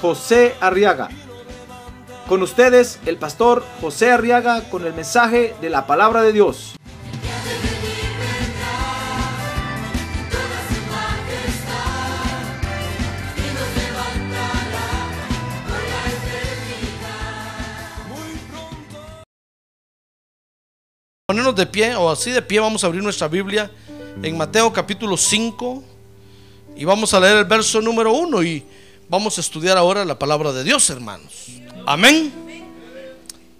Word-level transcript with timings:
José 0.00 0.54
Arriaga. 0.60 1.08
Con 2.28 2.42
ustedes, 2.42 2.98
el 3.06 3.16
pastor 3.16 3.64
José 3.80 4.10
Arriaga 4.10 4.68
con 4.68 4.84
el 4.84 4.92
mensaje 4.92 5.54
de 5.60 5.70
la 5.70 5.86
palabra 5.86 6.22
de 6.22 6.32
Dios. 6.32 6.74
Ponernos 21.28 21.56
de 21.56 21.66
pie 21.66 21.94
o 21.96 22.08
así 22.08 22.30
de 22.30 22.40
pie 22.40 22.60
vamos 22.60 22.84
a 22.84 22.86
abrir 22.86 23.02
nuestra 23.02 23.26
Biblia 23.26 23.70
en 24.22 24.36
Mateo 24.36 24.72
capítulo 24.72 25.16
5 25.16 25.82
y 26.76 26.84
vamos 26.84 27.12
a 27.14 27.20
leer 27.20 27.38
el 27.38 27.44
verso 27.44 27.80
número 27.80 28.12
1 28.12 28.42
y 28.44 28.64
vamos 29.08 29.38
a 29.38 29.40
estudiar 29.40 29.76
ahora 29.76 30.04
la 30.04 30.18
palabra 30.18 30.52
de 30.52 30.64
Dios, 30.64 30.88
hermanos. 30.90 31.46
Amén. 31.86 32.32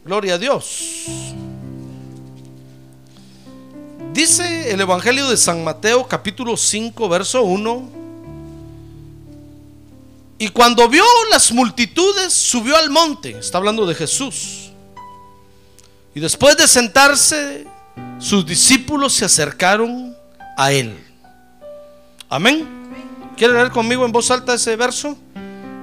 Gloria 0.05 0.35
a 0.35 0.39
Dios. 0.39 1.05
Dice 4.13 4.73
el 4.73 4.81
Evangelio 4.81 5.29
de 5.29 5.37
San 5.37 5.63
Mateo 5.63 6.07
capítulo 6.07 6.57
5 6.57 7.09
verso 7.09 7.43
1 7.43 7.97
y 10.39 10.49
cuando 10.49 10.89
vio 10.89 11.05
las 11.31 11.51
multitudes 11.51 12.33
subió 12.33 12.77
al 12.77 12.91
monte, 12.91 13.39
está 13.39 13.59
hablando 13.59 13.87
de 13.87 13.95
Jesús. 13.95 14.71
Y 16.15 16.21
después 16.21 16.57
de 16.57 16.69
sentarse, 16.69 17.67
sus 18.19 18.45
discípulos 18.45 19.15
se 19.15 19.25
acercaron 19.25 20.17
a 20.57 20.73
él. 20.73 20.99
Amén. 22.29 22.67
¿Quiere 23.37 23.55
leer 23.55 23.71
conmigo 23.71 24.05
en 24.05 24.13
voz 24.13 24.31
alta 24.31 24.55
ese 24.55 24.77
verso? 24.77 25.17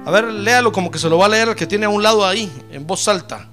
A 0.06 0.10
ver, 0.10 0.24
léalo 0.24 0.70
como 0.70 0.90
que 0.90 0.98
se 0.98 1.08
lo 1.08 1.18
va 1.18 1.26
a 1.26 1.28
leer 1.28 1.48
el 1.48 1.54
que 1.54 1.66
tiene 1.66 1.86
a 1.86 1.88
un 1.88 2.02
lado 2.02 2.26
ahí, 2.26 2.50
en 2.70 2.86
voz 2.86 3.08
alta. 3.08 3.46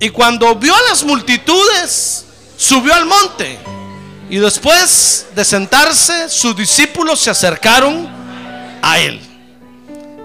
Y 0.00 0.08
cuando 0.10 0.54
vio 0.54 0.74
a 0.74 0.82
las 0.88 1.04
multitudes, 1.04 2.24
subió 2.56 2.94
al 2.94 3.04
monte. 3.04 3.58
Y 4.30 4.36
después 4.36 5.26
de 5.34 5.44
sentarse, 5.44 6.28
sus 6.28 6.56
discípulos 6.56 7.20
se 7.20 7.30
acercaron 7.30 8.08
a 8.82 8.98
él. 8.98 9.20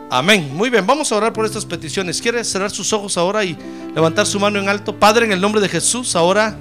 Amén. 0.10 0.52
Muy 0.54 0.70
bien, 0.70 0.86
vamos 0.86 1.12
a 1.12 1.16
orar 1.16 1.34
por 1.34 1.46
estas 1.46 1.66
peticiones. 1.66 2.22
¿Quiere 2.22 2.44
cerrar 2.44 2.70
sus 2.70 2.94
ojos 2.94 3.18
ahora 3.18 3.44
y 3.44 3.58
levantar 3.96 4.28
su 4.28 4.40
mano 4.40 4.60
en 4.60 4.70
alto? 4.70 4.98
Padre, 4.98 5.26
en 5.26 5.32
el 5.32 5.42
nombre 5.42 5.60
de 5.60 5.68
Jesús, 5.68 6.16
ahora. 6.16 6.56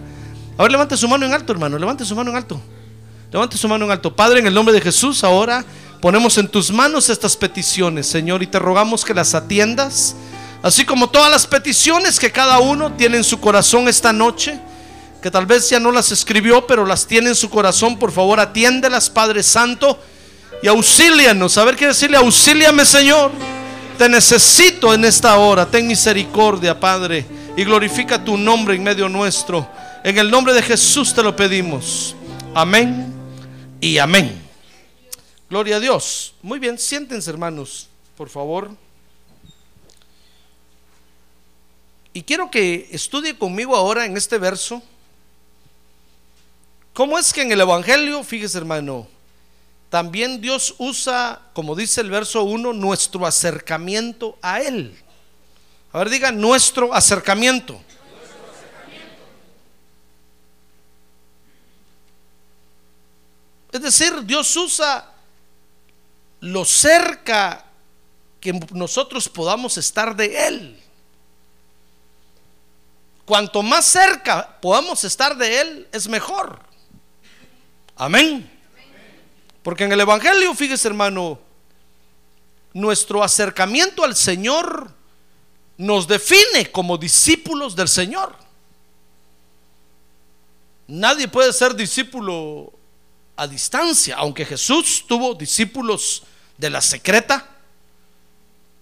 A 0.57 0.63
ver, 0.63 0.73
levante 0.73 0.97
su 0.97 1.07
mano 1.07 1.27
en 1.27 1.35
alto, 1.35 1.53
hermano. 1.53 1.79
Levante 1.79 2.05
su 2.05 2.17
mano 2.17 2.31
en 2.31 2.37
alto. 2.37 2.61
Levante 3.31 3.59
su 3.59 3.69
mano 3.69 3.85
en 3.85 3.91
alto. 3.91 4.17
Padre, 4.17 4.41
en 4.41 4.47
el 4.47 4.55
nombre 4.55 4.75
de 4.75 4.81
Jesús, 4.81 5.23
ahora 5.23 5.65
ponemos 6.03 6.37
en 6.37 6.49
tus 6.49 6.73
manos 6.73 7.09
estas 7.09 7.37
peticiones, 7.37 8.09
Señor, 8.09 8.43
y 8.43 8.49
te 8.49 8.59
rogamos 8.59 9.05
que 9.05 9.15
las 9.15 9.35
atiendas. 9.37 10.17
Así 10.61 10.85
como 10.85 11.09
todas 11.09 11.31
las 11.31 11.47
peticiones 11.47 12.19
que 12.19 12.33
cada 12.33 12.59
uno 12.59 12.93
tiene 12.93 13.19
en 13.19 13.25
su 13.25 13.41
corazón 13.41 13.87
esta 13.87 14.13
noche, 14.13 14.59
que 15.23 15.31
tal 15.31 15.47
vez 15.47 15.71
ya 15.71 15.79
no 15.79 15.93
las 15.93 16.11
escribió, 16.11 16.67
pero 16.67 16.85
las 16.85 17.07
tiene 17.07 17.29
en 17.29 17.37
su 17.37 17.49
corazón, 17.49 18.01
por 18.01 18.11
favor, 18.11 18.41
atiéndelas, 18.41 19.09
Padre 19.09 19.45
Santo 19.45 19.97
y 20.61 20.67
auxílianos. 20.67 21.57
A 21.57 21.65
ver 21.65 21.77
qué 21.77 21.87
decirle, 21.87 22.17
auxíliame 22.17 22.85
Señor. 22.85 23.31
Te 23.97 24.09
necesito 24.09 24.93
en 24.93 25.05
esta 25.05 25.37
hora. 25.37 25.67
Ten 25.67 25.87
misericordia, 25.87 26.79
Padre. 26.79 27.25
Y 27.57 27.63
glorifica 27.63 28.25
tu 28.25 28.37
nombre 28.37 28.75
en 28.75 28.83
medio 28.83 29.09
nuestro. 29.09 29.69
En 30.03 30.19
el 30.19 30.29
nombre 30.29 30.53
de 30.53 30.63
Jesús 30.63 31.15
te 31.15 31.23
lo 31.23 31.37
pedimos. 31.37 32.17
Amén 32.55 33.15
y 33.81 33.99
amén. 33.99 34.42
Gloria 35.53 35.77
a 35.77 35.81
Dios. 35.81 36.33
Muy 36.41 36.59
bien, 36.59 36.79
siéntense 36.79 37.29
hermanos, 37.29 37.87
por 38.17 38.31
favor. 38.31 38.71
Y 42.15 42.23
quiero 42.23 42.51
que 42.51 42.89
estudie 42.91 43.37
conmigo 43.37 43.77
ahora 43.77 44.07
en 44.07 44.17
este 44.17 44.39
verso. 44.39 44.83
¿Cómo 46.95 47.19
es 47.19 47.35
que 47.35 47.43
en 47.43 47.53
el 47.53 47.61
Evangelio, 47.61 48.25
fíjese 48.25 48.57
hermano, 48.57 49.07
también 49.91 50.41
Dios 50.41 50.75
usa, 50.79 51.43
como 51.53 51.77
dice 51.77 52.01
el 52.01 52.09
verso 52.09 52.45
1, 52.45 52.73
nuestro 52.73 53.27
acercamiento 53.27 54.39
a 54.41 54.63
Él. 54.63 54.99
A 55.93 55.99
ver, 55.99 56.09
diga 56.09 56.33
nuestro 56.33 56.95
acercamiento. 56.95 57.79
Es 63.71 63.83
decir, 63.83 64.25
Dios 64.25 64.57
usa 64.57 65.12
lo 66.43 66.65
cerca 66.65 67.65
que 68.41 68.53
nosotros 68.73 69.29
podamos 69.29 69.79
estar 69.79 70.17
de 70.17 70.49
Él. 70.49 70.83
Cuanto 73.25 73.63
más 73.63 73.85
cerca 73.85 74.59
podamos 74.61 75.05
estar 75.05 75.37
de 75.37 75.61
Él, 75.61 75.89
es 75.93 76.09
mejor. 76.09 76.59
Amén. 77.95 78.51
Porque 79.63 79.85
en 79.85 79.93
el 79.93 80.01
Evangelio, 80.01 80.53
fíjese 80.53 80.89
hermano, 80.89 81.39
nuestro 82.73 83.23
acercamiento 83.23 84.03
al 84.03 84.17
Señor 84.17 84.93
nos 85.77 86.09
define 86.09 86.73
como 86.73 86.99
discípulos 86.99 87.77
del 87.77 87.89
Señor. 87.89 88.35
Nadie 90.89 91.29
puede 91.29 91.53
ser 91.53 91.77
discípulo 91.77 92.73
a 93.37 93.47
distancia, 93.47 94.17
aunque 94.17 94.45
Jesús 94.45 95.05
tuvo 95.07 95.37
discípulos 95.37 96.25
de 96.59 96.71
la 96.71 96.81
secreta. 96.81 97.49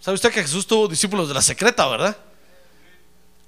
¿Sabe 0.00 0.14
usted 0.14 0.32
que 0.32 0.42
Jesús 0.42 0.66
tuvo 0.66 0.88
discípulos 0.88 1.28
de 1.28 1.34
la 1.34 1.42
secreta, 1.42 1.86
verdad? 1.88 2.16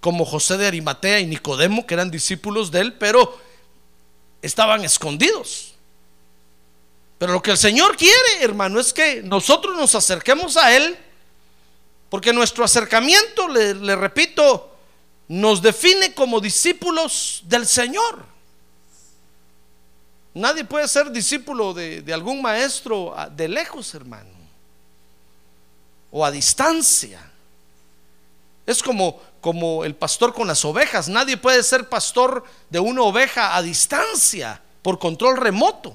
Como 0.01 0.25
José 0.25 0.57
de 0.57 0.67
Arimatea 0.67 1.21
y 1.21 1.27
Nicodemo, 1.27 1.87
que 1.87 1.95
eran 1.95 2.11
discípulos 2.11 2.71
de 2.71 2.81
él, 2.81 2.93
pero 2.95 3.41
estaban 4.43 4.85
escondidos. 4.85 5.73
Pero 7.23 7.35
lo 7.35 7.41
que 7.41 7.53
el 7.53 7.57
Señor 7.57 7.97
quiere, 7.97 8.43
hermano, 8.43 8.81
es 8.81 8.93
que 8.93 9.23
nosotros 9.23 9.77
nos 9.77 9.95
acerquemos 9.95 10.57
a 10.57 10.75
Él, 10.75 10.99
porque 12.11 12.33
nuestro 12.33 12.65
acercamiento, 12.65 13.47
le, 13.47 13.95
repito, 13.95 14.75
nos 15.29 15.63
define 15.63 16.15
como 16.15 16.41
discípulos 16.41 17.43
del 17.45 17.65
Señor. 17.69 18.27
Nadie 20.35 20.65
puede 20.65 20.89
ser 20.89 21.11
discípulo 21.11 21.75
de, 21.75 22.03
de, 22.03 22.15
algún 22.15 22.41
maestro 22.41 23.15
de 23.35 23.49
lejos, 23.49 23.95
hermano, 23.95 24.31
o 26.11 26.25
a 26.25 26.31
distancia. 26.31 27.21
Es 28.65 28.83
como, 28.83 29.21
como 29.41 29.85
el 29.85 29.95
pastor 29.95 30.33
con 30.33 30.47
las 30.47 30.65
ovejas. 30.65 31.09
Nadie 31.09 31.37
puede 31.37 31.63
ser 31.63 31.89
pastor 31.89 32.45
de 32.71 32.79
una 32.79 33.03
oveja 33.03 33.57
a 33.57 33.63
distancia, 33.63 34.63
por 34.83 34.99
control 34.99 35.37
remoto. 35.37 35.95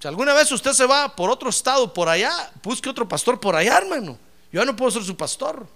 Si 0.00 0.08
alguna 0.08 0.32
vez 0.32 0.50
usted 0.50 0.72
se 0.72 0.86
va 0.86 1.14
por 1.14 1.30
otro 1.30 1.50
estado, 1.50 1.92
por 1.92 2.08
allá, 2.08 2.50
busque 2.62 2.88
otro 2.88 3.06
pastor 3.06 3.38
por 3.38 3.54
allá, 3.54 3.76
hermano. 3.76 4.18
Yo 4.50 4.60
ya 4.60 4.64
no 4.64 4.74
puedo 4.74 4.90
ser 4.90 5.04
su 5.04 5.16
pastor. 5.16 5.66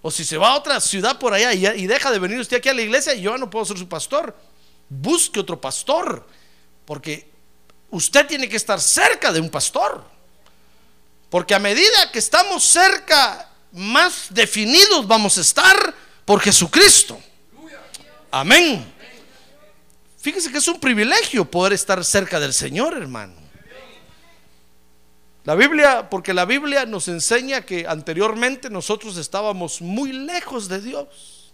O 0.00 0.10
si 0.10 0.24
se 0.24 0.38
va 0.38 0.50
a 0.50 0.56
otra 0.56 0.80
ciudad 0.80 1.18
por 1.18 1.34
allá 1.34 1.52
y, 1.52 1.86
deja 1.86 2.10
de 2.10 2.18
venir 2.18 2.38
usted 2.38 2.56
aquí 2.56 2.68
a 2.68 2.74
la 2.74 2.82
iglesia, 2.82 3.14
yo 3.14 3.32
ya 3.32 3.38
no 3.38 3.50
puedo 3.50 3.64
ser 3.64 3.76
su 3.76 3.88
pastor. 3.88 4.34
Busque 4.88 5.40
otro 5.40 5.60
pastor. 5.60 6.26
Porque 6.84 7.28
usted 7.90 8.26
tiene 8.26 8.48
que 8.48 8.56
estar 8.56 8.80
cerca 8.80 9.32
de 9.32 9.40
un 9.40 9.50
pastor. 9.50 10.04
Porque 11.30 11.54
a 11.54 11.58
medida 11.58 12.10
que 12.12 12.18
estamos 12.18 12.64
cerca, 12.64 13.50
más 13.72 14.28
definidos 14.30 15.06
vamos 15.06 15.36
a 15.38 15.40
estar 15.40 15.94
por 16.24 16.40
Jesucristo. 16.40 17.18
Amén. 18.30 18.92
Fíjese 20.18 20.50
que 20.50 20.58
es 20.58 20.68
un 20.68 20.80
privilegio 20.80 21.48
poder 21.48 21.72
estar 21.72 22.04
cerca 22.04 22.40
del 22.40 22.52
Señor, 22.52 22.96
hermano. 22.96 23.34
La 25.44 25.54
Biblia, 25.54 26.10
porque 26.10 26.34
la 26.34 26.44
Biblia 26.44 26.84
nos 26.86 27.06
enseña 27.06 27.62
que 27.64 27.86
anteriormente 27.86 28.68
nosotros 28.68 29.16
estábamos 29.16 29.80
muy 29.80 30.12
lejos 30.12 30.68
de 30.68 30.80
Dios. 30.80 31.52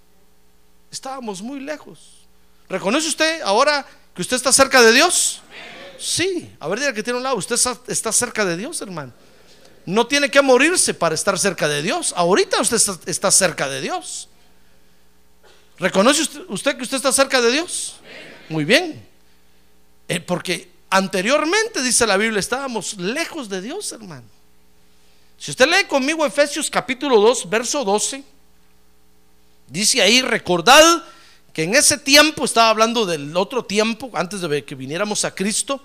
Estábamos 0.90 1.42
muy 1.42 1.60
lejos. 1.60 2.21
¿Reconoce 2.68 3.08
usted 3.08 3.42
ahora 3.42 3.86
que 4.14 4.22
usted 4.22 4.36
está 4.36 4.52
cerca 4.52 4.82
de 4.82 4.92
Dios? 4.92 5.42
Sí. 5.98 6.54
A 6.58 6.68
ver, 6.68 6.80
diga 6.80 6.92
que 6.92 7.02
tiene 7.02 7.18
un 7.18 7.22
lado. 7.22 7.36
Usted 7.36 7.56
está 7.86 8.12
cerca 8.12 8.44
de 8.44 8.56
Dios, 8.56 8.80
hermano. 8.80 9.12
no 9.84 10.06
tiene 10.06 10.30
que 10.30 10.40
morirse 10.42 10.94
para 10.94 11.14
estar 11.14 11.38
cerca 11.38 11.68
de 11.68 11.82
Dios. 11.82 12.12
Ahorita 12.16 12.60
usted 12.60 12.76
está, 13.06 13.30
cerca 13.30 13.68
de 13.68 13.80
Dios. 13.80 14.28
¿Reconoce 15.78 16.22
usted, 16.22 16.40
usted 16.48 16.76
que 16.76 16.82
usted 16.82 16.96
está 16.96 17.12
cerca 17.12 17.40
de 17.40 17.50
Dios? 17.50 17.96
Muy 18.48 18.64
bien. 18.64 19.04
Eh, 20.08 20.20
porque 20.20 20.70
anteriormente, 20.90 21.82
dice 21.82 22.06
la 22.06 22.16
Biblia, 22.16 22.38
estábamos 22.38 22.94
lejos 22.94 23.48
de 23.48 23.60
Dios, 23.60 23.90
hermano. 23.92 24.26
Si 25.38 25.50
usted 25.50 25.66
lee 25.66 25.86
conmigo 25.88 26.24
Efesios 26.24 26.70
capítulo 26.70 27.20
2, 27.20 27.50
verso 27.50 27.84
12, 27.84 28.22
dice 29.66 30.00
ahí, 30.00 30.22
recordad 30.22 31.02
que 31.52 31.64
en 31.64 31.74
ese 31.74 31.98
tiempo, 31.98 32.44
estaba 32.44 32.70
hablando 32.70 33.04
del 33.04 33.36
otro 33.36 33.64
tiempo, 33.64 34.10
antes 34.14 34.40
de 34.40 34.64
que 34.64 34.74
viniéramos 34.74 35.24
a 35.24 35.34
Cristo, 35.34 35.80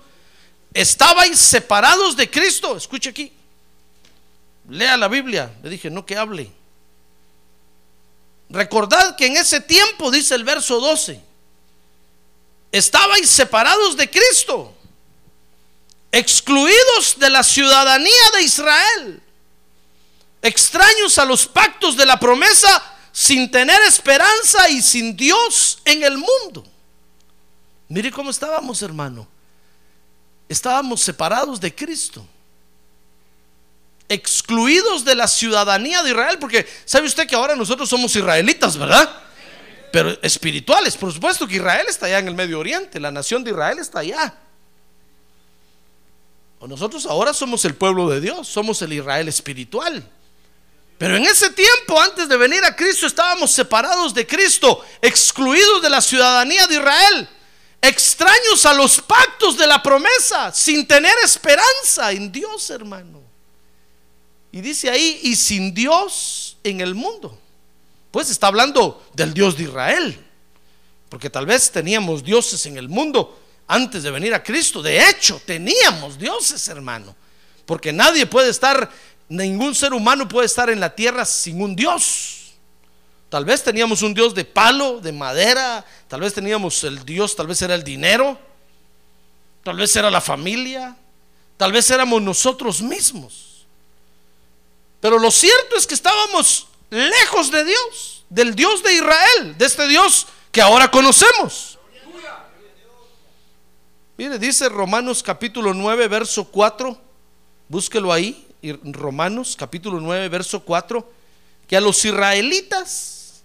estabais 0.72 1.38
separados 1.38 2.16
de 2.16 2.30
Cristo. 2.30 2.76
Escuche 2.76 3.10
aquí, 3.10 3.32
lea 4.68 4.96
la 4.96 5.08
Biblia. 5.08 5.52
Le 5.62 5.70
dije, 5.70 5.90
no 5.90 6.06
que 6.06 6.16
hable. 6.16 6.50
Recordad 8.50 9.14
que 9.16 9.26
en 9.26 9.36
ese 9.36 9.60
tiempo, 9.60 10.10
dice 10.10 10.34
el 10.34 10.44
verso 10.44 10.80
12, 10.80 11.20
estabais 12.72 13.28
separados 13.28 13.94
de 13.96 14.08
Cristo, 14.08 14.74
excluidos 16.10 17.18
de 17.18 17.28
la 17.28 17.42
ciudadanía 17.42 18.30
de 18.34 18.42
Israel, 18.42 19.22
extraños 20.40 21.18
a 21.18 21.26
los 21.26 21.46
pactos 21.46 21.94
de 21.94 22.06
la 22.06 22.18
promesa, 22.18 22.97
sin 23.18 23.50
tener 23.50 23.82
esperanza 23.82 24.68
y 24.68 24.80
sin 24.80 25.16
Dios 25.16 25.80
en 25.84 26.04
el 26.04 26.18
mundo. 26.18 26.64
Mire 27.88 28.12
cómo 28.12 28.30
estábamos, 28.30 28.80
hermano. 28.80 29.26
Estábamos 30.48 31.00
separados 31.00 31.60
de 31.60 31.74
Cristo 31.74 32.24
excluidos 34.08 35.04
de 35.04 35.16
la 35.16 35.26
ciudadanía 35.26 36.00
de 36.04 36.10
Israel, 36.10 36.38
porque 36.38 36.64
sabe 36.84 37.08
usted 37.08 37.26
que 37.26 37.34
ahora 37.34 37.56
nosotros 37.56 37.88
somos 37.88 38.14
israelitas, 38.14 38.78
¿verdad? 38.78 39.20
Pero 39.92 40.16
espirituales, 40.22 40.96
por 40.96 41.12
supuesto 41.12 41.48
que 41.48 41.56
Israel 41.56 41.86
está 41.88 42.06
allá 42.06 42.20
en 42.20 42.28
el 42.28 42.36
Medio 42.36 42.60
Oriente, 42.60 43.00
la 43.00 43.10
nación 43.10 43.42
de 43.42 43.50
Israel 43.50 43.80
está 43.80 43.98
allá. 43.98 44.32
Nosotros 46.60 47.04
ahora 47.04 47.34
somos 47.34 47.64
el 47.64 47.74
pueblo 47.74 48.08
de 48.08 48.20
Dios, 48.20 48.46
somos 48.46 48.80
el 48.80 48.92
Israel 48.92 49.26
espiritual. 49.26 50.08
Pero 50.98 51.16
en 51.16 51.24
ese 51.24 51.50
tiempo, 51.50 52.00
antes 52.00 52.28
de 52.28 52.36
venir 52.36 52.64
a 52.64 52.74
Cristo, 52.74 53.06
estábamos 53.06 53.52
separados 53.52 54.12
de 54.12 54.26
Cristo, 54.26 54.84
excluidos 55.00 55.80
de 55.80 55.90
la 55.90 56.00
ciudadanía 56.00 56.66
de 56.66 56.74
Israel, 56.74 57.28
extraños 57.80 58.66
a 58.66 58.74
los 58.74 59.00
pactos 59.00 59.56
de 59.56 59.66
la 59.66 59.80
promesa, 59.80 60.52
sin 60.52 60.86
tener 60.86 61.14
esperanza 61.22 62.10
en 62.10 62.32
Dios, 62.32 62.68
hermano. 62.70 63.22
Y 64.50 64.60
dice 64.60 64.90
ahí, 64.90 65.20
y 65.22 65.36
sin 65.36 65.72
Dios 65.72 66.56
en 66.64 66.80
el 66.80 66.96
mundo. 66.96 67.38
Pues 68.10 68.30
está 68.30 68.48
hablando 68.48 69.06
del 69.14 69.32
Dios 69.34 69.56
de 69.56 69.64
Israel. 69.64 70.24
Porque 71.08 71.30
tal 71.30 71.46
vez 71.46 71.70
teníamos 71.70 72.24
dioses 72.24 72.64
en 72.66 72.76
el 72.76 72.88
mundo 72.88 73.40
antes 73.66 74.02
de 74.02 74.10
venir 74.10 74.34
a 74.34 74.42
Cristo. 74.42 74.82
De 74.82 75.08
hecho, 75.08 75.40
teníamos 75.44 76.18
dioses, 76.18 76.66
hermano. 76.68 77.14
Porque 77.66 77.92
nadie 77.92 78.26
puede 78.26 78.50
estar, 78.50 78.90
ningún 79.28 79.74
ser 79.74 79.92
humano 79.92 80.26
puede 80.26 80.46
estar 80.46 80.70
en 80.70 80.80
la 80.80 80.94
tierra 80.94 81.24
sin 81.24 81.60
un 81.60 81.76
Dios. 81.76 82.54
Tal 83.28 83.44
vez 83.44 83.62
teníamos 83.62 84.02
un 84.02 84.14
Dios 84.14 84.34
de 84.34 84.44
palo, 84.44 85.00
de 85.00 85.12
madera. 85.12 85.84
Tal 86.08 86.20
vez 86.20 86.32
teníamos 86.32 86.82
el 86.84 87.04
Dios, 87.04 87.36
tal 87.36 87.46
vez 87.46 87.60
era 87.60 87.74
el 87.74 87.84
dinero. 87.84 88.38
Tal 89.62 89.76
vez 89.76 89.94
era 89.96 90.10
la 90.10 90.20
familia. 90.20 90.96
Tal 91.56 91.72
vez 91.72 91.90
éramos 91.90 92.22
nosotros 92.22 92.80
mismos. 92.80 93.66
Pero 95.00 95.18
lo 95.18 95.30
cierto 95.30 95.76
es 95.76 95.86
que 95.86 95.94
estábamos 95.94 96.68
lejos 96.90 97.50
de 97.50 97.64
Dios, 97.64 98.24
del 98.28 98.54
Dios 98.54 98.82
de 98.82 98.94
Israel, 98.94 99.58
de 99.58 99.64
este 99.66 99.86
Dios 99.86 100.26
que 100.50 100.60
ahora 100.60 100.90
conocemos. 100.90 101.78
Mire, 104.16 104.38
dice 104.38 104.68
Romanos 104.68 105.22
capítulo 105.22 105.72
9, 105.72 106.08
verso 106.08 106.44
4, 106.44 107.00
búsquelo 107.68 108.12
ahí, 108.12 108.47
Romanos 108.62 109.56
capítulo 109.56 110.00
9, 110.00 110.28
verso 110.28 110.60
4, 110.60 111.12
que 111.66 111.76
a 111.76 111.80
los 111.80 112.04
israelitas, 112.04 113.42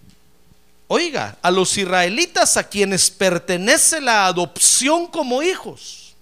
oiga, 0.88 1.38
a 1.42 1.52
los 1.52 1.78
israelitas 1.78 2.58
a 2.58 2.68
quienes 2.68 3.12
pertenece 3.12 4.02
la 4.02 4.26
adopción 4.26 5.08
como 5.08 5.44
hijos 5.44 6.16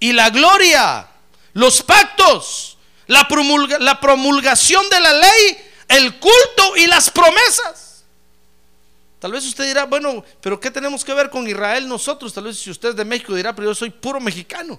y 0.00 0.12
la 0.12 0.30
gloria, 0.30 1.08
los 1.54 1.82
pactos, 1.82 2.76
la, 3.06 3.26
la 3.80 4.00
promulgación 4.00 4.88
de 4.90 5.00
la 5.00 5.12
ley, 5.12 5.58
el 5.88 6.18
culto 6.18 6.76
y 6.76 6.86
las 6.86 7.10
promesas. 7.10 8.04
Tal 9.18 9.32
vez 9.32 9.44
usted 9.44 9.66
dirá, 9.66 9.84
bueno, 9.84 10.24
pero 10.40 10.60
¿qué 10.60 10.70
tenemos 10.70 11.04
que 11.04 11.12
ver 11.12 11.28
con 11.28 11.48
Israel 11.48 11.88
nosotros? 11.88 12.32
Tal 12.32 12.44
vez 12.44 12.58
si 12.58 12.70
usted 12.70 12.90
es 12.90 12.96
de 12.96 13.04
México 13.04 13.34
dirá, 13.34 13.54
pero 13.54 13.68
yo 13.68 13.74
soy 13.74 13.90
puro 13.90 14.20
mexicano. 14.20 14.78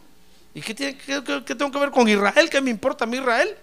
¿Y 0.53 0.61
qué, 0.61 0.73
tiene, 0.73 0.93
tengo 0.93 1.71
que 1.71 1.79
ver 1.79 1.91
con 1.91 2.07
Israel? 2.07 2.49
¿Qué 2.49 2.61
me 2.61 2.71
importa 2.71 3.05
a 3.05 3.07
mí 3.07 3.17
Israel? 3.17 3.55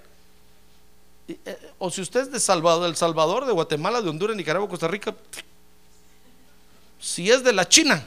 Eh, 1.29 1.73
o 1.79 1.91
si 1.91 2.01
usted 2.01 2.21
es 2.21 2.33
de 2.33 2.41
Salvador, 2.41 2.89
El 2.89 2.97
Salvador, 2.97 3.47
de 3.47 3.53
Guatemala, 3.53 4.01
de 4.01 4.09
Honduras, 4.09 4.37
Nicaragua, 4.37 4.69
Costa 4.69 4.89
Rica, 4.89 5.15
si 7.01 7.31
es 7.31 7.43
de 7.43 7.53
la 7.53 7.69
China, 7.69 8.07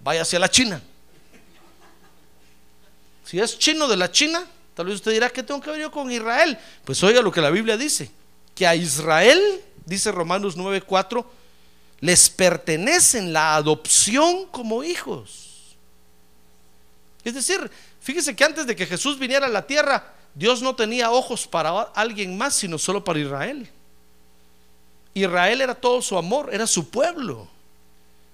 vaya 0.00 0.22
hacia 0.22 0.38
la 0.38 0.50
China. 0.50 0.82
Si 3.24 3.38
es 3.38 3.58
chino 3.58 3.88
de 3.88 3.96
la 3.96 4.10
China, 4.10 4.46
Tal 4.74 4.86
vez 4.86 4.96
usted 4.96 5.12
dirá, 5.12 5.28
¿qué 5.28 5.42
tengo 5.42 5.60
que 5.60 5.70
ver 5.70 5.80
yo 5.80 5.90
con 5.90 6.10
Israel? 6.10 6.58
Pues 6.84 7.02
oiga 7.02 7.20
lo 7.20 7.30
que 7.30 7.40
la 7.40 7.50
Biblia 7.50 7.76
dice, 7.76 8.10
que 8.54 8.66
a 8.66 8.74
Israel, 8.74 9.60
dice 9.84 10.10
Romanos 10.10 10.56
9:4, 10.56 11.24
les 12.00 12.30
pertenecen 12.30 13.32
la 13.32 13.56
adopción 13.56 14.46
como 14.46 14.82
hijos. 14.82 15.51
Es 17.24 17.34
decir, 17.34 17.70
fíjese 18.00 18.34
que 18.34 18.44
antes 18.44 18.66
de 18.66 18.74
que 18.74 18.86
Jesús 18.86 19.18
viniera 19.18 19.46
a 19.46 19.50
la 19.50 19.66
tierra, 19.66 20.12
Dios 20.34 20.62
no 20.62 20.74
tenía 20.74 21.10
ojos 21.10 21.46
para 21.46 21.82
alguien 21.94 22.36
más, 22.36 22.54
sino 22.54 22.78
solo 22.78 23.04
para 23.04 23.18
Israel. 23.18 23.68
Israel 25.14 25.60
era 25.60 25.74
todo 25.74 26.00
su 26.02 26.16
amor, 26.16 26.50
era 26.52 26.66
su 26.66 26.88
pueblo. 26.88 27.48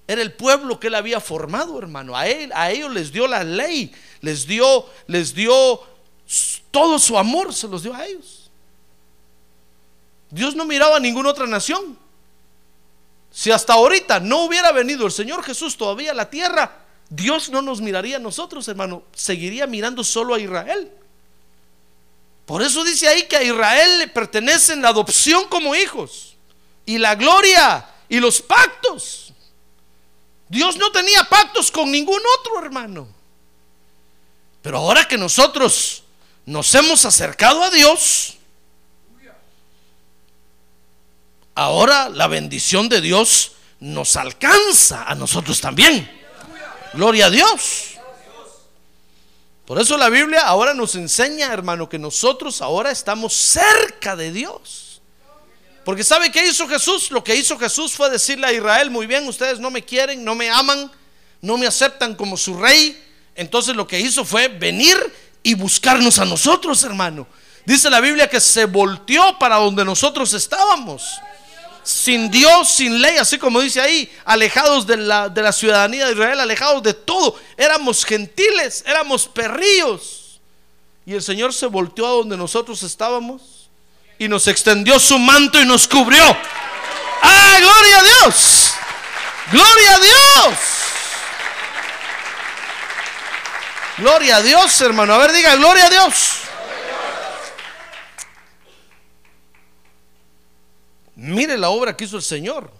Era 0.07 0.23
el 0.23 0.33
pueblo 0.33 0.81
que 0.81 0.87
él 0.87 0.95
había 0.95 1.21
formado, 1.21 1.79
hermano. 1.79 2.17
A 2.17 2.27
él, 2.27 2.51
a 2.55 2.71
ellos 2.71 2.93
les 2.93 3.13
dio 3.13 3.27
la 3.27 3.45
ley, 3.45 3.93
les 4.23 4.47
dio, 4.47 4.87
les 5.07 5.35
dio 5.35 5.83
todo 6.71 6.99
su 6.99 7.17
amor 7.19 7.55
se 7.55 7.69
los 7.69 7.83
dio 7.83 7.95
a 7.95 8.05
ellos. 8.07 8.51
Dios 10.31 10.55
no 10.55 10.65
miraba 10.65 10.97
a 10.97 11.01
ninguna 11.01 11.31
otra 11.31 11.47
nación. 11.47 11.99
Si 13.31 13.51
hasta 13.51 13.75
ahorita 13.75 14.21
no 14.21 14.45
hubiera 14.45 14.73
venido 14.73 15.07
el 15.07 15.13
Señor 15.13 15.43
Jesús 15.43 15.77
todavía 15.77 16.11
a 16.11 16.15
la 16.15 16.29
tierra, 16.29 16.85
Dios 17.11 17.49
no 17.49 17.63
nos 17.63 17.81
miraría 17.81 18.17
a 18.17 18.21
nosotros, 18.21 18.69
hermano. 18.69 19.03
Seguiría 19.15 19.67
mirando 19.67 20.05
solo 20.05 20.35
a 20.35 20.41
Israel. 20.41 20.91
Por 22.45 22.63
eso 22.63 22.85
dice 22.85 23.09
ahí 23.09 23.25
que 23.25 23.37
a 23.37 23.43
Israel 23.43 23.99
le 23.99 24.09
pertenecen 24.09 24.83
la 24.83 24.89
adopción 24.89 25.49
como 25.49 25.75
hijos 25.75 26.37
y 26.87 26.99
la 26.99 27.15
gloria 27.15 27.87
y 28.09 28.21
los 28.21 28.41
pactos. 28.41 29.33
Dios 30.49 30.77
no 30.77 30.91
tenía 30.91 31.25
pactos 31.25 31.71
con 31.71 31.91
ningún 31.91 32.21
otro 32.39 32.59
hermano. 32.59 33.07
Pero 34.63 34.79
ahora 34.79 35.07
que 35.07 35.19
nosotros 35.19 36.05
nos 36.47 36.75
hemos 36.75 37.05
acercado 37.05 37.63
a 37.63 37.71
Dios, 37.71 38.39
ahora 41.55 42.09
la 42.09 42.29
bendición 42.29 42.89
de 42.89 43.01
Dios 43.01 43.53
nos 43.81 44.17
alcanza 44.17 45.05
a 45.05 45.15
nosotros 45.15 45.61
también. 45.61 46.18
Gloria 46.95 47.27
a 47.27 47.31
Dios. 47.31 47.99
Por 49.67 49.79
eso 49.79 49.99
la 49.99 50.09
Biblia 50.09 50.41
ahora 50.41 50.73
nos 50.73 50.95
enseña, 50.95 51.53
hermano, 51.53 51.89
que 51.89 51.99
nosotros 51.99 52.63
ahora 52.63 52.91
estamos 52.91 53.35
cerca 53.35 54.17
de 54.17 54.33
Dios. 54.33 55.03
Porque 55.85 56.05
¿sabe 56.05 56.33
qué 56.33 56.47
hizo 56.47 56.67
Jesús? 56.67 57.11
Lo 57.11 57.23
que 57.23 57.37
hizo 57.37 57.59
Jesús 57.59 57.93
fue 57.93 58.11
decirle 58.11 58.47
a 58.47 58.53
Israel, 58.53 58.91
muy 58.91 59.07
bien, 59.07 59.29
ustedes 59.29 59.61
no 59.61 59.71
me 59.71 59.85
quieren, 59.85 60.25
no 60.25 60.35
me 60.35 60.49
aman, 60.49 60.91
no 61.43 61.59
me 61.59 61.67
aceptan 61.67 62.15
como 62.15 62.37
su 62.37 62.59
rey. 62.59 62.99
Entonces 63.35 63.77
lo 63.77 63.87
que 63.87 64.01
hizo 64.01 64.25
fue 64.25 64.49
venir 64.49 64.97
y 65.43 65.55
buscarnos 65.55 66.19
a 66.19 66.25
nosotros, 66.25 66.83
hermano. 66.85 67.27
Dice 67.65 67.91
la 67.91 68.01
Biblia 68.01 68.29
que 68.29 68.41
se 68.41 68.65
volteó 68.65 69.39
para 69.39 69.57
donde 69.57 69.85
nosotros 69.85 70.33
estábamos. 70.33 71.21
Sin 71.89 72.31
Dios, 72.31 72.69
sin 72.69 73.01
ley, 73.01 73.17
así 73.17 73.39
como 73.39 73.63
dice 73.63 73.81
ahí, 73.81 74.13
alejados 74.27 74.87
de 74.87 74.99
la, 74.99 75.31
de 75.31 75.41
la 75.41 75.53
ciudadanía 75.53 76.05
de 76.05 76.13
Israel, 76.13 76.39
alejados 76.39 76.83
de 76.83 76.93
todo. 76.93 77.41
Éramos 77.57 78.05
gentiles, 78.05 78.85
éramos 78.87 79.27
perrillos. 79.27 80.39
Y 81.07 81.15
el 81.15 81.23
Señor 81.23 81.55
se 81.55 81.65
volteó 81.65 82.07
a 82.07 82.11
donde 82.11 82.37
nosotros 82.37 82.83
estábamos 82.83 83.71
y 84.19 84.29
nos 84.29 84.47
extendió 84.49 84.99
su 84.99 85.19
manto 85.19 85.59
y 85.59 85.65
nos 85.65 85.89
cubrió. 85.89 86.23
¡Ah, 87.23 87.57
gloria 87.59 88.01
a 88.01 88.03
Dios! 88.03 88.75
¡Gloria 89.51 89.95
a 89.95 89.99
Dios! 89.99 90.59
Gloria 93.97 94.37
a 94.37 94.43
Dios, 94.43 94.81
hermano. 94.83 95.15
A 95.15 95.19
ver, 95.19 95.33
diga, 95.33 95.57
gloria 95.57 95.87
a 95.87 95.91
Dios. 95.91 96.41
Mire 101.21 101.59
la 101.59 101.71
obra 101.71 101.97
que 101.97 102.05
hizo 102.05 102.17
el 102.17 102.23
Señor. 102.23 102.71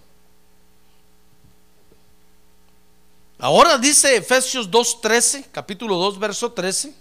Ahora 3.37 3.77
dice 3.77 4.15
Efesios 4.15 4.71
2.13, 4.71 5.47
capítulo 5.51 5.97
2, 5.97 6.17
verso 6.17 6.49
13. 6.49 6.93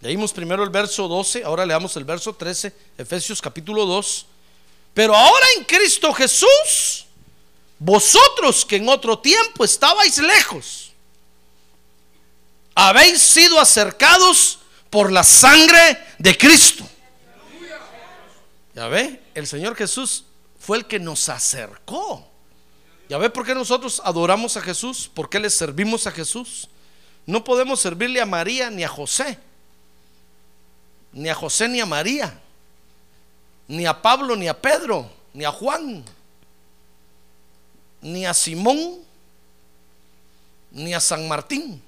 Leímos 0.00 0.32
primero 0.32 0.64
el 0.64 0.70
verso 0.70 1.06
12, 1.06 1.44
ahora 1.44 1.64
leamos 1.64 1.96
el 1.96 2.02
verso 2.02 2.34
13, 2.34 2.74
Efesios 2.98 3.40
capítulo 3.40 3.86
2. 3.86 4.26
Pero 4.94 5.14
ahora 5.14 5.46
en 5.56 5.64
Cristo 5.64 6.12
Jesús, 6.12 7.06
vosotros 7.78 8.64
que 8.64 8.76
en 8.76 8.88
otro 8.88 9.16
tiempo 9.16 9.64
estabais 9.64 10.18
lejos, 10.18 10.90
habéis 12.74 13.20
sido 13.20 13.60
acercados 13.60 14.58
por 14.90 15.12
la 15.12 15.22
sangre 15.22 16.04
de 16.18 16.36
Cristo. 16.36 16.84
Ya 18.74 18.88
ve, 18.88 19.22
el 19.36 19.46
Señor 19.46 19.76
Jesús 19.76 20.24
fue 20.68 20.76
el 20.76 20.84
que 20.84 21.00
nos 21.00 21.30
acercó. 21.30 22.28
¿Ya 23.08 23.16
ve 23.16 23.30
por 23.30 23.46
qué 23.46 23.54
nosotros 23.54 24.02
adoramos 24.04 24.54
a 24.58 24.60
Jesús? 24.60 25.10
¿Por 25.14 25.30
qué 25.30 25.40
le 25.40 25.48
servimos 25.48 26.06
a 26.06 26.10
Jesús? 26.10 26.68
No 27.24 27.42
podemos 27.42 27.80
servirle 27.80 28.20
a 28.20 28.26
María 28.26 28.68
ni 28.68 28.84
a 28.84 28.88
José, 28.88 29.38
ni 31.10 31.30
a 31.30 31.34
José 31.34 31.68
ni 31.68 31.80
a 31.80 31.86
María, 31.86 32.38
ni 33.66 33.86
a 33.86 34.02
Pablo 34.02 34.36
ni 34.36 34.46
a 34.46 34.60
Pedro, 34.60 35.10
ni 35.32 35.46
a 35.46 35.52
Juan, 35.52 36.04
ni 38.02 38.26
a 38.26 38.34
Simón, 38.34 38.98
ni 40.70 40.92
a 40.92 41.00
San 41.00 41.26
Martín. 41.26 41.82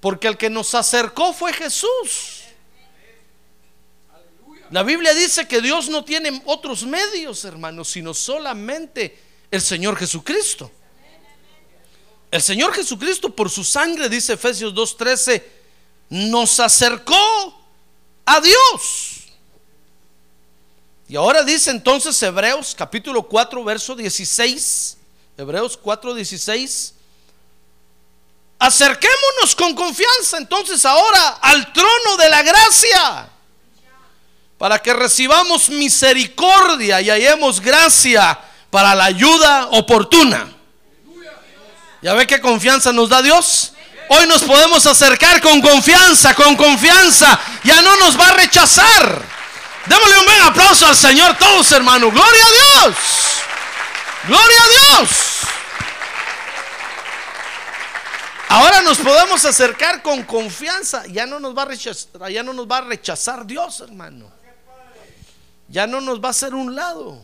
Porque 0.00 0.26
el 0.26 0.36
que 0.36 0.50
nos 0.50 0.74
acercó 0.74 1.32
fue 1.32 1.52
Jesús. 1.52 2.45
La 4.70 4.82
Biblia 4.82 5.14
dice 5.14 5.46
que 5.46 5.60
Dios 5.60 5.88
no 5.88 6.04
tiene 6.04 6.42
otros 6.46 6.84
medios, 6.84 7.44
hermanos, 7.44 7.88
sino 7.88 8.12
solamente 8.12 9.18
el 9.50 9.60
Señor 9.60 9.96
Jesucristo. 9.96 10.70
El 12.30 12.42
Señor 12.42 12.74
Jesucristo 12.74 13.34
por 13.34 13.48
su 13.48 13.62
sangre, 13.62 14.08
dice 14.08 14.32
Efesios 14.32 14.74
2.13, 14.74 15.42
nos 16.10 16.58
acercó 16.58 17.60
a 18.24 18.40
Dios. 18.40 19.28
Y 21.08 21.14
ahora 21.14 21.44
dice 21.44 21.70
entonces 21.70 22.20
Hebreos 22.20 22.74
capítulo 22.76 23.22
4, 23.22 23.62
verso 23.62 23.94
16, 23.94 24.96
Hebreos 25.36 25.76
4, 25.76 26.14
16, 26.14 26.94
acerquémonos 28.58 29.54
con 29.56 29.72
confianza 29.76 30.38
entonces 30.38 30.84
ahora 30.84 31.38
al 31.40 31.72
trono 31.72 32.16
de 32.18 32.28
la 32.28 32.42
gracia 32.42 33.30
para 34.58 34.78
que 34.78 34.94
recibamos 34.94 35.68
misericordia 35.68 37.00
y 37.00 37.10
hallemos 37.10 37.60
gracia 37.60 38.38
para 38.70 38.94
la 38.94 39.04
ayuda 39.04 39.68
oportuna. 39.72 40.48
¿Ya 42.02 42.14
ve 42.14 42.26
qué 42.26 42.40
confianza 42.40 42.92
nos 42.92 43.08
da 43.08 43.20
Dios? 43.20 43.72
Hoy 44.08 44.26
nos 44.26 44.42
podemos 44.42 44.86
acercar 44.86 45.40
con 45.40 45.60
confianza, 45.60 46.34
con 46.34 46.56
confianza. 46.56 47.38
Ya 47.64 47.82
no 47.82 47.96
nos 47.96 48.18
va 48.18 48.28
a 48.28 48.32
rechazar. 48.34 49.22
Démosle 49.86 50.18
un 50.18 50.24
buen 50.24 50.42
aplauso 50.42 50.86
al 50.86 50.96
Señor 50.96 51.36
todos, 51.36 51.70
hermanos. 51.72 52.12
Gloria 52.12 52.44
a 52.44 52.84
Dios. 52.84 52.96
Gloria 54.28 54.58
a 54.62 54.98
Dios. 54.98 55.10
Ahora 58.48 58.82
nos 58.82 58.98
podemos 58.98 59.44
acercar 59.44 60.02
con 60.02 60.22
confianza. 60.22 61.04
Ya 61.08 61.26
no 61.26 61.40
nos 61.40 61.56
va 61.56 61.62
a 61.62 61.66
rechazar, 61.66 62.30
ya 62.30 62.42
no 62.42 62.52
nos 62.52 62.70
va 62.70 62.78
a 62.78 62.82
rechazar 62.82 63.44
Dios, 63.44 63.80
hermano 63.80 64.35
ya 65.68 65.86
no 65.86 66.00
nos 66.00 66.22
va 66.22 66.28
a 66.28 66.30
hacer 66.30 66.54
un 66.54 66.74
lado. 66.74 67.20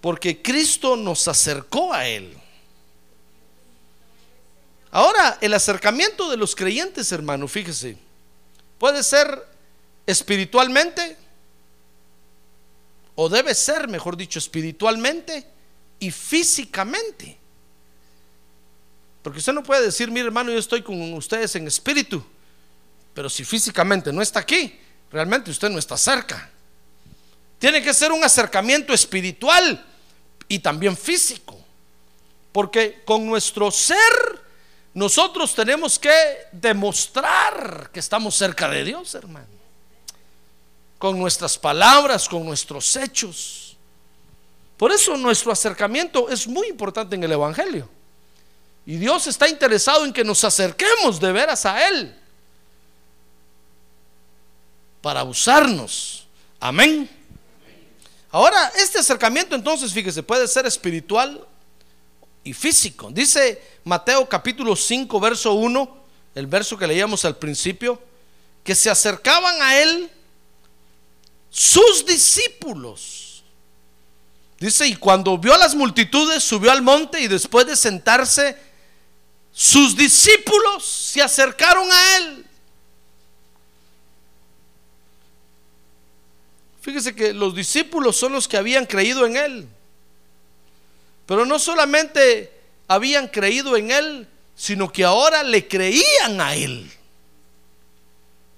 Porque 0.00 0.40
Cristo 0.40 0.96
nos 0.96 1.26
acercó 1.26 1.92
a 1.92 2.06
Él. 2.06 2.36
Ahora, 4.90 5.38
el 5.40 5.52
acercamiento 5.52 6.30
de 6.30 6.36
los 6.36 6.54
creyentes, 6.54 7.10
hermano, 7.12 7.48
fíjese, 7.48 7.98
puede 8.78 9.02
ser 9.02 9.46
espiritualmente, 10.06 11.16
o 13.14 13.28
debe 13.28 13.54
ser, 13.54 13.88
mejor 13.88 14.16
dicho, 14.16 14.38
espiritualmente 14.38 15.46
y 15.98 16.10
físicamente. 16.10 17.36
Porque 19.22 19.40
usted 19.40 19.52
no 19.52 19.62
puede 19.62 19.86
decir, 19.86 20.10
mi 20.10 20.20
hermano, 20.20 20.52
yo 20.52 20.58
estoy 20.58 20.82
con 20.82 21.12
ustedes 21.14 21.56
en 21.56 21.66
espíritu, 21.66 22.24
pero 23.12 23.28
si 23.28 23.44
físicamente 23.44 24.12
no 24.12 24.22
está 24.22 24.40
aquí, 24.40 24.78
realmente 25.10 25.50
usted 25.50 25.68
no 25.68 25.78
está 25.78 25.96
cerca. 25.96 26.50
Tiene 27.58 27.82
que 27.82 27.94
ser 27.94 28.12
un 28.12 28.22
acercamiento 28.22 28.92
espiritual 28.92 29.84
y 30.48 30.58
también 30.58 30.96
físico. 30.96 31.58
Porque 32.52 33.02
con 33.04 33.26
nuestro 33.26 33.70
ser 33.70 33.96
nosotros 34.94 35.54
tenemos 35.54 35.98
que 35.98 36.46
demostrar 36.52 37.90
que 37.92 38.00
estamos 38.00 38.34
cerca 38.34 38.68
de 38.68 38.84
Dios, 38.84 39.14
hermano. 39.14 39.46
Con 40.98 41.18
nuestras 41.18 41.58
palabras, 41.58 42.28
con 42.28 42.44
nuestros 42.44 42.96
hechos. 42.96 43.76
Por 44.78 44.92
eso 44.92 45.16
nuestro 45.16 45.52
acercamiento 45.52 46.30
es 46.30 46.46
muy 46.46 46.68
importante 46.68 47.14
en 47.14 47.24
el 47.24 47.32
Evangelio. 47.32 47.88
Y 48.86 48.96
Dios 48.96 49.26
está 49.26 49.48
interesado 49.48 50.04
en 50.04 50.12
que 50.12 50.24
nos 50.24 50.44
acerquemos 50.44 51.20
de 51.20 51.32
veras 51.32 51.66
a 51.66 51.88
Él 51.88 52.16
para 55.00 55.24
usarnos. 55.24 56.26
Amén. 56.60 57.08
Ahora, 58.30 58.72
este 58.76 58.98
acercamiento 58.98 59.54
entonces, 59.54 59.92
fíjese, 59.92 60.22
puede 60.22 60.46
ser 60.48 60.66
espiritual 60.66 61.46
y 62.44 62.52
físico. 62.52 63.10
Dice 63.10 63.62
Mateo 63.84 64.28
capítulo 64.28 64.76
5, 64.76 65.20
verso 65.20 65.54
1, 65.54 65.96
el 66.34 66.46
verso 66.46 66.76
que 66.76 66.86
leíamos 66.86 67.24
al 67.24 67.36
principio, 67.36 68.00
que 68.62 68.74
se 68.74 68.90
acercaban 68.90 69.60
a 69.62 69.78
él 69.78 70.10
sus 71.50 72.04
discípulos. 72.04 73.42
Dice, 74.58 74.86
y 74.86 74.96
cuando 74.96 75.36
vio 75.38 75.54
a 75.54 75.58
las 75.58 75.74
multitudes, 75.74 76.42
subió 76.42 76.70
al 76.70 76.82
monte 76.82 77.20
y 77.20 77.28
después 77.28 77.66
de 77.66 77.76
sentarse, 77.76 78.56
sus 79.52 79.96
discípulos 79.96 80.84
se 80.84 81.22
acercaron 81.22 81.90
a 81.90 82.16
él. 82.18 82.45
Fíjese 86.86 87.16
que 87.16 87.34
los 87.34 87.52
discípulos 87.52 88.16
son 88.16 88.30
los 88.30 88.46
que 88.46 88.56
habían 88.56 88.86
creído 88.86 89.26
en 89.26 89.36
Él. 89.36 89.68
Pero 91.26 91.44
no 91.44 91.58
solamente 91.58 92.52
habían 92.86 93.26
creído 93.26 93.76
en 93.76 93.90
Él, 93.90 94.28
sino 94.54 94.92
que 94.92 95.02
ahora 95.02 95.42
le 95.42 95.66
creían 95.66 96.40
a 96.40 96.54
Él. 96.54 96.88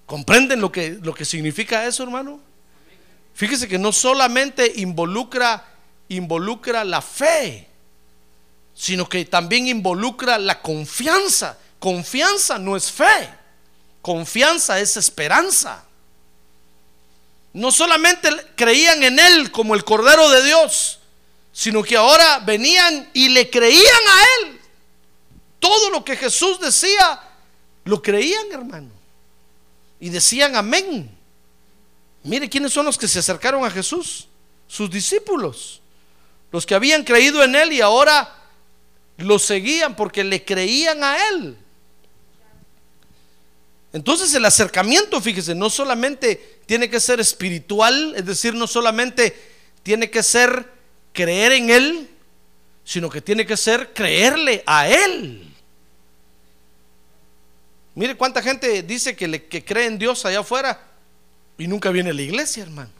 ¿Comprenden 0.05 0.61
lo 0.61 0.71
que, 0.71 0.99
lo 1.03 1.15
que 1.15 1.25
significa 1.25 1.87
eso, 1.87 2.03
hermano? 2.03 2.39
Fíjese 3.33 3.67
que 3.67 3.79
no 3.79 3.93
solamente 3.93 4.75
involucra, 4.77 5.65
involucra 6.11 6.85
la 6.85 7.01
fe, 7.01 7.67
sino 8.75 9.09
que 9.09 9.25
también 9.25 9.69
involucra 9.69 10.37
la 10.37 10.61
confianza. 10.61 11.57
Confianza 11.79 12.59
no 12.59 12.77
es 12.77 12.93
fe, 12.93 13.31
confianza 14.03 14.79
es 14.81 14.99
esperanza 14.99 15.88
no 17.53 17.73
solamente 17.73 18.31
creían 18.57 19.03
en 19.03 19.19
Él 19.19 19.51
como 19.51 19.75
el 19.75 19.85
Cordero 19.85 20.29
de 20.31 20.45
Dios, 20.45 21.01
sino 21.53 21.83
que 21.83 21.97
ahora 21.97 22.41
venían 22.41 23.11
y 23.13 23.31
le 23.31 23.51
creían 23.51 23.83
a 23.85 24.23
Él. 24.41 24.61
Todo 25.59 25.91
lo 25.91 26.05
que 26.05 26.17
Jesús 26.17 26.61
decía, 26.61 27.21
lo 27.85 28.01
creían, 28.01 28.47
hermano. 28.53 28.91
Y 29.99 30.11
decían 30.11 30.55
amén. 30.55 31.11
Mire 32.23 32.49
quiénes 32.49 32.73
son 32.73 32.87
los 32.87 32.99
que 32.99 33.09
se 33.09 33.19
acercaron 33.19 33.65
a 33.65 33.71
Jesús, 33.71 34.29
sus 34.67 34.91
discípulos, 34.91 35.81
los 36.53 36.67
que 36.67 36.75
habían 36.75 37.03
creído 37.03 37.43
en 37.43 37.57
Él 37.57 37.73
y 37.73 37.81
ahora 37.81 38.37
lo 39.17 39.39
seguían 39.39 39.97
porque 39.97 40.23
le 40.23 40.45
creían 40.45 41.03
a 41.03 41.29
Él. 41.29 41.57
Entonces 43.93 44.33
el 44.35 44.45
acercamiento, 44.45 45.21
fíjese, 45.21 45.55
no 45.55 45.71
solamente 45.71 46.58
tiene 46.69 46.91
que 46.91 47.01
ser 47.01 47.19
espiritual, 47.19 48.13
es 48.15 48.27
decir, 48.27 48.53
no 48.53 48.67
solamente 48.67 49.35
tiene 49.83 50.11
que 50.11 50.23
ser 50.23 50.71
creer 51.15 51.53
en 51.53 51.71
Él, 51.71 52.11
sino 52.85 53.09
que 53.09 53.23
tiene 53.23 53.47
que 53.47 53.57
ser 53.57 53.95
creerle 53.95 54.63
a 54.67 54.87
Él. 54.87 55.51
Mire 57.95 58.19
cuánta 58.19 58.43
gente 58.43 58.83
dice 58.83 59.17
que, 59.17 59.27
le, 59.29 59.47
que 59.47 59.65
cree 59.65 59.87
en 59.87 59.99
Dios 59.99 60.27
allá 60.27 60.41
afuera 60.41 60.79
y 61.57 61.67
nunca 61.67 61.91
viene 61.91 62.11
a 62.11 62.13
la 62.13 62.21
iglesia, 62.21 62.65
hermano. 62.65 62.91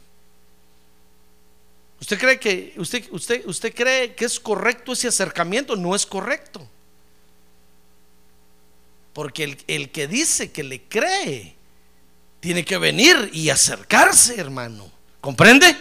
¿Usted 2.01 2.17
cree 2.17 2.39
que 2.39 2.73
usted, 2.77 3.05
usted, 3.11 3.45
usted 3.45 3.71
cree 3.75 4.15
que 4.15 4.25
es 4.25 4.39
correcto 4.39 4.93
ese 4.93 5.09
acercamiento? 5.09 5.75
No 5.75 5.93
es 5.93 6.07
correcto. 6.07 6.67
Porque 9.13 9.57
el, 9.67 9.91
que 9.91 10.07
dice 10.07 10.51
que 10.51 10.63
le 10.63 10.81
cree 10.81 11.58
tiene 12.39 12.63
que 12.63 12.77
venir 12.77 13.29
y 13.33 13.49
acercarse, 13.49 14.39
hermano. 14.39 14.91
¿Comprende? 15.21 15.75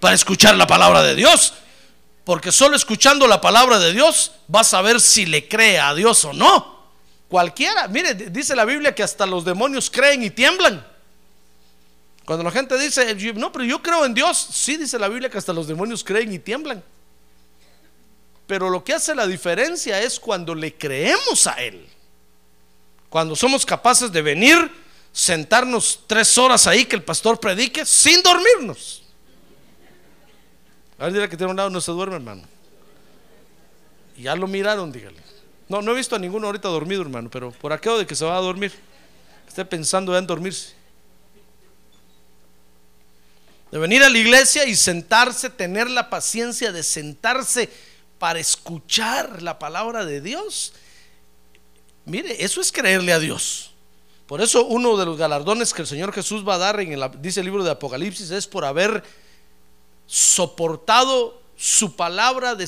Para 0.00 0.14
escuchar 0.14 0.56
la 0.56 0.66
palabra 0.66 1.02
de 1.02 1.14
Dios. 1.14 1.54
Porque 2.24 2.52
solo 2.52 2.76
escuchando 2.76 3.26
la 3.26 3.40
palabra 3.40 3.78
de 3.78 3.92
Dios 3.92 4.32
vas 4.48 4.72
a 4.74 4.82
ver 4.82 5.00
si 5.00 5.26
le 5.26 5.48
cree 5.48 5.78
a 5.78 5.94
Dios 5.94 6.24
o 6.24 6.32
no. 6.32 6.74
Cualquiera, 7.28 7.88
mire, 7.88 8.14
dice 8.14 8.54
la 8.54 8.64
Biblia 8.64 8.94
que 8.94 9.02
hasta 9.02 9.26
los 9.26 9.44
demonios 9.44 9.90
creen 9.90 10.22
y 10.22 10.30
tiemblan. 10.30 10.86
Cuando 12.24 12.44
la 12.44 12.50
gente 12.50 12.78
dice, 12.78 13.14
no, 13.34 13.52
pero 13.52 13.64
yo 13.64 13.82
creo 13.82 14.06
en 14.06 14.14
Dios, 14.14 14.38
sí 14.50 14.76
dice 14.76 14.98
la 14.98 15.08
Biblia 15.08 15.28
que 15.28 15.36
hasta 15.36 15.52
los 15.52 15.66
demonios 15.66 16.02
creen 16.02 16.32
y 16.32 16.38
tiemblan. 16.38 16.82
Pero 18.46 18.70
lo 18.70 18.82
que 18.84 18.94
hace 18.94 19.14
la 19.14 19.26
diferencia 19.26 20.00
es 20.00 20.18
cuando 20.20 20.54
le 20.54 20.74
creemos 20.74 21.46
a 21.46 21.52
Él. 21.54 21.86
Cuando 23.10 23.36
somos 23.36 23.66
capaces 23.66 24.10
de 24.10 24.22
venir, 24.22 24.70
sentarnos 25.14 26.00
tres 26.08 26.36
horas 26.36 26.66
ahí 26.66 26.84
que 26.84 26.96
el 26.96 27.04
pastor 27.04 27.38
predique 27.38 27.86
sin 27.86 28.20
dormirnos. 28.20 29.04
A 30.98 31.04
ver, 31.04 31.12
dile 31.12 31.28
que 31.28 31.36
tiene 31.36 31.52
un 31.52 31.56
lado 31.56 31.70
no 31.70 31.80
se 31.80 31.92
duerme, 31.92 32.16
hermano. 32.16 32.42
Ya 34.18 34.34
lo 34.34 34.48
miraron, 34.48 34.90
dígale. 34.90 35.22
No, 35.68 35.80
no 35.80 35.92
he 35.92 35.94
visto 35.94 36.16
a 36.16 36.18
ninguno 36.18 36.48
ahorita 36.48 36.68
dormido, 36.68 37.02
hermano, 37.02 37.30
pero 37.30 37.52
por 37.52 37.72
aquello 37.72 37.98
de 37.98 38.06
que 38.06 38.16
se 38.16 38.24
va 38.24 38.36
a 38.36 38.40
dormir, 38.40 38.72
esté 39.46 39.64
pensando 39.64 40.16
en 40.18 40.26
dormirse. 40.26 40.74
De 43.70 43.78
venir 43.78 44.02
a 44.02 44.08
la 44.08 44.18
iglesia 44.18 44.66
y 44.66 44.74
sentarse, 44.74 45.48
tener 45.48 45.88
la 45.88 46.10
paciencia 46.10 46.72
de 46.72 46.82
sentarse 46.82 47.70
para 48.18 48.40
escuchar 48.40 49.42
la 49.42 49.60
palabra 49.60 50.04
de 50.04 50.20
Dios. 50.20 50.72
Mire, 52.04 52.42
eso 52.44 52.60
es 52.60 52.72
creerle 52.72 53.12
a 53.12 53.18
Dios. 53.20 53.73
Por 54.26 54.40
eso 54.40 54.64
uno 54.64 54.96
de 54.96 55.04
los 55.04 55.18
galardones 55.18 55.74
que 55.74 55.82
el 55.82 55.88
Señor 55.88 56.12
Jesús 56.12 56.46
va 56.46 56.54
a 56.54 56.58
dar 56.58 56.80
en 56.80 56.92
el, 56.92 57.10
dice 57.20 57.40
el 57.40 57.46
libro 57.46 57.62
de 57.62 57.70
Apocalipsis 57.70 58.30
es 58.30 58.46
por 58.46 58.64
haber 58.64 59.02
soportado 60.06 61.42
su 61.56 61.94
palabra 61.94 62.54
de, 62.54 62.66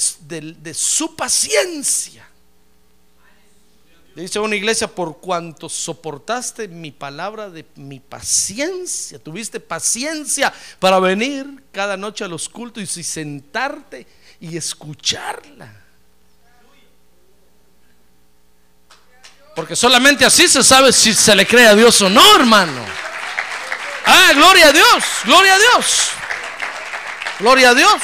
su 0.75 1.17
paciencia. 1.17 2.29
Dice 4.15 4.39
una 4.39 4.57
iglesia, 4.57 4.89
por 4.89 5.19
cuanto 5.19 5.69
soportaste 5.69 6.69
mi 6.69 6.91
palabra 6.91 7.51
de 7.51 7.67
mi 7.75 8.01
paciencia, 8.01 9.19
tuviste 9.19 9.61
paciencia 9.61 10.53
para 10.79 10.99
venir 11.01 11.65
cada 11.71 11.99
noche 11.99 12.25
a 12.25 12.29
los 12.29 12.49
cultos 12.49 12.97
y 12.97 13.03
sentarte 13.03 14.07
y 14.41 14.57
escucharla. 14.57 15.86
Porque 19.57 19.75
solamente 19.75 20.27
así 20.27 20.49
se 20.49 20.63
sabe 20.63 20.93
si 20.93 21.15
se 21.15 21.35
le 21.35 21.47
cree 21.47 21.67
a 21.67 21.75
Dios 21.75 21.99
o 22.03 22.11
no, 22.11 22.37
hermano. 22.37 22.85
Ah, 24.05 24.33
gloria 24.35 24.69
a 24.69 24.73
Dios, 24.73 25.05
gloria 25.25 25.55
a 25.55 25.59
Dios. 25.59 26.11
Gloria 27.39 27.71
a 27.71 27.75
Dios. 27.75 28.03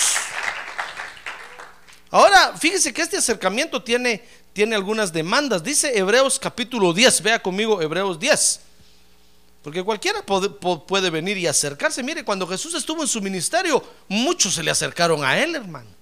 Ahora, 2.11 2.55
fíjese 2.59 2.93
que 2.95 3.03
este 3.03 3.19
acercamiento 3.19 3.83
tiene, 3.83 4.25
tiene 4.55 4.75
algunas 4.75 5.13
demandas. 5.13 5.63
Dice 5.63 5.97
Hebreos 5.97 6.39
capítulo 6.39 6.95
10, 6.95 7.23
vea 7.23 7.43
conmigo 7.43 7.83
Hebreos 7.83 8.19
10. 8.19 8.61
Porque 9.63 9.83
cualquiera 9.83 10.25
puede, 10.25 10.49
puede, 10.49 11.11
venir 11.11 11.37
y 11.37 11.47
acercarse. 11.47 12.03
Mire, 12.03 12.25
cuando 12.25 12.47
Jesús 12.47 12.75
estuvo 12.75 13.03
en 13.03 13.09
su 13.09 13.21
ministerio, 13.21 13.85
muchos 14.09 14.55
se 14.55 14.63
le 14.63 14.71
acercaron 14.71 15.23
a 15.23 15.39
él, 15.39 15.55
hermano. 15.55 16.02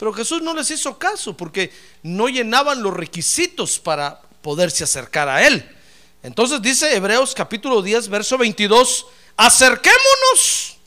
Pero 0.00 0.14
Jesús 0.14 0.40
no 0.40 0.54
les 0.54 0.70
hizo 0.70 0.98
caso 0.98 1.36
porque 1.36 1.70
no 2.02 2.30
llenaban 2.30 2.82
los 2.82 2.94
requisitos 2.94 3.78
para 3.78 4.18
poderse 4.40 4.82
acercar 4.82 5.28
a 5.28 5.46
él. 5.46 5.76
Entonces 6.22 6.62
dice 6.62 6.96
Hebreos 6.96 7.34
capítulo 7.34 7.82
10, 7.82 8.08
verso 8.08 8.38
22, 8.38 9.06
acerquémonos 9.36 10.78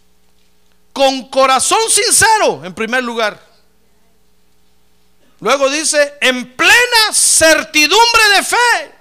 con 0.91 1.30
corazón 1.30 1.78
sincero, 1.89 2.65
en 2.65 2.73
primer 2.73 3.04
lugar. 3.04 3.39
Luego 5.41 5.69
dice, 5.69 6.15
en 6.19 6.56
plena 6.56 7.13
certidumbre 7.13 8.30
de 8.36 8.43
fe. 8.43 8.95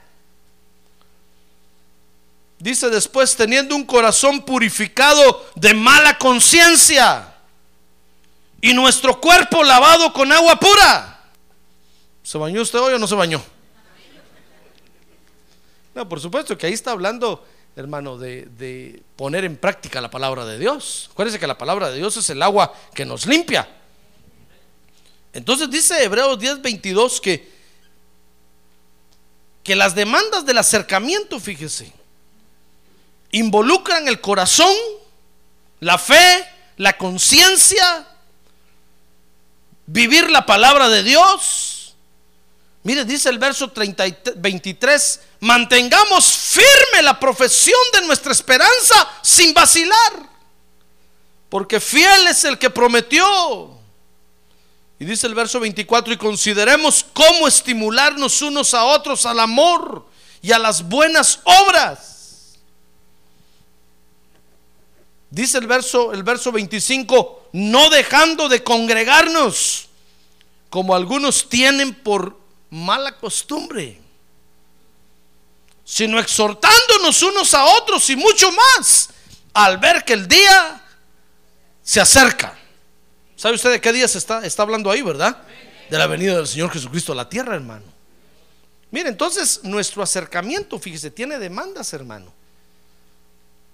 Dice 2.58 2.90
después, 2.90 3.34
teniendo 3.34 3.74
un 3.74 3.86
corazón 3.86 4.44
purificado 4.44 5.48
de 5.54 5.72
mala 5.72 6.18
conciencia 6.18 7.31
y 8.62 8.72
nuestro 8.72 9.20
cuerpo 9.20 9.62
lavado 9.62 10.10
con 10.14 10.32
agua 10.32 10.58
pura. 10.58 11.20
¿Se 12.22 12.38
bañó 12.38 12.62
usted 12.62 12.78
hoy 12.78 12.94
o 12.94 12.98
no 12.98 13.06
se 13.06 13.14
bañó? 13.14 13.42
No, 15.94 16.08
por 16.08 16.18
supuesto 16.18 16.56
que 16.56 16.66
ahí 16.66 16.72
está 16.72 16.92
hablando 16.92 17.44
hermano, 17.76 18.18
de, 18.18 19.02
poner 19.16 19.44
en 19.44 19.56
práctica 19.56 20.00
la 20.00 20.10
palabra 20.10 20.44
de 20.44 20.58
Dios. 20.58 21.08
Acuérdense 21.12 21.38
que 21.38 21.46
la 21.46 21.58
palabra 21.58 21.90
de 21.90 21.96
Dios 21.96 22.16
es 22.16 22.28
el 22.30 22.42
agua 22.42 22.72
que 22.94 23.04
nos 23.04 23.26
limpia. 23.26 23.68
Entonces 25.32 25.70
dice 25.70 26.02
Hebreos 26.04 26.38
10:22 26.38 27.20
que, 27.20 27.50
que 29.62 29.74
las 29.74 29.94
demandas 29.94 30.44
del 30.44 30.58
acercamiento, 30.58 31.40
fíjese, 31.40 31.92
involucran 33.30 34.06
el 34.08 34.20
corazón, 34.20 34.74
la 35.80 35.96
fe, 35.96 36.46
la 36.76 36.98
conciencia, 36.98 38.06
vivir 39.92 40.30
la 40.30 40.46
palabra 40.46 40.88
de 40.88 41.02
Dios 41.02 41.72
Mire, 42.84 43.04
dice 43.04 43.28
el 43.28 43.38
verso 43.38 43.70
30, 43.70 44.04
23, 44.36 45.20
mantengamos 45.40 46.24
firme 46.26 47.02
la 47.02 47.18
profesión 47.18 47.78
de 47.92 48.06
nuestra 48.06 48.32
esperanza 48.32 49.08
sin 49.22 49.54
vacilar, 49.54 50.28
porque 51.48 51.78
fiel 51.78 52.26
es 52.26 52.44
el 52.44 52.58
que 52.58 52.70
prometió. 52.70 53.80
Y 54.98 55.04
dice 55.04 55.28
el 55.28 55.34
verso 55.34 55.60
24, 55.60 56.12
y 56.12 56.16
consideremos 56.16 57.06
cómo 57.12 57.46
estimularnos 57.46 58.42
unos 58.42 58.74
a 58.74 58.84
otros 58.84 59.26
al 59.26 59.38
amor 59.38 60.06
y 60.40 60.50
a 60.50 60.58
las 60.58 60.82
buenas 60.82 61.38
obras. 61.44 62.11
Dice 65.32 65.56
el 65.56 65.66
verso, 65.66 66.12
el 66.12 66.22
verso 66.24 66.52
25, 66.52 67.48
no 67.52 67.88
dejando 67.88 68.50
de 68.50 68.62
congregarnos, 68.62 69.88
como 70.68 70.94
algunos 70.94 71.48
tienen 71.48 71.94
por 71.94 72.38
mala 72.68 73.16
costumbre, 73.16 73.98
sino 75.86 76.18
exhortándonos 76.18 77.22
unos 77.22 77.54
a 77.54 77.64
otros 77.64 78.10
y 78.10 78.16
mucho 78.16 78.52
más 78.52 79.08
al 79.54 79.78
ver 79.78 80.04
que 80.04 80.12
el 80.12 80.28
día 80.28 80.84
se 81.82 81.98
acerca. 81.98 82.54
¿Sabe 83.34 83.54
usted 83.54 83.70
de 83.70 83.80
qué 83.80 83.90
día 83.90 84.08
se 84.08 84.18
está, 84.18 84.44
está 84.44 84.64
hablando 84.64 84.90
ahí, 84.90 85.00
verdad? 85.00 85.44
De 85.88 85.96
la 85.96 86.06
venida 86.06 86.36
del 86.36 86.46
Señor 86.46 86.70
Jesucristo 86.70 87.12
a 87.12 87.16
la 87.16 87.30
tierra, 87.30 87.54
hermano. 87.54 87.86
Mire, 88.90 89.08
entonces 89.08 89.60
nuestro 89.62 90.02
acercamiento, 90.02 90.78
fíjese, 90.78 91.10
tiene 91.10 91.38
demandas, 91.38 91.94
hermano. 91.94 92.34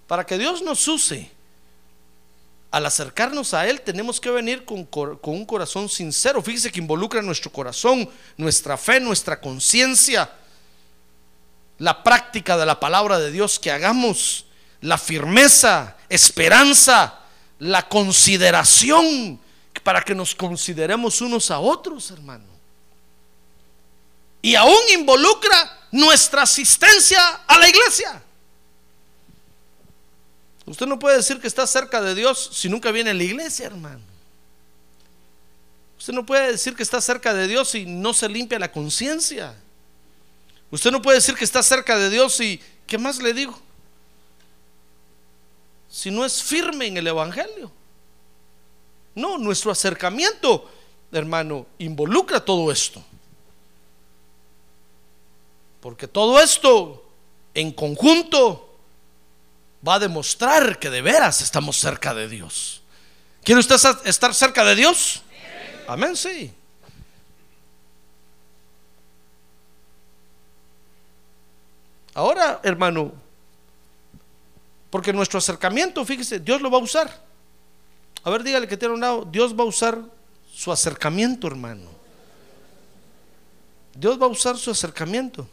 Para 0.07 0.25
que 0.25 0.37
Dios 0.37 0.61
nos 0.61 0.87
use 0.87 1.37
al 2.71 2.85
acercarnos 2.85 3.53
a 3.53 3.67
Él 3.67 3.81
tenemos 3.81 4.19
que 4.19 4.29
venir 4.29 4.63
con, 4.63 4.87
un 5.21 5.45
corazón 5.45 5.89
sincero. 5.89 6.41
Fíjese 6.41 6.71
que 6.71 6.79
involucra 6.79 7.21
nuestro 7.21 7.51
corazón, 7.51 8.09
nuestra 8.37 8.77
fe, 8.77 8.99
nuestra 8.99 9.41
conciencia, 9.41 10.29
la 11.79 12.03
práctica 12.03 12.57
de 12.57 12.65
la 12.65 12.79
palabra 12.79 13.19
de 13.19 13.31
Dios 13.31 13.59
que 13.59 13.71
hagamos, 13.71 14.45
la 14.81 14.97
firmeza, 14.97 15.97
esperanza, 16.09 17.19
la 17.57 17.87
consideración, 17.87 19.39
para 19.83 20.01
que 20.01 20.13
nos 20.13 20.35
consideremos 20.35 21.21
unos 21.21 21.49
a 21.49 21.59
otros, 21.59 22.11
hermano. 22.11 22.45
Y 24.41 24.55
aún 24.55 24.79
involucra 24.93 25.87
nuestra 25.91 26.43
asistencia 26.43 27.41
a 27.47 27.57
la 27.57 27.67
iglesia. 27.67 28.21
Usted 30.69 30.85
no 30.85 30.99
puede 30.99 31.17
decir 31.17 31.41
que 31.41 31.47
está 31.47 31.65
cerca 31.65 31.99
de 31.99 32.13
Dios 32.13 32.51
si 32.53 32.69
nunca 32.69 32.91
viene 32.91 33.09
a 33.09 33.13
la 33.15 33.23
iglesia, 33.23 33.65
hermano. 33.65 34.01
Usted 35.97 36.13
no 36.13 36.23
puede 36.27 36.51
decir 36.51 36.75
que 36.75 36.83
está 36.83 37.01
cerca 37.01 37.33
de 37.33 37.47
Dios 37.47 37.69
si 37.69 37.87
no 37.87 38.13
se 38.13 38.29
limpia 38.29 38.59
la 38.59 38.71
conciencia. 38.71 39.55
Usted 40.69 40.91
no 40.91 41.01
puede 41.01 41.17
decir 41.17 41.33
que 41.33 41.43
está 41.43 41.63
cerca 41.63 41.97
de 41.97 42.11
Dios 42.11 42.39
y, 42.39 42.61
¿qué 42.85 42.99
más 42.99 43.17
le 43.17 43.33
digo? 43.33 43.59
Si 45.89 46.11
no 46.11 46.23
es 46.23 46.43
firme 46.43 46.85
en 46.85 46.97
el 46.97 47.07
Evangelio. 47.07 47.71
No, 49.15 49.39
nuestro 49.39 49.71
acercamiento, 49.71 50.69
hermano, 51.11 51.65
involucra 51.79 52.45
todo 52.45 52.71
esto. 52.71 53.03
Porque 55.81 56.07
todo 56.07 56.39
esto 56.39 57.09
en 57.55 57.71
conjunto 57.71 58.68
va 59.87 59.95
a 59.95 59.99
demostrar 59.99 60.79
que 60.79 60.89
de 60.89 61.01
veras 61.01 61.41
estamos 61.41 61.77
cerca 61.77 62.13
de 62.13 62.27
Dios. 62.27 62.81
¿Quiere 63.43 63.59
usted 63.59 63.75
estar 64.05 64.33
cerca 64.33 64.63
de 64.63 64.75
Dios? 64.75 65.23
Amén, 65.87 66.15
sí. 66.15 66.53
Ahora, 72.13 72.59
hermano, 72.63 73.13
Porque 74.89 75.13
nuestro 75.13 75.37
acercamiento, 75.37 76.03
fíjese, 76.03 76.39
Dios 76.39 76.61
lo 76.61 76.71
va 76.71 76.79
a 76.79 76.81
usar. 76.81 77.23
A 78.23 78.29
ver, 78.29 78.43
dígale 78.43 78.67
que 78.67 78.75
tiene 78.75 78.95
un 78.95 78.99
lado, 78.99 79.27
Dios 79.31 79.57
va 79.57 79.63
a 79.63 79.67
usar 79.67 80.01
su 80.51 80.71
acercamiento, 80.71 81.47
hermano. 81.47 81.87
Dios 83.93 84.19
va 84.19 84.25
a 84.25 84.29
usar 84.29 84.57
su 84.57 84.71
acercamiento. 84.71 85.47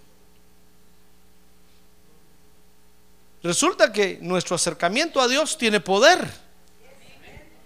Resulta 3.43 3.93
que 3.93 4.19
nuestro 4.21 4.57
acercamiento 4.57 5.21
a 5.21 5.29
Dios 5.29 5.57
tiene 5.59 5.81
poder. 5.81 6.29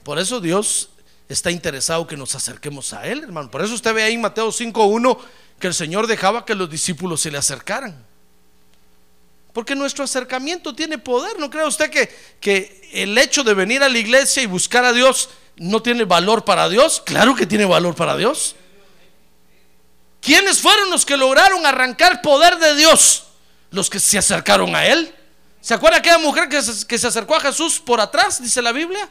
Por 0.02 0.18
eso 0.18 0.40
Dios 0.40 0.90
está 1.28 1.50
interesado 1.50 2.06
que 2.06 2.16
nos 2.16 2.34
acerquemos 2.34 2.92
a 2.92 3.06
Él, 3.06 3.22
hermano. 3.22 3.50
Por 3.50 3.62
eso 3.62 3.74
usted 3.74 3.94
ve 3.94 4.02
ahí 4.02 4.14
en 4.14 4.20
Mateo 4.20 4.48
5.1 4.48 5.18
que 5.58 5.66
el 5.68 5.74
Señor 5.74 6.06
dejaba 6.06 6.44
que 6.44 6.54
los 6.54 6.68
discípulos 6.68 7.20
se 7.20 7.30
le 7.30 7.38
acercaran. 7.38 8.04
Porque 9.52 9.74
nuestro 9.74 10.04
acercamiento 10.04 10.74
tiene 10.74 10.98
poder. 10.98 11.38
¿No 11.38 11.50
cree 11.50 11.66
usted 11.66 11.90
que, 11.90 12.08
que 12.40 12.88
el 12.92 13.16
hecho 13.18 13.42
de 13.42 13.54
venir 13.54 13.82
a 13.82 13.88
la 13.88 13.98
iglesia 13.98 14.42
y 14.42 14.46
buscar 14.46 14.84
a 14.84 14.92
Dios 14.92 15.28
no 15.56 15.82
tiene 15.82 16.04
valor 16.04 16.44
para 16.44 16.68
Dios? 16.68 17.02
Claro 17.04 17.34
que 17.34 17.46
tiene 17.46 17.64
valor 17.64 17.94
para 17.94 18.16
Dios. 18.16 18.56
¿Quiénes 20.20 20.60
fueron 20.60 20.90
los 20.90 21.04
que 21.04 21.16
lograron 21.16 21.64
arrancar 21.66 22.22
poder 22.22 22.58
de 22.58 22.76
Dios? 22.76 23.24
Los 23.70 23.90
que 23.90 23.98
se 24.00 24.18
acercaron 24.18 24.74
a 24.74 24.86
Él. 24.86 25.14
¿Se 25.60 25.74
acuerda 25.74 25.98
aquella 25.98 26.18
mujer 26.18 26.48
que 26.48 26.62
se, 26.62 27.06
acercó 27.06 27.36
a 27.36 27.40
Jesús 27.40 27.80
por 27.80 28.00
atrás, 28.00 28.42
dice 28.42 28.62
la 28.62 28.72
Biblia? 28.72 29.08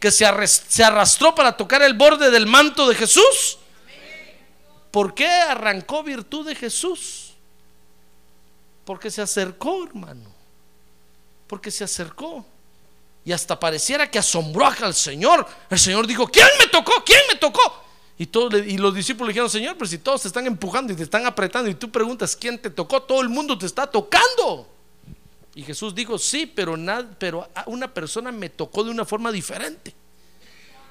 Que 0.00 0.10
se, 0.10 0.26
arrastró 0.26 1.34
para 1.34 1.56
tocar 1.56 1.82
el 1.82 1.94
borde 1.94 2.30
del 2.30 2.46
manto 2.46 2.88
de 2.88 2.96
Jesús. 2.96 3.58
¿Por 4.90 5.14
qué 5.14 5.28
arrancó 5.28 6.02
virtud 6.02 6.46
de 6.46 6.54
Jesús? 6.54 7.34
Porque 8.84 9.10
se 9.10 9.22
acercó, 9.22 9.84
hermano. 9.84 10.30
Porque 11.46 11.70
se 11.70 11.84
acercó. 11.84 12.44
Y 13.24 13.32
hasta 13.32 13.58
pareciera 13.58 14.10
que 14.10 14.18
asombró 14.18 14.66
al 14.66 14.94
Señor. 14.94 15.46
El 15.70 15.78
Señor 15.78 16.06
dijo, 16.06 16.26
¿quién 16.26 16.46
me 16.58 16.66
tocó? 16.66 17.02
¿Quién 17.04 17.20
me 17.30 17.36
tocó? 17.36 17.82
Y, 18.18 18.26
todos, 18.26 18.54
y 18.54 18.76
los 18.78 18.94
discípulos 18.94 19.28
dijeron, 19.28 19.48
Señor, 19.48 19.76
pero 19.76 19.86
si 19.88 19.98
todos 19.98 20.22
te 20.22 20.28
están 20.28 20.46
empujando 20.46 20.92
y 20.92 20.96
te 20.96 21.04
están 21.04 21.24
apretando 21.24 21.70
y 21.70 21.74
tú 21.74 21.90
preguntas, 21.90 22.36
¿quién 22.36 22.60
te 22.60 22.70
tocó? 22.70 23.02
Todo 23.02 23.22
el 23.22 23.28
mundo 23.28 23.56
te 23.56 23.66
está 23.66 23.86
tocando. 23.86 24.73
Y 25.54 25.62
Jesús 25.62 25.94
dijo, 25.94 26.18
sí, 26.18 26.46
pero, 26.46 26.76
nada, 26.76 27.08
pero 27.18 27.48
una 27.66 27.92
persona 27.92 28.32
me 28.32 28.50
tocó 28.50 28.82
de 28.82 28.90
una 28.90 29.04
forma 29.04 29.30
diferente. 29.30 29.94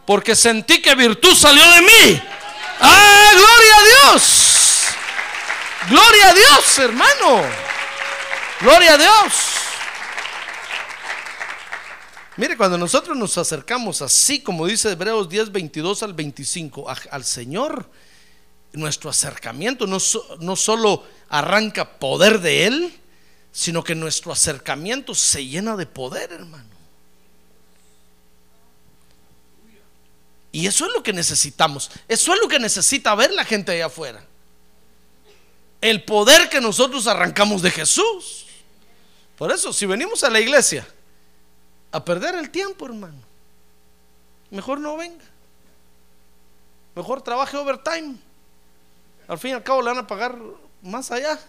Porque 0.06 0.36
sentí 0.36 0.82
que 0.82 0.96
virtud 0.96 1.36
salió 1.36 1.70
de 1.72 1.82
mí. 1.82 2.22
¡Ah, 2.80 3.32
gloria 3.34 3.78
a 3.78 4.12
Dios! 4.14 4.54
Gloria 5.90 6.30
a 6.30 6.34
Dios, 6.34 6.80
hermano. 6.80 7.44
Gloria 8.62 8.94
a 8.94 8.98
Dios. 8.98 9.34
Mire, 12.38 12.58
cuando 12.58 12.78
nosotros 12.78 13.18
nos 13.18 13.38
acercamos 13.38 14.02
así, 14.02 14.42
como 14.42 14.66
dice 14.66 14.92
Hebreos 14.92 15.30
10, 15.30 15.52
22 15.52 16.04
al 16.04 16.14
25, 16.14 16.88
al 17.12 17.26
Señor, 17.26 17.90
nuestro 18.72 19.10
acercamiento 19.10 19.86
no, 19.86 19.98
no 20.40 20.56
solo 20.56 21.04
arranca 21.30 22.00
poder 22.00 22.40
de 22.40 22.66
Él, 22.66 23.03
sino 23.54 23.84
que 23.84 23.94
nuestro 23.94 24.32
acercamiento 24.32 25.14
se 25.14 25.46
llena 25.46 25.78
de 25.78 25.86
poder, 25.86 26.34
hermano. 26.34 26.74
Y 30.52 30.66
eso 30.66 30.86
es 30.88 30.94
lo 30.94 31.04
que 31.04 31.14
necesitamos. 31.14 31.92
Eso 32.08 32.34
es 32.34 32.42
lo 32.42 32.48
que 32.48 32.60
necesita 32.60 33.14
ver 33.14 33.32
la 33.32 33.46
gente 33.46 33.72
allá 33.72 33.86
afuera. 33.86 34.26
El 35.82 36.04
poder 36.04 36.50
que 36.50 36.60
nosotros 36.60 37.06
arrancamos 37.06 37.62
de 37.62 37.70
Jesús. 37.70 38.46
Por 39.38 39.52
eso, 39.52 39.72
si 39.72 39.86
venimos 39.86 40.24
a 40.24 40.30
la 40.30 40.40
iglesia 40.40 40.88
a 41.92 42.04
perder 42.04 42.36
el 42.36 42.50
tiempo, 42.50 42.86
hermano, 42.86 43.22
mejor 44.50 44.80
no 44.80 44.98
venga. 44.98 45.26
Mejor 46.96 47.22
trabaje 47.22 47.56
overtime. 47.58 48.16
Al 49.28 49.38
fin 49.38 49.52
y 49.52 49.54
al 49.54 49.64
cabo 49.64 49.82
le 49.82 49.90
van 49.90 50.00
a 50.00 50.08
pagar 50.08 50.38
más 50.82 51.12
allá. 51.12 51.40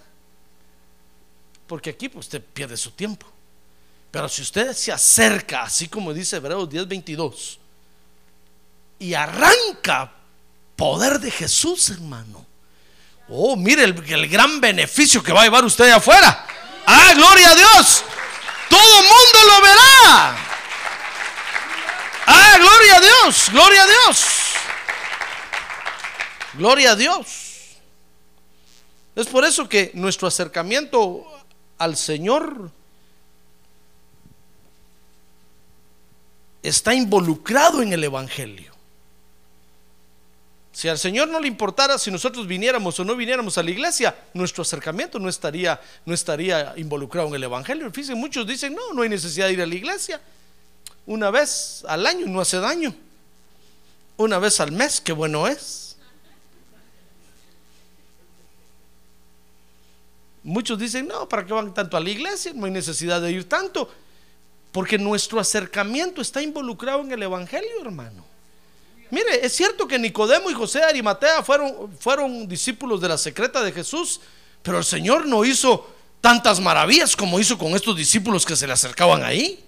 Porque 1.67 1.91
aquí 1.91 2.09
pues, 2.09 2.27
usted 2.27 2.43
pierde 2.43 2.77
su 2.77 2.91
tiempo. 2.93 3.27
Pero 4.11 4.29
si 4.29 4.43
usted 4.43 4.73
se 4.75 4.93
acerca, 4.93 5.63
así 5.63 5.89
como 5.89 6.13
dice 6.13 6.37
Hebreos 6.37 6.69
10:22, 6.69 7.59
y 9.01 9.15
arranca 9.15 10.13
poder 10.77 11.19
de 11.19 11.31
Jesús, 11.31 11.91
hermano. 11.91 12.47
Oh, 13.29 13.57
mire 13.57 13.85
el, 13.85 14.05
el 14.13 14.29
gran 14.29 14.61
beneficio 14.61 15.23
que 15.23 15.33
va 15.33 15.41
a 15.41 15.45
llevar 15.45 15.65
usted 15.65 15.91
afuera. 15.91 16.47
Ah, 16.87 17.13
gloria 17.15 17.51
a 17.51 17.55
Dios. 17.55 18.05
Todo 18.69 19.03
mundo 19.03 19.39
lo 19.49 19.63
verá. 19.63 20.37
Ah, 22.27 22.57
gloria 22.59 22.97
a 22.97 23.01
Dios, 23.01 23.51
gloria 23.51 23.83
a 23.83 23.87
Dios. 23.87 24.25
Gloria 26.55 26.91
a 26.93 26.97
Dios. 26.97 27.27
Es 29.17 29.27
por 29.27 29.45
eso 29.45 29.69
que 29.69 29.91
nuestro 29.95 30.29
acercamiento 30.29 31.34
al 31.79 31.97
Señor 31.97 32.71
está 36.63 36.95
involucrado 36.95 37.83
en 37.83 37.93
el 37.93 38.05
Evangelio. 38.05 38.73
Si 40.73 40.89
al 40.89 40.99
Señor 40.99 41.29
no 41.29 41.39
le 41.39 41.47
importara 41.47 41.99
si 41.99 42.11
nosotros 42.11 42.49
viniéramos 42.49 42.99
o 42.99 43.05
no 43.05 43.15
viniéramos 43.15 43.57
a 43.59 43.63
la 43.63 43.71
iglesia, 43.71 44.17
nuestro 44.33 44.63
acercamiento 44.63 45.21
no 45.21 45.29
estaría, 45.29 45.81
no 46.05 46.13
estaría 46.13 46.75
involucrado 46.77 47.29
en 47.29 47.35
el 47.37 47.45
Evangelio. 47.45 47.89
Fíjense, 47.93 48.17
muchos 48.17 48.45
dicen, 48.45 48.75
no, 48.75 48.93
no 48.93 49.03
hay 49.03 49.09
necesidad 49.09 49.47
de 49.47 49.53
ir 49.53 49.63
a 49.63 49.67
la 49.67 49.75
iglesia. 49.75 50.21
Una 51.07 51.31
vez 51.31 51.85
al 51.87 52.05
año 52.07 52.27
no 52.27 52.41
hace 52.41 52.59
daño. 52.59 52.93
Una 54.17 54.39
vez 54.39 54.59
al 54.59 54.73
mes, 54.73 55.01
qué 55.01 55.13
bueno 55.13 55.47
es. 55.47 55.84
Muchos 60.45 60.79
dicen, 60.79 61.09
no, 61.09 61.27
¿para 61.29 61.45
qué 61.45 61.53
van 61.53 61.73
tanto 61.73 61.97
a 61.97 62.01
la 62.01 62.11
iglesia? 62.11 62.53
No 62.55 62.67
hay 62.67 62.71
necesidad 62.71 63.21
de 63.21 63.33
ir 63.33 63.49
tanto. 63.49 63.91
Porque 64.71 64.99
nuestro 64.99 65.41
acercamiento 65.41 66.21
está 66.21 66.43
involucrado 66.43 67.01
en 67.01 67.11
el 67.13 67.23
Evangelio, 67.23 67.81
hermano. 67.81 68.25
Mire, 69.11 69.45
es 69.45 69.55
cierto 69.55 69.89
que 69.89 69.99
Nicodemo 69.99 70.51
y 70.51 70.55
José 70.55 70.81
de 70.81 70.85
Arimatea 70.85 71.43
fueron, 71.43 71.97
fueron 71.99 72.47
discípulos 72.47 73.01
de 73.01 73.09
la 73.09 73.17
secreta 73.17 73.63
de 73.63 73.73
Jesús, 73.73 74.21
pero 74.63 74.79
el 74.79 74.85
Señor 74.85 75.27
no 75.27 75.45
hizo 75.45 75.89
tantas 76.21 76.61
maravillas 76.61 77.17
como 77.17 77.41
hizo 77.41 77.57
con 77.57 77.75
estos 77.75 77.97
discípulos 77.97 78.45
que 78.45 78.57
se 78.57 78.67
le 78.67 78.73
acercaban 78.73 79.23
ahí. 79.25 79.65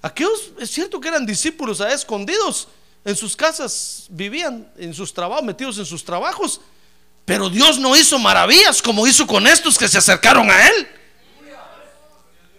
Aquellos 0.00 0.52
es 0.58 0.70
cierto 0.70 1.00
que 1.00 1.08
eran 1.08 1.24
discípulos 1.24 1.80
a 1.80 1.92
escondidos, 1.92 2.68
en 3.04 3.16
sus 3.16 3.36
casas 3.36 4.06
vivían, 4.10 4.70
en 4.76 4.94
sus 4.94 5.12
trabajos, 5.12 5.44
metidos 5.44 5.78
en 5.78 5.86
sus 5.86 6.04
trabajos, 6.04 6.60
pero 7.24 7.48
Dios 7.48 7.78
no 7.78 7.96
hizo 7.96 8.18
maravillas 8.18 8.82
como 8.82 9.06
hizo 9.06 9.26
con 9.26 9.46
estos 9.46 9.78
que 9.78 9.88
se 9.88 9.98
acercaron 9.98 10.50
a 10.50 10.68
Él. 10.68 10.88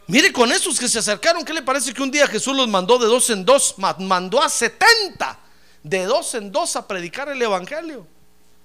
Mire, 0.07 0.31
con 0.33 0.51
estos 0.51 0.79
que 0.79 0.89
se 0.89 0.99
acercaron, 0.99 1.45
¿qué 1.45 1.53
le 1.53 1.61
parece 1.61 1.93
que 1.93 2.01
un 2.01 2.11
día 2.11 2.27
Jesús 2.27 2.55
los 2.55 2.67
mandó 2.67 2.97
de 2.97 3.07
dos 3.07 3.29
en 3.29 3.45
dos? 3.45 3.75
Mandó 3.77 4.41
a 4.41 4.49
setenta 4.49 5.39
de 5.81 6.05
dos 6.05 6.33
en 6.35 6.51
dos 6.51 6.75
a 6.75 6.87
predicar 6.87 7.29
el 7.29 7.41
Evangelio. 7.41 8.05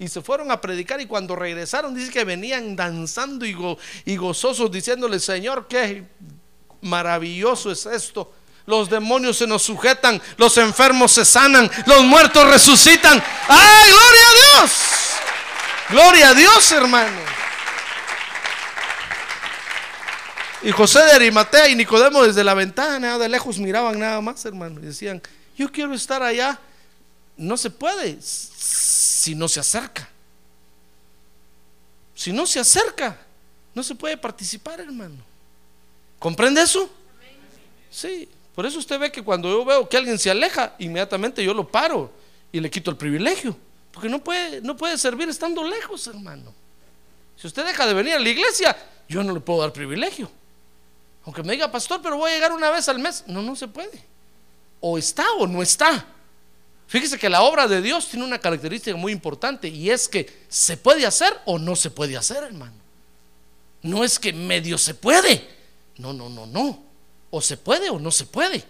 Y 0.01 0.09
se 0.09 0.21
fueron 0.21 0.51
a 0.51 0.61
predicar 0.61 1.01
y 1.01 1.07
cuando 1.07 1.35
regresaron 1.35 1.95
dice 1.95 2.13
que 2.13 2.25
venían 2.25 2.77
danzando 2.77 3.45
y, 3.45 3.57
y 4.05 4.17
gozosos 4.17 4.71
diciéndole, 4.71 5.19
Señor, 5.19 5.67
qué 5.69 6.05
maravilloso 6.83 7.73
es 7.73 7.87
esto. 7.87 8.33
Los 8.67 8.91
demonios 8.91 9.39
se 9.39 9.47
nos 9.47 9.63
sujetan, 9.63 10.21
los 10.37 10.57
enfermos 10.59 11.13
se 11.13 11.25
sanan, 11.25 11.71
los 11.87 12.03
muertos 12.03 12.49
resucitan. 12.49 13.23
¡Ay, 13.49 13.91
gloria 13.91 14.23
a 14.23 14.61
Dios! 14.61 14.73
Gloria 15.91 16.31
a 16.31 16.35
Dios, 16.35 16.73
hermano. 16.73 17.21
Y 20.63 20.71
José 20.73 20.99
de 21.05 21.13
Arimatea 21.13 21.69
y 21.69 21.77
Nicodemo 21.77 22.25
desde 22.25 22.43
la 22.43 22.55
ventana, 22.55 23.17
de 23.17 23.29
lejos 23.29 23.59
miraban 23.59 23.99
nada 23.99 24.21
más, 24.21 24.45
hermano, 24.45 24.81
y 24.81 24.87
decían, 24.87 25.23
yo 25.57 25.71
quiero 25.71 25.95
estar 25.95 26.23
allá 26.23 26.59
no 27.39 27.57
se 27.57 27.71
puede 27.71 28.19
si 28.21 29.35
no 29.35 29.49
se 29.49 29.61
acerca. 29.61 30.09
Si 32.15 32.33
no 32.33 32.47
se 32.47 32.59
acerca, 32.59 33.17
no 33.75 33.83
se 33.85 33.95
puede 33.95 34.17
participar, 34.17 34.81
hermano. 34.81 35.25
¿Comprende 36.19 36.61
eso? 36.61 36.91
Sí, 37.91 38.29
por 38.57 38.67
eso 38.67 38.81
usted 38.81 38.99
ve 38.99 39.13
que 39.13 39.23
cuando 39.23 39.49
yo 39.49 39.65
veo 39.65 39.89
que 39.89 39.97
alguien 39.97 40.19
se 40.19 40.31
aleja, 40.31 40.75
inmediatamente 40.81 41.45
yo 41.45 41.55
lo 41.55 41.67
paro 41.67 42.13
y 42.51 42.59
le 42.59 42.69
quito 42.69 42.91
el 42.91 42.97
privilegio. 42.97 43.57
Porque 43.93 44.09
no 44.09 44.23
puede, 44.23 44.61
no 44.61 44.77
puede 44.77 44.99
servir 44.99 45.29
estando 45.29 45.65
lejos, 45.65 46.07
hermano. 46.07 46.55
Si 47.37 47.47
usted 47.47 47.65
deja 47.65 47.87
de 47.87 47.95
venir 47.95 48.15
a 48.15 48.19
la 48.19 48.29
iglesia, 48.29 48.77
yo 49.09 49.23
no 49.23 49.33
le 49.33 49.41
puedo 49.41 49.61
dar 49.61 49.73
privilegio. 49.73 50.31
Aunque 51.25 51.43
me 51.43 51.53
diga, 51.53 51.71
pastor, 51.71 52.01
pero 52.03 52.17
voy 52.17 52.31
a 52.31 52.35
llegar 52.35 52.53
una 52.53 52.71
vez 52.71 52.89
al 52.89 52.99
mes. 52.99 53.25
No, 53.27 53.43
no 53.43 53.55
se 53.55 53.69
puede. 53.69 54.05
O 54.81 54.99
está 54.99 55.31
o 55.33 55.47
no 55.47 55.63
está. 55.63 56.07
Fíjese 56.87 57.19
que 57.19 57.29
la 57.29 57.43
obra 57.43 57.69
de 57.69 57.83
Dios 57.83 58.09
tiene 58.09 58.25
una 58.25 58.39
característica 58.39 58.97
muy 58.97 59.13
importante 59.13 59.69
y 59.69 59.91
es 59.91 60.09
que 60.09 60.47
se 60.49 60.79
puede 60.79 61.05
hacer 61.05 61.39
o 61.45 61.59
no 61.59 61.77
se 61.77 61.91
puede 61.91 62.17
hacer, 62.17 62.45
hermano. 62.45 62.73
No 63.83 64.03
es 64.05 64.19
que 64.19 64.33
medio 64.33 64.79
se 64.79 64.95
puede. 64.95 65.47
No, 65.99 66.13
no, 66.13 66.29
no, 66.29 66.47
no. 66.47 66.83
O 67.31 67.41
se 67.43 67.57
puede 67.59 67.91
o 67.91 67.99
no 67.99 68.11
se 68.11 68.25
puede. 68.25 68.65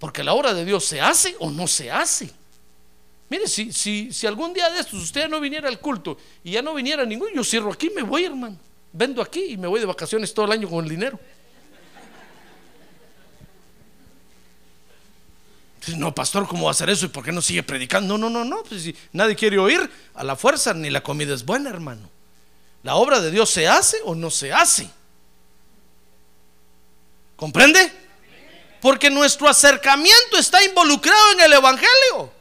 Porque 0.00 0.24
la 0.24 0.34
obra 0.34 0.52
de 0.54 0.64
Dios 0.64 0.84
se 0.84 1.00
hace 1.00 1.36
o 1.38 1.50
no 1.50 1.68
se 1.68 1.90
hace. 1.90 2.30
Mire, 3.30 3.46
si, 3.46 3.72
si, 3.72 4.12
si 4.12 4.26
algún 4.26 4.54
día 4.54 4.70
de 4.70 4.80
estos 4.80 5.02
usted 5.02 5.28
no 5.28 5.40
viniera 5.40 5.68
al 5.68 5.80
culto 5.80 6.16
y 6.42 6.52
ya 6.52 6.62
no 6.62 6.74
viniera 6.74 7.04
ninguno, 7.04 7.30
yo 7.34 7.44
cierro 7.44 7.72
aquí, 7.72 7.90
me 7.90 8.02
voy, 8.02 8.24
hermano. 8.24 8.58
Vendo 8.92 9.20
aquí 9.20 9.44
y 9.50 9.56
me 9.56 9.66
voy 9.66 9.80
de 9.80 9.86
vacaciones 9.86 10.32
todo 10.32 10.46
el 10.46 10.52
año 10.52 10.68
con 10.68 10.84
el 10.84 10.90
dinero. 10.90 11.20
No, 15.96 16.14
pastor, 16.14 16.46
¿cómo 16.46 16.64
va 16.64 16.70
a 16.70 16.72
hacer 16.72 16.90
eso? 16.90 17.06
¿Y 17.06 17.08
por 17.08 17.24
qué 17.24 17.32
no 17.32 17.40
sigue 17.40 17.62
predicando? 17.62 18.18
No, 18.18 18.28
no, 18.28 18.44
no, 18.44 18.44
no. 18.44 18.62
Pues 18.62 18.82
si 18.82 18.96
nadie 19.12 19.36
quiere 19.36 19.58
oír, 19.58 19.88
a 20.14 20.24
la 20.24 20.36
fuerza 20.36 20.74
ni 20.74 20.90
la 20.90 21.02
comida 21.02 21.34
es 21.34 21.44
buena, 21.44 21.70
hermano. 21.70 22.10
La 22.82 22.96
obra 22.96 23.20
de 23.20 23.30
Dios 23.30 23.50
se 23.50 23.68
hace 23.68 23.98
o 24.04 24.14
no 24.14 24.30
se 24.30 24.52
hace. 24.52 24.90
¿Comprende? 27.36 27.90
Porque 28.80 29.10
nuestro 29.10 29.48
acercamiento 29.48 30.38
está 30.38 30.62
involucrado 30.64 31.32
en 31.32 31.40
el 31.40 31.52
Evangelio. 31.54 32.37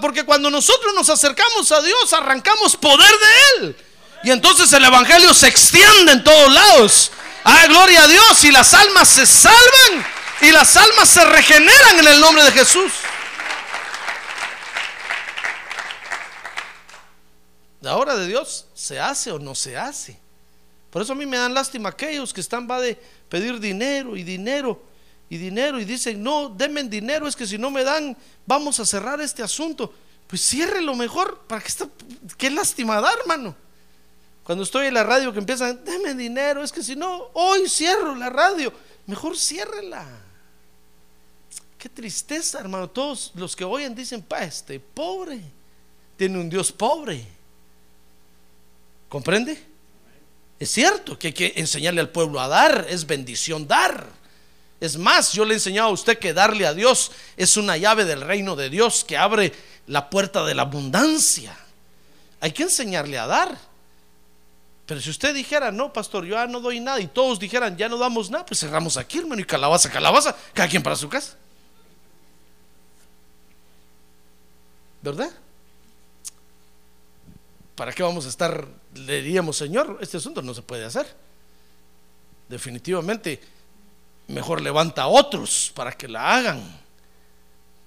Porque, 0.00 0.24
cuando 0.24 0.50
nosotros 0.50 0.94
nos 0.94 1.08
acercamos 1.08 1.70
a 1.70 1.80
Dios, 1.82 2.12
arrancamos 2.12 2.76
poder 2.76 3.10
de 3.10 3.66
Él. 3.66 3.76
Y 4.24 4.30
entonces 4.30 4.72
el 4.72 4.84
Evangelio 4.84 5.32
se 5.32 5.48
extiende 5.48 6.12
en 6.12 6.24
todos 6.24 6.52
lados. 6.52 7.12
Ah, 7.44 7.66
gloria 7.68 8.02
a 8.02 8.08
Dios. 8.08 8.44
Y 8.44 8.50
las 8.50 8.74
almas 8.74 9.08
se 9.08 9.26
salvan 9.26 10.06
y 10.40 10.50
las 10.50 10.76
almas 10.76 11.08
se 11.08 11.24
regeneran 11.24 12.00
en 12.00 12.08
el 12.08 12.20
nombre 12.20 12.44
de 12.44 12.52
Jesús. 12.52 12.92
La 17.80 17.96
obra 17.96 18.16
de 18.16 18.26
Dios 18.26 18.66
se 18.74 18.98
hace 18.98 19.30
o 19.30 19.38
no 19.38 19.54
se 19.54 19.76
hace. 19.76 20.18
Por 20.90 21.02
eso 21.02 21.12
a 21.12 21.16
mí 21.16 21.26
me 21.26 21.36
dan 21.36 21.54
lástima 21.54 21.90
aquellos 21.90 22.32
que 22.32 22.40
están 22.40 22.68
va 22.68 22.80
de 22.80 23.00
pedir 23.28 23.60
dinero 23.60 24.16
y 24.16 24.24
dinero 24.24 24.82
y 25.30 25.36
dinero 25.36 25.78
y 25.80 25.84
dicen, 25.84 26.22
no, 26.22 26.48
denme 26.48 26.82
dinero, 26.84 27.28
es 27.28 27.36
que 27.36 27.46
si 27.46 27.58
no 27.58 27.70
me 27.70 27.84
dan, 27.84 28.16
vamos 28.46 28.80
a 28.80 28.86
cerrar 28.86 29.20
este 29.20 29.42
asunto. 29.42 29.92
Pues 30.26 30.42
cierre 30.42 30.82
lo 30.82 30.94
mejor, 30.94 31.40
para 31.46 31.60
que 31.60 31.68
está, 31.68 31.88
qué 32.36 32.50
lástima 32.50 33.00
dar, 33.00 33.18
hermano. 33.20 33.54
Cuando 34.42 34.64
estoy 34.64 34.86
en 34.86 34.94
la 34.94 35.04
radio 35.04 35.32
que 35.32 35.38
empiezan, 35.38 35.84
denme 35.84 36.14
dinero, 36.14 36.62
es 36.62 36.72
que 36.72 36.82
si 36.82 36.96
no, 36.96 37.30
hoy 37.34 37.68
cierro 37.68 38.14
la 38.14 38.30
radio, 38.30 38.72
mejor 39.06 39.36
ciérrela. 39.36 40.06
Qué 41.76 41.88
tristeza, 41.88 42.58
hermano. 42.58 42.88
Todos 42.88 43.32
los 43.34 43.54
que 43.54 43.64
oyen 43.64 43.94
dicen, 43.94 44.22
pa, 44.22 44.42
este 44.42 44.80
pobre, 44.80 45.40
tiene 46.16 46.38
un 46.38 46.48
Dios 46.48 46.72
pobre. 46.72 47.24
¿Comprende? 49.08 49.62
Es 50.58 50.70
cierto 50.70 51.18
que 51.18 51.28
hay 51.28 51.32
que 51.32 51.52
enseñarle 51.56 52.00
al 52.00 52.10
pueblo 52.10 52.40
a 52.40 52.48
dar, 52.48 52.86
es 52.88 53.06
bendición 53.06 53.68
dar. 53.68 54.17
Es 54.80 54.96
más, 54.96 55.32
yo 55.32 55.44
le 55.44 55.54
he 55.54 55.56
enseñado 55.56 55.88
a 55.88 55.92
usted 55.92 56.18
que 56.18 56.32
darle 56.32 56.66
a 56.66 56.72
Dios 56.72 57.10
es 57.36 57.56
una 57.56 57.76
llave 57.76 58.04
del 58.04 58.20
reino 58.20 58.54
de 58.54 58.70
Dios 58.70 59.04
que 59.04 59.16
abre 59.16 59.52
la 59.86 60.08
puerta 60.08 60.44
de 60.44 60.54
la 60.54 60.62
abundancia. 60.62 61.56
Hay 62.40 62.52
que 62.52 62.62
enseñarle 62.62 63.18
a 63.18 63.26
dar. 63.26 63.58
Pero 64.86 65.00
si 65.00 65.10
usted 65.10 65.34
dijera, 65.34 65.70
no, 65.70 65.92
pastor, 65.92 66.24
yo 66.24 66.34
ya 66.36 66.46
no 66.46 66.60
doy 66.60 66.80
nada, 66.80 66.98
y 66.98 67.08
todos 67.08 67.38
dijeran, 67.38 67.76
ya 67.76 67.90
no 67.90 67.98
damos 67.98 68.30
nada, 68.30 68.46
pues 68.46 68.60
cerramos 68.60 68.96
aquí, 68.96 69.18
hermano, 69.18 69.42
y 69.42 69.44
calabaza, 69.44 69.90
calabaza, 69.90 70.34
cada 70.54 70.68
quien 70.68 70.82
para 70.82 70.96
su 70.96 71.10
casa. 71.10 71.36
¿Verdad? 75.02 75.30
¿Para 77.74 77.92
qué 77.92 78.02
vamos 78.02 78.24
a 78.24 78.30
estar, 78.30 78.66
le 78.94 79.22
diríamos, 79.22 79.58
Señor, 79.58 79.98
este 80.00 80.16
asunto 80.16 80.40
no 80.40 80.54
se 80.54 80.62
puede 80.62 80.84
hacer? 80.86 81.06
Definitivamente, 82.48 83.42
mejor 84.28 84.60
levanta 84.60 85.02
a 85.02 85.08
otros 85.08 85.72
para 85.74 85.92
que 85.92 86.06
la 86.06 86.36
hagan. 86.36 86.62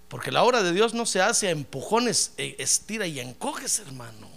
Porque 0.10 0.32
la 0.32 0.44
obra 0.44 0.62
de 0.62 0.74
Dios 0.74 0.94
no 0.94 1.06
se 1.06 1.22
hace 1.22 1.48
a 1.48 1.52
empujones, 1.52 2.34
e 2.36 2.58
estira 2.60 3.08
y 3.08 3.22
encoges, 3.22 3.80
hermano. 3.80 4.30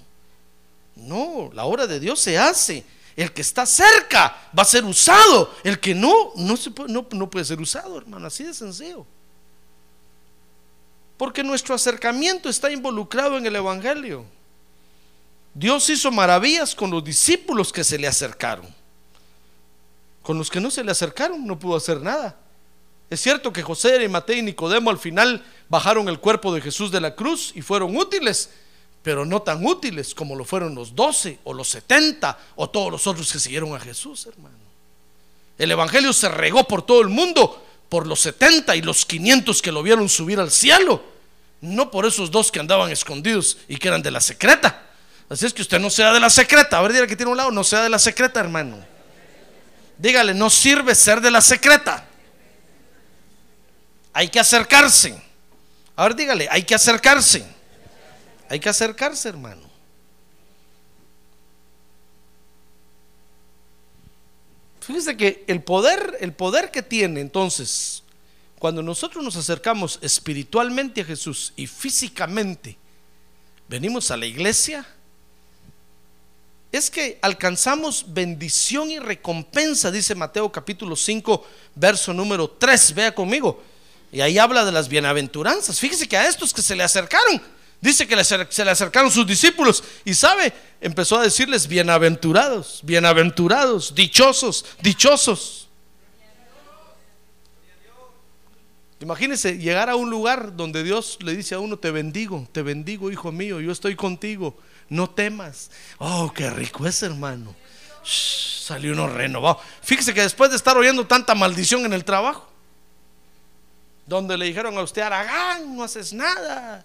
No, 0.95 1.51
la 1.53 1.65
obra 1.65 1.89
de 1.89 1.99
Dios 1.99 2.21
se 2.21 2.39
hace. 2.39 2.85
El 3.17 3.33
que 3.33 3.43
está 3.43 3.67
cerca 3.67 4.51
va 4.57 4.63
a 4.63 4.67
ser 4.67 4.85
usado. 4.85 5.53
El 5.65 5.81
que 5.81 5.95
no, 5.95 6.33
no, 6.37 6.57
puede, 6.57 6.93
no, 6.93 7.07
no 7.11 7.29
puede 7.29 7.45
ser 7.45 7.61
usado, 7.61 7.99
hermano. 7.99 8.27
Así 8.27 8.45
de 8.45 8.55
sencillo. 8.55 9.05
Porque 11.17 11.43
nuestro 11.43 11.75
acercamiento 11.75 12.49
está 12.49 12.71
involucrado 12.71 13.37
en 13.39 13.47
el 13.47 13.57
Evangelio. 13.57 14.25
Dios 15.55 15.89
hizo 15.89 16.11
maravillas 16.11 16.75
con 16.75 16.91
los 16.91 17.05
discípulos 17.05 17.73
que 17.73 17.85
se 17.85 17.99
le 17.99 18.07
acercaron. 18.07 18.67
Con 20.25 20.39
los 20.39 20.51
que 20.51 20.59
no 20.59 20.71
se 20.71 20.83
le 20.83 20.91
acercaron 20.91 21.47
no 21.47 21.59
pudo 21.59 21.77
hacer 21.77 22.01
nada. 22.01 22.35
Es 23.11 23.21
cierto 23.21 23.53
que 23.53 23.63
José, 23.63 24.09
Mateo 24.09 24.39
y 24.39 24.43
Nicodemo 24.43 24.91
al 24.91 24.99
final 24.99 25.45
bajaron 25.69 26.09
el 26.09 26.19
cuerpo 26.19 26.53
de 26.53 26.63
Jesús 26.63 26.91
de 26.91 27.01
la 27.01 27.15
cruz 27.15 27.53
y 27.55 27.61
fueron 27.61 27.95
útiles, 27.95 28.49
pero 29.03 29.27
no 29.27 29.43
tan 29.43 29.65
útiles 29.65 30.15
como 30.15 30.35
lo 30.35 30.47
fueron 30.47 30.75
los 30.75 30.95
doce 30.97 31.39
o 31.45 31.53
los 31.53 31.69
setenta 31.69 32.39
o 32.57 32.71
todos 32.71 32.91
los 32.91 33.07
otros 33.07 33.31
que 33.31 33.39
siguieron 33.39 33.75
a 33.75 33.79
Jesús, 33.79 34.27
hermano. 34.27 34.57
El 35.59 35.71
Evangelio 35.71 36.13
se 36.15 36.31
regó 36.31 36.65
por 36.65 36.81
todo 36.81 37.03
el 37.03 37.09
mundo 37.09 37.63
por 37.91 38.07
los 38.07 38.21
70 38.21 38.75
y 38.77 38.81
los 38.81 39.05
500 39.05 39.61
que 39.61 39.73
lo 39.73 39.83
vieron 39.83 40.09
subir 40.09 40.41
al 40.41 40.51
cielo, 40.51 41.05
no 41.61 41.91
por 41.91 42.07
esos 42.07 42.31
dos 42.31 42.51
que 42.51 42.61
andaban 42.61 42.91
escondidos 42.91 43.59
y 43.69 43.77
que 43.77 43.89
eran 43.89 44.03
de 44.03 44.11
la 44.11 44.23
secreta. 44.23 44.87
Así 45.29 45.45
es 45.45 45.53
que 45.53 45.63
usted 45.63 45.79
no 45.79 45.91
sea 45.91 46.15
de 46.15 46.21
la 46.21 46.31
secreta. 46.31 46.79
A 46.79 46.83
ver, 46.83 46.93
dígale 46.93 47.09
que 47.09 47.17
tiene 47.17 47.31
un 47.31 47.37
lado, 47.37 47.51
no 47.51 47.63
sea 47.63 47.83
de 47.83 47.91
la 47.91 47.99
secreta, 47.99 48.41
hermano. 48.41 48.94
Dígale, 49.99 50.35
no 50.35 50.51
sirve 50.51 50.95
ser 50.95 51.21
de 51.21 51.31
la 51.31 51.41
secreta. 51.41 52.07
Hay 54.13 54.29
que 54.29 54.41
acercarse. 54.41 55.21
A 55.97 56.05
ver, 56.05 56.17
dígale, 56.17 56.49
hay 56.51 56.63
que 56.63 56.75
acercarse. 56.75 57.45
Hay 58.49 58.61
que 58.61 58.69
acercarse, 58.69 59.29
hermano. 59.29 59.75
Fíjese 64.81 65.17
que 65.17 65.45
el 65.47 65.63
poder, 65.63 66.19
el 66.21 66.35
poder 66.35 66.71
que 66.71 66.83
tiene 66.83 67.21
entonces, 67.21 68.03
cuando 68.59 68.83
nosotros 68.83 69.25
nos 69.25 69.37
acercamos 69.37 69.99
espiritualmente 70.03 71.01
a 71.01 71.05
Jesús 71.05 71.55
y 71.57 71.67
físicamente 71.67 72.77
venimos 73.67 74.11
a 74.11 74.17
la 74.17 74.27
iglesia, 74.27 74.87
es 76.77 76.91
que 76.91 77.21
alcanzamos 77.23 78.07
bendición 78.09 78.91
y 78.91 78.99
recompensa, 78.99 79.93
dice 79.93 80.17
Mateo 80.17 80.51
capítulo 80.51 80.97
5, 80.97 81.47
verso 81.77 82.13
número 82.13 82.51
3. 82.51 82.95
Vea 82.95 83.15
conmigo. 83.15 83.63
Y 84.11 84.21
ahí 84.21 84.39
habla 84.39 84.65
de 84.65 84.73
las 84.73 84.89
bienaventuranzas. 84.89 85.79
Fíjese 85.79 86.09
que 86.09 86.17
a 86.17 86.27
estos 86.27 86.53
que 86.53 86.63
se 86.63 86.75
le 86.75 86.83
acercaron, 86.83 87.41
dice 87.81 88.09
que 88.09 88.25
se 88.25 88.65
le 88.65 88.71
acercaron 88.73 89.09
sus 89.13 89.25
discípulos. 89.25 89.85
Y 90.05 90.15
sabe, 90.15 90.53
empezó 90.81 91.17
a 91.17 91.23
decirles 91.23 91.69
bienaventurados, 91.69 92.81
bienaventurados, 92.83 93.95
dichosos, 93.95 94.65
dichosos. 94.83 95.69
Imagínese 98.99 99.59
llegar 99.59 99.91
a 99.91 99.95
un 99.95 100.11
lugar 100.11 100.57
donde 100.57 100.83
Dios 100.83 101.19
le 101.23 101.37
dice 101.37 101.55
a 101.55 101.61
uno, 101.61 101.79
te 101.79 101.93
bendigo, 101.93 102.49
te 102.51 102.63
bendigo, 102.63 103.13
hijo 103.13 103.31
mío, 103.31 103.61
yo 103.61 103.71
estoy 103.71 103.95
contigo 103.95 104.57
no 104.89 105.11
temas. 105.11 105.71
Oh, 105.99 106.33
qué 106.35 106.51
rico 106.51 106.87
es, 106.87 107.03
hermano. 107.03 107.55
salió 108.05 108.93
uno 108.93 109.09
renovado. 109.09 109.61
Fíjese 109.83 110.15
que 110.15 110.23
después 110.23 110.51
de 110.51 110.57
estar 110.57 110.77
oyendo 110.77 111.07
tanta 111.07 111.35
maldición 111.35 111.85
en 111.85 111.93
el 111.93 112.05
trabajo, 112.05 112.49
donde 114.07 114.37
le 114.37 114.47
dijeron 114.47 114.77
a 114.77 114.83
usted, 114.83 115.03
Aragán, 115.03 115.77
no 115.77 115.85
haces 115.85 116.13
nada, 116.13 116.85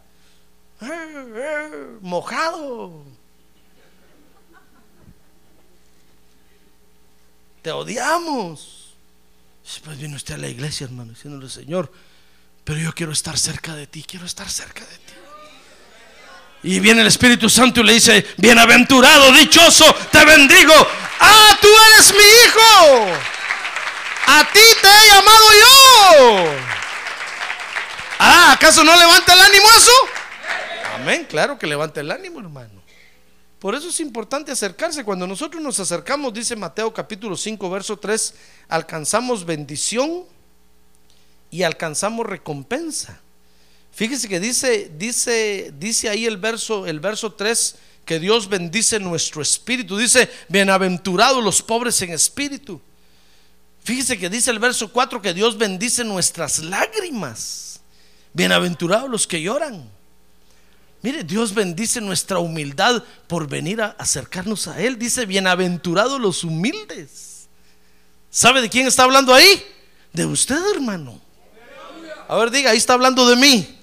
mojado, 2.01 3.03
te 7.61 7.71
odiamos. 7.71 8.95
Después 9.63 9.99
viene 9.99 10.15
usted 10.15 10.35
a 10.35 10.37
la 10.37 10.47
iglesia, 10.47 10.85
hermano, 10.85 11.11
diciéndole, 11.11 11.49
Señor, 11.49 11.91
pero 12.63 12.79
yo 12.79 12.93
quiero 12.93 13.11
estar 13.11 13.37
cerca 13.37 13.75
de 13.75 13.85
ti, 13.85 14.03
quiero 14.03 14.25
estar 14.25 14.49
cerca 14.49 14.85
de 14.85 14.97
ti. 14.97 15.08
Y 16.63 16.79
viene 16.79 17.01
el 17.01 17.07
Espíritu 17.07 17.49
Santo 17.49 17.81
y 17.81 17.83
le 17.85 17.93
dice, 17.93 18.25
bienaventurado, 18.37 19.31
dichoso, 19.31 19.85
te 20.11 20.25
bendigo. 20.25 20.73
Ah, 21.19 21.57
tú 21.61 21.67
eres 21.93 22.13
mi 22.13 22.19
hijo. 22.19 23.15
A 24.27 24.43
ti 24.51 24.59
te 24.81 24.87
he 24.87 25.07
llamado 25.07 25.45
yo. 25.59 26.59
Ah, 28.19 28.51
¿acaso 28.53 28.83
no 28.83 28.95
levanta 28.95 29.33
el 29.33 29.39
ánimo 29.39 29.65
eso? 29.77 29.91
Amén, 30.95 31.25
claro 31.29 31.57
que 31.57 31.65
levanta 31.65 32.01
el 32.01 32.11
ánimo, 32.11 32.39
hermano. 32.39 32.83
Por 33.59 33.75
eso 33.75 33.89
es 33.89 33.99
importante 34.01 34.51
acercarse. 34.51 35.03
Cuando 35.03 35.25
nosotros 35.25 35.61
nos 35.63 35.79
acercamos, 35.79 36.33
dice 36.33 36.55
Mateo 36.55 36.93
capítulo 36.93 37.37
5, 37.37 37.69
verso 37.69 37.97
3, 37.97 38.35
alcanzamos 38.67 39.45
bendición 39.45 40.25
y 41.49 41.63
alcanzamos 41.63 42.25
recompensa. 42.25 43.19
Fíjese 43.99 44.29
que 44.29 44.39
dice, 44.39 44.89
dice, 44.97 45.73
dice 45.77 46.07
ahí 46.07 46.25
el 46.25 46.37
verso, 46.37 46.87
el 46.87 47.01
verso 47.01 47.33
3 47.33 47.75
que 48.05 48.17
Dios 48.17 48.47
bendice 48.47 48.97
nuestro 48.97 49.41
espíritu. 49.41 49.97
Dice, 49.97 50.29
bienaventurados 50.47 51.43
los 51.43 51.61
pobres 51.61 52.01
en 52.01 52.11
espíritu. 52.11 52.79
Fíjese 53.83 54.17
que 54.17 54.29
dice 54.29 54.51
el 54.51 54.59
verso 54.59 54.89
4 54.93 55.21
que 55.21 55.33
Dios 55.33 55.57
bendice 55.57 56.05
nuestras 56.05 56.59
lágrimas. 56.59 57.81
Bienaventurados 58.31 59.09
los 59.09 59.27
que 59.27 59.41
lloran. 59.41 59.91
Mire, 61.01 61.25
Dios 61.25 61.53
bendice 61.53 61.99
nuestra 61.99 62.39
humildad 62.39 63.03
por 63.27 63.49
venir 63.49 63.81
a 63.81 63.97
acercarnos 63.99 64.69
a 64.69 64.79
Él. 64.79 64.97
Dice, 64.97 65.25
bienaventurados 65.25 66.21
los 66.21 66.45
humildes. 66.45 67.49
¿Sabe 68.29 68.61
de 68.61 68.69
quién 68.69 68.87
está 68.87 69.03
hablando 69.03 69.33
ahí? 69.33 69.61
De 70.13 70.25
usted, 70.25 70.61
hermano. 70.73 71.19
A 72.29 72.37
ver, 72.37 72.49
diga, 72.49 72.71
ahí 72.71 72.77
está 72.77 72.93
hablando 72.93 73.27
de 73.27 73.35
mí. 73.35 73.75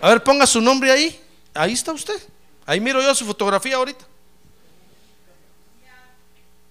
A 0.00 0.08
ver, 0.08 0.22
ponga 0.22 0.46
su 0.46 0.60
nombre 0.60 0.90
ahí. 0.90 1.20
Ahí 1.54 1.72
está 1.72 1.92
usted. 1.92 2.20
Ahí 2.66 2.80
miro 2.80 3.02
yo 3.02 3.14
su 3.14 3.24
fotografía 3.24 3.76
ahorita. 3.76 4.04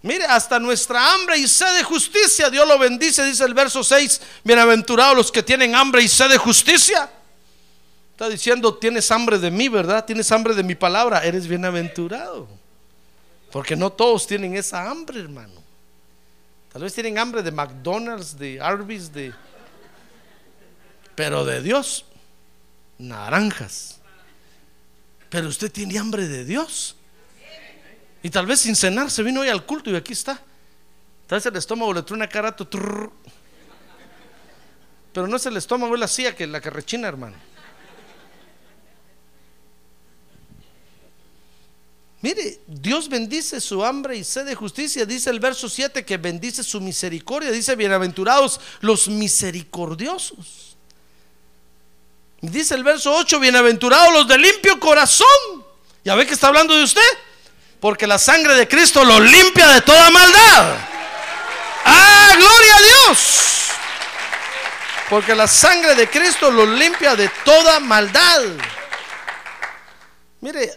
Mire, 0.01 0.25
hasta 0.25 0.59
nuestra 0.59 1.13
hambre 1.13 1.37
y 1.37 1.47
sed 1.47 1.77
de 1.77 1.83
justicia, 1.83 2.49
Dios 2.49 2.65
lo 2.65 2.79
bendice, 2.79 3.23
dice 3.25 3.43
el 3.43 3.53
verso 3.53 3.83
6. 3.83 4.21
Bienaventurados 4.45 5.15
los 5.15 5.31
que 5.31 5.43
tienen 5.43 5.75
hambre 5.75 6.01
y 6.01 6.07
sed 6.07 6.29
de 6.29 6.37
justicia. 6.37 7.09
Está 8.11 8.29
diciendo, 8.29 8.73
tienes 8.75 9.11
hambre 9.11 9.37
de 9.37 9.51
mí, 9.51 9.67
¿verdad? 9.67 10.05
Tienes 10.05 10.31
hambre 10.31 10.53
de 10.53 10.63
mi 10.63 10.75
palabra, 10.75 11.23
eres 11.23 11.47
bienaventurado. 11.47 12.47
Porque 13.51 13.75
no 13.75 13.91
todos 13.91 14.25
tienen 14.25 14.55
esa 14.55 14.89
hambre, 14.89 15.19
hermano. 15.19 15.63
Tal 16.71 16.83
vez 16.83 16.93
tienen 16.93 17.17
hambre 17.17 17.41
de 17.41 17.51
McDonald's, 17.51 18.37
de 18.37 18.61
Arby's, 18.61 19.11
de... 19.11 19.33
Pero 21.15 21.43
de 21.43 21.61
Dios, 21.61 22.05
naranjas. 22.99 23.99
Pero 25.29 25.47
usted 25.47 25.71
tiene 25.71 25.97
hambre 25.97 26.27
de 26.27 26.45
Dios. 26.45 26.95
Y 28.21 28.29
tal 28.29 28.45
vez 28.45 28.59
sin 28.59 28.75
cenar 28.75 29.09
se 29.09 29.23
vino 29.23 29.41
hoy 29.41 29.49
al 29.49 29.65
culto 29.65 29.89
y 29.89 29.95
aquí 29.95 30.13
está. 30.13 30.35
Tal 31.25 31.37
vez 31.37 31.45
el 31.45 31.55
estómago 31.55 31.93
le 31.93 32.03
trae 32.03 32.17
una 32.17 32.27
carato. 32.27 32.69
Pero 35.13 35.27
no 35.27 35.37
es 35.37 35.45
el 35.45 35.57
estómago, 35.57 35.93
es 35.93 35.99
la 35.99 36.07
silla 36.07 36.35
que 36.35 36.45
la 36.45 36.59
que 36.59 36.69
rechina, 36.69 37.07
hermano. 37.07 37.37
Mire, 42.21 42.59
Dios 42.67 43.07
bendice 43.07 43.61
su 43.61 43.83
hambre 43.85 44.17
y 44.17 44.25
sed 44.25 44.45
de 44.45 44.55
justicia. 44.55 45.05
Dice 45.05 45.29
el 45.29 45.39
verso 45.39 45.69
7 45.69 46.03
que 46.03 46.17
bendice 46.17 46.63
su 46.63 46.81
misericordia. 46.81 47.49
Dice, 47.49 47.75
bienaventurados 47.77 48.59
los 48.81 49.07
misericordiosos. 49.07 50.68
Dice 52.41 52.75
el 52.75 52.83
verso 52.83 53.13
8, 53.13 53.39
bienaventurados 53.39 54.13
los 54.13 54.27
de 54.27 54.37
limpio 54.37 54.79
corazón. 54.79 55.27
¿Ya 56.05 56.15
ve 56.15 56.25
que 56.25 56.33
está 56.33 56.47
hablando 56.47 56.73
de 56.73 56.83
usted? 56.83 57.01
Porque 57.81 58.07
la 58.07 58.17
sangre 58.17 58.55
de 58.55 58.67
Cristo 58.67 59.03
lo 59.03 59.19
limpia 59.19 59.67
de 59.67 59.81
toda 59.81 60.09
maldad. 60.09 60.77
¡Ah, 61.85 62.33
gloria 62.37 62.75
a 62.75 62.81
Dios! 62.81 63.69
Porque 65.09 65.35
la 65.35 65.47
sangre 65.47 65.95
de 65.95 66.09
Cristo 66.09 66.49
lo 66.49 66.65
limpia 66.65 67.15
de 67.15 67.29
toda 67.43 67.79
maldad. 67.81 68.41
Mire, 70.39 70.73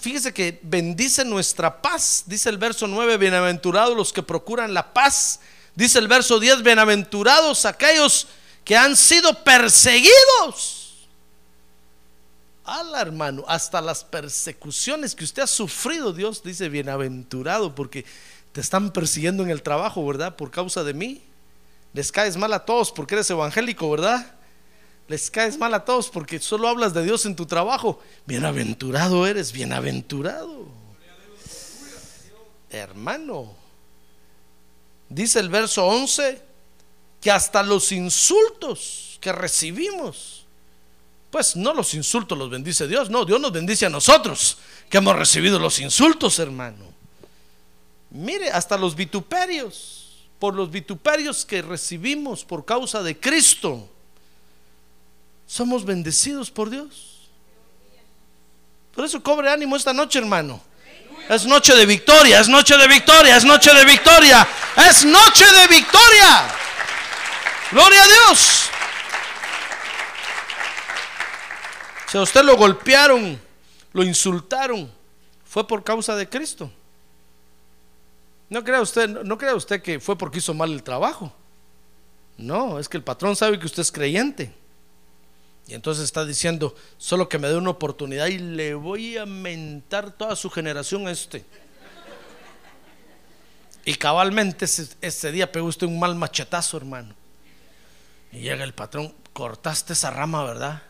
fíjese 0.00 0.34
que 0.34 0.58
bendice 0.62 1.24
nuestra 1.24 1.80
paz. 1.80 2.24
Dice 2.26 2.48
el 2.48 2.58
verso 2.58 2.88
9, 2.88 3.16
bienaventurados 3.18 3.96
los 3.96 4.12
que 4.12 4.24
procuran 4.24 4.74
la 4.74 4.92
paz. 4.92 5.38
Dice 5.76 6.00
el 6.00 6.08
verso 6.08 6.40
10, 6.40 6.62
bienaventurados 6.62 7.64
aquellos 7.64 8.26
que 8.64 8.76
han 8.76 8.96
sido 8.96 9.44
perseguidos. 9.44 10.80
Ala, 12.64 13.02
hermano, 13.02 13.44
hasta 13.46 13.82
las 13.82 14.02
persecuciones 14.04 15.14
que 15.14 15.24
usted 15.24 15.42
ha 15.42 15.46
sufrido, 15.46 16.14
Dios 16.14 16.42
dice, 16.42 16.70
bienaventurado, 16.70 17.74
porque 17.74 18.06
te 18.52 18.62
están 18.62 18.90
persiguiendo 18.90 19.42
en 19.42 19.50
el 19.50 19.62
trabajo, 19.62 20.06
¿verdad? 20.06 20.36
Por 20.36 20.50
causa 20.50 20.82
de 20.82 20.94
mí. 20.94 21.22
Les 21.92 22.10
caes 22.10 22.36
mal 22.36 22.52
a 22.54 22.64
todos 22.64 22.90
porque 22.90 23.14
eres 23.14 23.28
evangélico, 23.28 23.90
¿verdad? 23.90 24.34
Les 25.08 25.30
caes 25.30 25.58
mal 25.58 25.74
a 25.74 25.84
todos 25.84 26.08
porque 26.08 26.40
solo 26.40 26.66
hablas 26.68 26.94
de 26.94 27.04
Dios 27.04 27.26
en 27.26 27.36
tu 27.36 27.44
trabajo. 27.44 28.00
Bienaventurado 28.26 29.26
eres, 29.26 29.52
bienaventurado. 29.52 30.66
Hermano, 32.70 33.54
dice 35.08 35.38
el 35.38 35.50
verso 35.50 35.86
11 35.86 36.53
que 37.24 37.30
hasta 37.30 37.62
los 37.62 37.90
insultos 37.90 39.16
que 39.18 39.32
recibimos, 39.32 40.44
pues 41.30 41.56
no 41.56 41.72
los 41.72 41.94
insultos 41.94 42.36
los 42.36 42.50
bendice 42.50 42.86
Dios, 42.86 43.08
no, 43.08 43.24
Dios 43.24 43.40
nos 43.40 43.50
bendice 43.50 43.86
a 43.86 43.88
nosotros 43.88 44.58
que 44.90 44.98
hemos 44.98 45.16
recibido 45.16 45.58
los 45.58 45.78
insultos, 45.78 46.38
hermano. 46.38 46.84
Mire, 48.10 48.50
hasta 48.50 48.76
los 48.76 48.94
vituperios, 48.94 50.26
por 50.38 50.54
los 50.54 50.70
vituperios 50.70 51.46
que 51.46 51.62
recibimos 51.62 52.44
por 52.44 52.62
causa 52.66 53.02
de 53.02 53.18
Cristo 53.18 53.88
somos 55.46 55.86
bendecidos 55.86 56.50
por 56.50 56.68
Dios. 56.68 57.30
Por 58.94 59.06
eso 59.06 59.22
cobre 59.22 59.48
ánimo 59.48 59.76
esta 59.76 59.94
noche, 59.94 60.18
hermano. 60.18 60.60
Es 61.30 61.46
noche 61.46 61.74
de 61.74 61.86
victoria, 61.86 62.40
es 62.40 62.48
noche 62.50 62.76
de 62.76 62.86
victoria, 62.86 63.38
es 63.38 63.44
noche 63.44 63.72
de 63.72 63.86
victoria, 63.86 64.46
es 64.76 65.06
noche 65.06 65.46
de 65.46 65.68
victoria. 65.68 66.54
Gloria 67.74 68.04
a 68.04 68.06
Dios. 68.06 68.70
Si 72.06 72.16
a 72.16 72.22
usted 72.22 72.44
lo 72.44 72.56
golpearon, 72.56 73.40
lo 73.92 74.04
insultaron, 74.04 74.88
fue 75.44 75.66
por 75.66 75.82
causa 75.82 76.14
de 76.14 76.28
Cristo. 76.28 76.70
No 78.48 78.62
crea 78.62 78.80
usted, 78.80 79.08
no 79.08 79.36
crea 79.36 79.56
usted 79.56 79.82
que 79.82 79.98
fue 79.98 80.16
porque 80.16 80.38
hizo 80.38 80.54
mal 80.54 80.70
el 80.70 80.84
trabajo. 80.84 81.34
No, 82.36 82.78
es 82.78 82.88
que 82.88 82.96
el 82.96 83.02
patrón 83.02 83.34
sabe 83.34 83.58
que 83.58 83.66
usted 83.66 83.82
es 83.82 83.90
creyente. 83.90 84.54
Y 85.66 85.74
entonces 85.74 86.04
está 86.04 86.24
diciendo, 86.24 86.76
solo 86.96 87.28
que 87.28 87.40
me 87.40 87.48
dé 87.48 87.56
una 87.56 87.70
oportunidad 87.70 88.28
y 88.28 88.38
le 88.38 88.74
voy 88.74 89.18
a 89.18 89.26
mentar 89.26 90.12
toda 90.12 90.36
su 90.36 90.48
generación 90.48 91.08
a 91.08 91.10
este. 91.10 91.44
Y 93.84 93.96
cabalmente 93.96 94.64
ese, 94.64 95.32
día 95.32 95.50
pegó 95.50 95.66
usted 95.66 95.88
un 95.88 95.98
mal 95.98 96.14
machetazo, 96.14 96.76
hermano. 96.76 97.23
Y 98.34 98.40
llega 98.40 98.64
el 98.64 98.74
patrón, 98.74 99.14
cortaste 99.32 99.94
esa 99.94 100.10
rama, 100.10 100.44
¿verdad? 100.44 100.82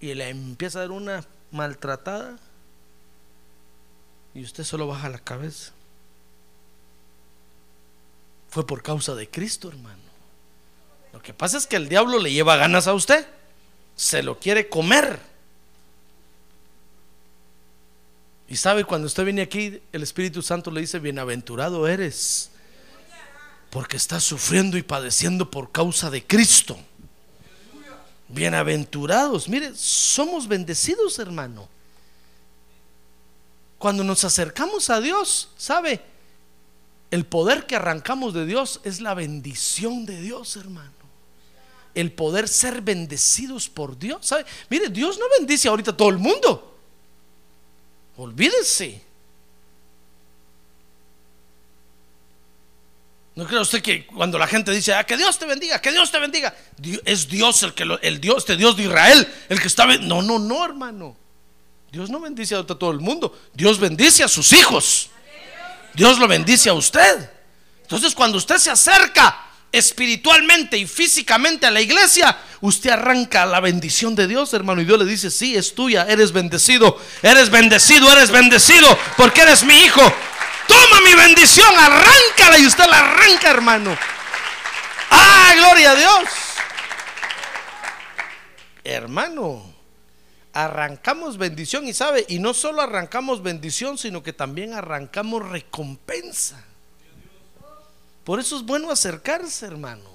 Y 0.00 0.14
le 0.14 0.30
empieza 0.30 0.78
a 0.78 0.82
dar 0.82 0.92
una 0.92 1.24
maltratada. 1.50 2.38
Y 4.34 4.42
usted 4.42 4.64
solo 4.64 4.86
baja 4.86 5.10
la 5.10 5.18
cabeza. 5.18 5.72
Fue 8.48 8.66
por 8.66 8.82
causa 8.82 9.14
de 9.14 9.28
Cristo, 9.28 9.68
hermano. 9.68 9.98
Lo 11.12 11.20
que 11.20 11.34
pasa 11.34 11.58
es 11.58 11.66
que 11.66 11.76
el 11.76 11.90
diablo 11.90 12.18
le 12.18 12.32
lleva 12.32 12.56
ganas 12.56 12.86
a 12.86 12.94
usted 12.94 13.26
se 13.98 14.22
lo 14.22 14.38
quiere 14.38 14.68
comer. 14.68 15.18
Y 18.48 18.56
sabe, 18.56 18.84
cuando 18.84 19.08
usted 19.08 19.24
viene 19.24 19.42
aquí, 19.42 19.82
el 19.92 20.02
Espíritu 20.02 20.40
Santo 20.40 20.70
le 20.70 20.80
dice, 20.80 21.00
bienaventurado 21.00 21.86
eres, 21.86 22.52
porque 23.70 23.96
estás 23.96 24.24
sufriendo 24.24 24.76
y 24.76 24.82
padeciendo 24.82 25.50
por 25.50 25.70
causa 25.72 26.10
de 26.10 26.24
Cristo. 26.24 26.78
Bienaventurados, 28.28 29.48
mire, 29.48 29.72
somos 29.74 30.48
bendecidos, 30.48 31.18
hermano. 31.18 31.68
Cuando 33.78 34.04
nos 34.04 34.24
acercamos 34.24 34.90
a 34.90 35.00
Dios, 35.00 35.50
¿sabe? 35.56 36.02
El 37.10 37.24
poder 37.24 37.66
que 37.66 37.76
arrancamos 37.76 38.34
de 38.34 38.44
Dios 38.44 38.80
es 38.84 39.00
la 39.00 39.14
bendición 39.14 40.04
de 40.04 40.20
Dios, 40.20 40.56
hermano 40.56 40.98
el 42.00 42.12
poder 42.12 42.46
ser 42.48 42.80
bendecidos 42.80 43.68
por 43.68 43.98
Dios. 43.98 44.24
¿Sabe? 44.24 44.44
Mire, 44.70 44.88
Dios 44.88 45.18
no 45.18 45.24
bendice 45.36 45.66
ahorita 45.68 45.90
a 45.90 45.96
todo 45.96 46.10
el 46.10 46.18
mundo. 46.18 46.76
Olvídese. 48.16 49.02
¿No 53.38 53.46
cree 53.46 53.60
usted 53.60 53.80
que 53.80 54.04
cuando 54.04 54.36
la 54.36 54.48
gente 54.48 54.72
dice, 54.72 54.92
ah, 54.92 55.04
que 55.04 55.16
Dios 55.16 55.38
te 55.38 55.46
bendiga, 55.46 55.80
que 55.80 55.92
Dios 55.92 56.10
te 56.10 56.18
bendiga, 56.18 56.52
es 57.04 57.28
Dios 57.28 57.62
el 57.62 57.72
que 57.72 57.84
el 58.02 58.20
Dios, 58.20 58.38
este 58.38 58.56
Dios 58.56 58.76
de 58.76 58.82
Israel, 58.82 59.32
el 59.48 59.60
que 59.60 59.68
está 59.68 59.86
No, 59.86 60.22
no, 60.22 60.40
no, 60.40 60.64
hermano. 60.64 61.16
Dios 61.92 62.10
no 62.10 62.18
bendice 62.18 62.56
a 62.56 62.64
todo 62.64 62.90
el 62.90 62.98
mundo. 62.98 63.38
Dios 63.54 63.78
bendice 63.78 64.24
a 64.24 64.28
sus 64.28 64.52
hijos. 64.52 65.10
Dios 65.94 66.18
lo 66.18 66.26
bendice 66.26 66.68
a 66.68 66.72
usted. 66.72 67.30
Entonces, 67.82 68.12
cuando 68.12 68.38
usted 68.38 68.56
se 68.56 68.72
acerca 68.72 69.44
espiritualmente 69.70 70.76
y 70.76 70.88
físicamente 70.88 71.64
a 71.64 71.70
la 71.70 71.80
iglesia, 71.80 72.36
usted 72.60 72.90
arranca 72.90 73.46
la 73.46 73.60
bendición 73.60 74.16
de 74.16 74.26
Dios, 74.26 74.52
hermano. 74.52 74.80
Y 74.80 74.84
Dios 74.84 74.98
le 74.98 75.04
dice, 75.04 75.30
sí, 75.30 75.54
es 75.54 75.76
tuya, 75.76 76.06
eres 76.08 76.32
bendecido, 76.32 77.00
eres 77.22 77.50
bendecido, 77.50 78.10
eres 78.10 78.32
bendecido, 78.32 78.98
porque 79.16 79.42
eres 79.42 79.62
mi 79.62 79.78
hijo. 79.84 80.02
Toma 80.88 81.00
mi 81.02 81.14
bendición, 81.14 81.68
arráncala 81.78 82.58
y 82.58 82.66
usted 82.66 82.84
la 82.86 82.98
arranca, 83.00 83.50
hermano. 83.50 83.96
Ah, 85.10 85.52
gloria 85.56 85.90
a 85.90 85.94
Dios. 85.94 86.28
Hermano, 88.84 89.74
arrancamos 90.52 91.36
bendición 91.36 91.86
y 91.86 91.92
sabe, 91.92 92.24
y 92.28 92.38
no 92.38 92.54
solo 92.54 92.80
arrancamos 92.80 93.42
bendición, 93.42 93.98
sino 93.98 94.22
que 94.22 94.32
también 94.32 94.72
arrancamos 94.72 95.46
recompensa. 95.46 96.64
Por 98.24 98.40
eso 98.40 98.56
es 98.56 98.62
bueno 98.62 98.90
acercarse, 98.90 99.66
hermano. 99.66 100.08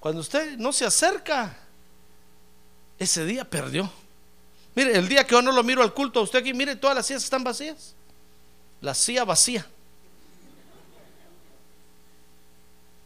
Cuando 0.00 0.20
usted 0.22 0.56
no 0.56 0.72
se 0.72 0.86
acerca, 0.86 1.54
ese 2.98 3.26
día 3.26 3.44
perdió. 3.44 3.90
Mire, 4.74 4.96
el 4.96 5.08
día 5.08 5.26
que 5.26 5.32
yo 5.32 5.42
no 5.42 5.52
lo 5.52 5.62
miro 5.62 5.82
al 5.82 5.92
culto, 5.92 6.22
usted 6.22 6.38
aquí, 6.38 6.54
mire, 6.54 6.76
todas 6.76 6.96
las 6.96 7.06
sillas 7.06 7.24
están 7.24 7.44
vacías. 7.44 7.94
La 8.80 8.94
silla 8.94 9.24
vacía. 9.24 9.66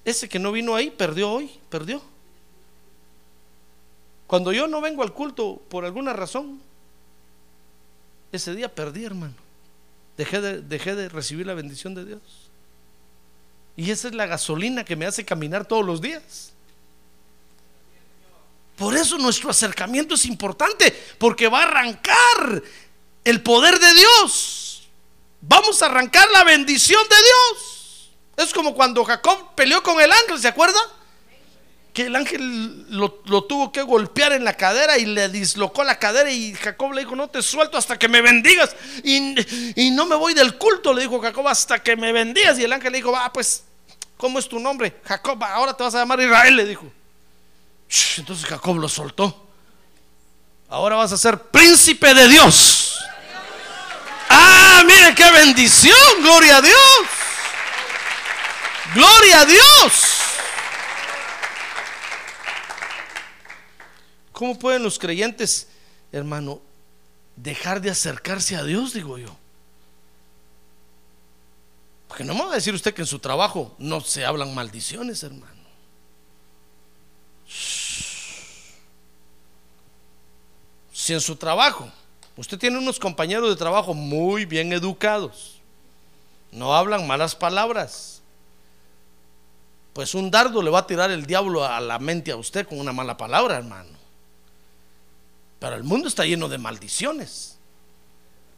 Ese 0.04 0.28
que 0.28 0.38
no 0.38 0.52
vino 0.52 0.74
ahí, 0.74 0.90
perdió 0.90 1.30
hoy, 1.30 1.50
perdió. 1.68 2.02
Cuando 4.26 4.52
yo 4.52 4.66
no 4.66 4.80
vengo 4.80 5.02
al 5.02 5.12
culto 5.12 5.62
por 5.68 5.84
alguna 5.84 6.12
razón, 6.12 6.60
ese 8.32 8.54
día 8.54 8.74
perdí, 8.74 9.04
hermano. 9.04 9.34
Dejé 10.16 10.40
de, 10.40 10.60
dejé 10.60 10.94
de 10.94 11.08
recibir 11.08 11.46
la 11.46 11.54
bendición 11.54 11.94
de 11.94 12.04
Dios. 12.04 12.20
Y 13.76 13.90
esa 13.90 14.08
es 14.08 14.14
la 14.14 14.26
gasolina 14.26 14.84
que 14.84 14.96
me 14.96 15.06
hace 15.06 15.24
caminar 15.24 15.66
todos 15.66 15.84
los 15.84 16.00
días. 16.00 16.52
Por 18.76 18.96
eso 18.96 19.16
nuestro 19.18 19.50
acercamiento 19.50 20.14
es 20.14 20.26
importante, 20.26 20.92
porque 21.18 21.48
va 21.48 21.60
a 21.60 21.62
arrancar 21.64 22.62
el 23.24 23.42
poder 23.42 23.78
de 23.78 23.94
Dios. 23.94 24.61
Vamos 25.42 25.82
a 25.82 25.86
arrancar 25.86 26.30
la 26.30 26.44
bendición 26.44 27.02
de 27.08 27.16
Dios. 27.16 28.12
Es 28.36 28.54
como 28.54 28.74
cuando 28.74 29.04
Jacob 29.04 29.54
peleó 29.56 29.82
con 29.82 30.00
el 30.00 30.10
ángel, 30.10 30.38
¿se 30.38 30.48
acuerda? 30.48 30.78
Que 31.92 32.06
el 32.06 32.14
ángel 32.14 32.86
lo, 32.96 33.10
tuvo 33.44 33.72
que 33.72 33.82
golpear 33.82 34.32
en 34.32 34.44
la 34.44 34.56
cadera 34.56 34.96
y 34.98 35.04
le 35.04 35.28
dislocó 35.28 35.82
la 35.82 35.98
cadera 35.98 36.30
y 36.30 36.54
Jacob 36.54 36.92
le 36.92 37.00
dijo, 37.00 37.16
no 37.16 37.28
te 37.28 37.42
suelto 37.42 37.76
hasta 37.76 37.98
que 37.98 38.08
me 38.08 38.22
bendigas. 38.22 38.74
Y, 39.02 39.34
y 39.74 39.90
no 39.90 40.06
me 40.06 40.14
voy 40.14 40.32
del 40.32 40.56
culto, 40.56 40.94
le 40.94 41.02
dijo 41.02 41.20
Jacob, 41.20 41.46
hasta 41.48 41.82
que 41.82 41.96
me 41.96 42.12
bendigas. 42.12 42.56
Y 42.60 42.64
el 42.64 42.72
ángel 42.72 42.92
le 42.92 42.98
dijo, 42.98 43.10
va, 43.10 43.30
pues, 43.32 43.64
¿cómo 44.16 44.38
es 44.38 44.48
tu 44.48 44.60
nombre? 44.60 45.00
Jacob, 45.04 45.42
ahora 45.42 45.76
te 45.76 45.82
vas 45.82 45.94
a 45.96 45.98
llamar 45.98 46.20
Israel, 46.20 46.56
le 46.56 46.66
dijo. 46.66 46.90
Entonces 48.16 48.46
Jacob 48.46 48.78
lo 48.78 48.88
soltó. 48.88 49.48
Ahora 50.68 50.96
vas 50.96 51.12
a 51.12 51.18
ser 51.18 51.38
príncipe 51.38 52.14
de 52.14 52.28
Dios. 52.28 52.81
Ah, 54.34 54.82
mire 54.86 55.14
qué 55.14 55.30
bendición, 55.30 56.22
gloria 56.22 56.56
a 56.56 56.62
Dios. 56.62 56.78
Gloria 58.94 59.40
a 59.40 59.44
Dios. 59.44 59.92
¿Cómo 64.32 64.58
pueden 64.58 64.82
los 64.82 64.98
creyentes, 64.98 65.68
hermano, 66.10 66.62
dejar 67.36 67.80
de 67.80 67.90
acercarse 67.90 68.56
a 68.56 68.64
Dios, 68.64 68.94
digo 68.94 69.18
yo? 69.18 69.36
Porque 72.08 72.24
no 72.24 72.34
me 72.34 72.44
va 72.44 72.52
a 72.52 72.54
decir 72.54 72.74
usted 72.74 72.94
que 72.94 73.02
en 73.02 73.06
su 73.06 73.18
trabajo 73.18 73.74
no 73.78 74.00
se 74.00 74.24
hablan 74.24 74.54
maldiciones, 74.54 75.22
hermano. 75.22 75.62
Si 80.92 81.12
en 81.12 81.20
su 81.20 81.36
trabajo 81.36 81.90
usted 82.36 82.58
tiene 82.58 82.78
unos 82.78 82.98
compañeros 82.98 83.48
de 83.48 83.56
trabajo 83.56 83.94
muy 83.94 84.44
bien 84.44 84.72
educados, 84.72 85.60
no 86.50 86.74
hablan 86.74 87.06
malas 87.06 87.34
palabras, 87.34 88.22
pues 89.92 90.14
un 90.14 90.30
dardo 90.30 90.62
le 90.62 90.70
va 90.70 90.80
a 90.80 90.86
tirar 90.86 91.10
el 91.10 91.26
diablo 91.26 91.64
a 91.64 91.80
la 91.80 91.98
mente 91.98 92.30
a 92.30 92.36
usted 92.36 92.66
con 92.66 92.80
una 92.80 92.92
mala 92.92 93.16
palabra, 93.16 93.56
hermano. 93.58 93.90
Pero 95.58 95.76
el 95.76 95.84
mundo 95.84 96.08
está 96.08 96.24
lleno 96.24 96.48
de 96.48 96.58
maldiciones. 96.58 97.58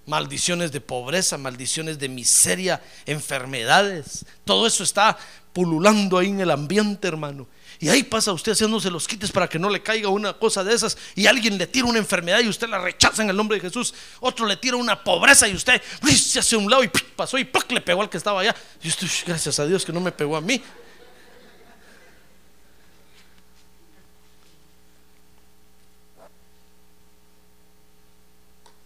Maldiciones 0.07 0.70
de 0.70 0.81
pobreza, 0.81 1.37
maldiciones 1.37 1.99
de 1.99 2.09
miseria, 2.09 2.83
enfermedades. 3.05 4.25
Todo 4.45 4.66
eso 4.66 4.85
está 4.85 5.18
pululando 5.53 6.18
ahí 6.18 6.29
en 6.29 6.41
el 6.41 6.51
ambiente, 6.51 7.09
hermano. 7.09 7.47
Y 7.81 7.89
ahí 7.89 8.03
pasa 8.03 8.33
usted 8.33 8.53
haciéndose 8.53 8.91
los 8.91 9.07
quites 9.07 9.33
para 9.33 9.49
que 9.49 9.59
no 9.59 9.68
le 9.68 9.83
caiga 9.83 10.09
una 10.09 10.33
cosa 10.33 10.62
de 10.64 10.75
esas. 10.75 10.97
Y 11.14 11.27
alguien 11.27 11.59
le 11.59 11.66
tira 11.66 11.87
una 11.87 11.99
enfermedad 11.99 12.41
y 12.41 12.49
usted 12.49 12.68
la 12.68 12.79
rechaza 12.79 13.22
en 13.22 13.31
el 13.31 13.37
nombre 13.37 13.57
de 13.57 13.62
Jesús. 13.62 13.95
Otro 14.20 14.47
le 14.47 14.57
tira 14.57 14.77
una 14.77 15.03
pobreza 15.03 15.49
y 15.49 15.55
usted 15.55 15.81
se 16.16 16.39
hace 16.39 16.57
un 16.57 16.70
lado 16.70 16.85
y 16.85 16.89
pasó 16.89 17.39
y 17.39 17.49
le 17.68 17.81
pegó 17.81 18.03
al 18.03 18.11
que 18.11 18.16
estaba 18.16 18.41
allá. 18.41 18.55
Y 18.83 18.89
usted, 18.89 19.07
gracias 19.27 19.59
a 19.59 19.66
Dios 19.66 19.85
que 19.85 19.93
no 19.93 20.01
me 20.01 20.12
pegó 20.12 20.37
a 20.37 20.41
mí. 20.41 20.62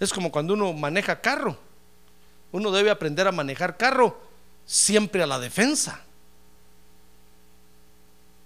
Es 0.01 0.13
como 0.13 0.31
cuando 0.31 0.55
uno 0.55 0.73
maneja 0.73 1.21
carro. 1.21 1.59
Uno 2.53 2.71
debe 2.71 2.91
aprender 2.91 3.27
a 3.27 3.33
manejar 3.33 3.77
carro 3.77 4.21
siempre 4.65 5.23
a 5.23 5.27
la 5.27 5.39
defensa. 5.39 6.05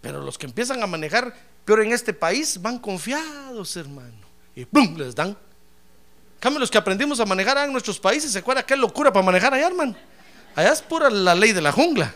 Pero 0.03 0.21
los 0.21 0.37
que 0.37 0.47
empiezan 0.47 0.83
a 0.83 0.87
manejar 0.87 1.35
peor 1.65 1.81
en 1.83 1.93
este 1.93 2.13
país 2.13 2.61
van 2.61 2.79
confiados, 2.79 3.77
hermano. 3.77 4.27
Y 4.55 4.67
¡pum! 4.67 4.95
les 4.99 5.15
dan. 5.15 5.35
Cambio 6.41 6.59
los 6.59 6.71
que 6.71 6.77
aprendimos 6.77 7.21
a 7.21 7.25
manejar 7.25 7.57
en 7.59 7.73
nuestros 7.73 8.01
países, 8.01 8.33
¿se 8.33 8.41
acuerda 8.41 8.67
qué 8.67 8.77
locura 8.77 9.13
para 9.13 9.25
manejar 9.25 9.55
allá, 9.55 9.69
hermano? 9.69 9.95
Allá 10.57 10.73
es 10.73 10.83
pura 10.83 11.09
la 11.09 11.37
ley 11.37 11.53
de 11.53 11.63
la 11.63 11.71
jungla. 11.71 12.13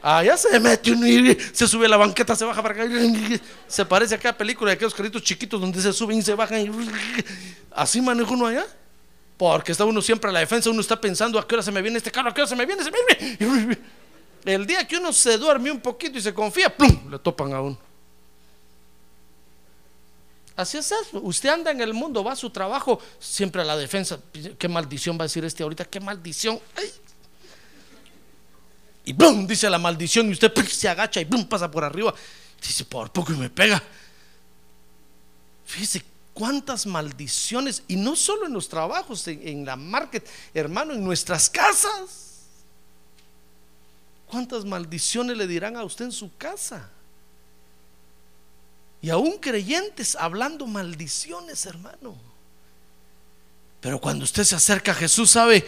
Allá 0.00 0.36
se 0.36 0.60
mete 0.60 0.92
uno 0.92 1.06
y 1.08 1.36
se 1.52 1.66
sube 1.66 1.86
a 1.86 1.88
la 1.88 1.96
banqueta, 1.96 2.36
se 2.36 2.44
baja 2.44 2.62
para 2.62 2.84
acá. 2.84 2.88
Se 3.66 3.84
parece 3.84 4.14
a 4.14 4.16
aquella 4.16 4.38
película 4.38 4.70
de 4.70 4.76
aquellos 4.76 4.94
carritos 4.94 5.22
chiquitos 5.22 5.60
donde 5.60 5.82
se 5.82 5.92
suben 5.92 6.18
y 6.18 6.22
se 6.22 6.34
bajan. 6.34 6.60
Y 6.60 6.70
así 7.72 8.00
maneja 8.00 8.30
uno 8.30 8.46
allá. 8.46 8.64
Porque 9.36 9.72
está 9.72 9.84
uno 9.84 10.00
siempre 10.00 10.30
a 10.30 10.32
la 10.32 10.40
defensa, 10.40 10.70
uno 10.70 10.80
está 10.80 11.00
pensando 11.00 11.38
a 11.38 11.46
qué 11.46 11.56
hora 11.56 11.62
se 11.62 11.72
me 11.72 11.82
viene 11.82 11.98
este 11.98 12.10
carro, 12.10 12.30
a 12.30 12.34
qué 12.34 12.42
hora 12.42 12.48
se 12.48 12.56
me 12.56 12.64
viene, 12.64 12.82
se 12.82 12.90
me 12.90 12.98
viene. 13.38 13.78
El 14.48 14.66
día 14.66 14.88
que 14.88 14.96
uno 14.96 15.12
se 15.12 15.36
duerme 15.36 15.70
un 15.70 15.78
poquito 15.78 16.16
y 16.16 16.22
se 16.22 16.32
confía, 16.32 16.74
¡plum! 16.74 17.10
Le 17.10 17.18
topan 17.18 17.52
a 17.52 17.60
uno. 17.60 17.78
Así 20.56 20.78
es 20.78 20.90
eso. 20.90 21.20
Usted 21.20 21.50
anda 21.50 21.70
en 21.70 21.82
el 21.82 21.92
mundo, 21.92 22.24
va 22.24 22.32
a 22.32 22.36
su 22.36 22.48
trabajo, 22.48 22.98
siempre 23.20 23.60
a 23.60 23.64
la 23.66 23.76
defensa. 23.76 24.18
¿Qué 24.58 24.66
maldición 24.66 25.18
va 25.18 25.24
a 25.24 25.26
decir 25.26 25.44
este 25.44 25.62
ahorita? 25.62 25.84
¿Qué 25.84 26.00
maldición? 26.00 26.58
Y 29.04 29.12
¡plum! 29.12 29.46
Dice 29.46 29.68
la 29.68 29.76
maldición 29.76 30.28
y 30.28 30.32
usted 30.32 30.50
se 30.64 30.88
agacha 30.88 31.20
y 31.20 31.26
¡plum! 31.26 31.46
Pasa 31.46 31.70
por 31.70 31.84
arriba. 31.84 32.14
Dice, 32.58 32.86
por 32.86 33.12
poco 33.12 33.34
y 33.34 33.36
me 33.36 33.50
pega. 33.50 33.82
Fíjese 35.66 36.02
cuántas 36.32 36.86
maldiciones, 36.86 37.82
y 37.86 37.96
no 37.96 38.16
solo 38.16 38.46
en 38.46 38.54
los 38.54 38.66
trabajos, 38.70 39.28
en, 39.28 39.46
en 39.46 39.66
la 39.66 39.76
market, 39.76 40.26
hermano, 40.54 40.94
en 40.94 41.04
nuestras 41.04 41.50
casas. 41.50 42.27
¿Cuántas 44.28 44.64
maldiciones 44.64 45.36
le 45.36 45.46
dirán 45.46 45.76
a 45.76 45.84
usted 45.84 46.06
en 46.06 46.12
su 46.12 46.36
casa? 46.36 46.90
Y 49.00 49.10
aún 49.10 49.38
creyentes 49.38 50.16
hablando 50.16 50.66
maldiciones, 50.66 51.64
hermano. 51.66 52.16
Pero 53.80 54.00
cuando 54.00 54.24
usted 54.24 54.44
se 54.44 54.56
acerca 54.56 54.92
a 54.92 54.94
Jesús, 54.94 55.30
sabe, 55.30 55.64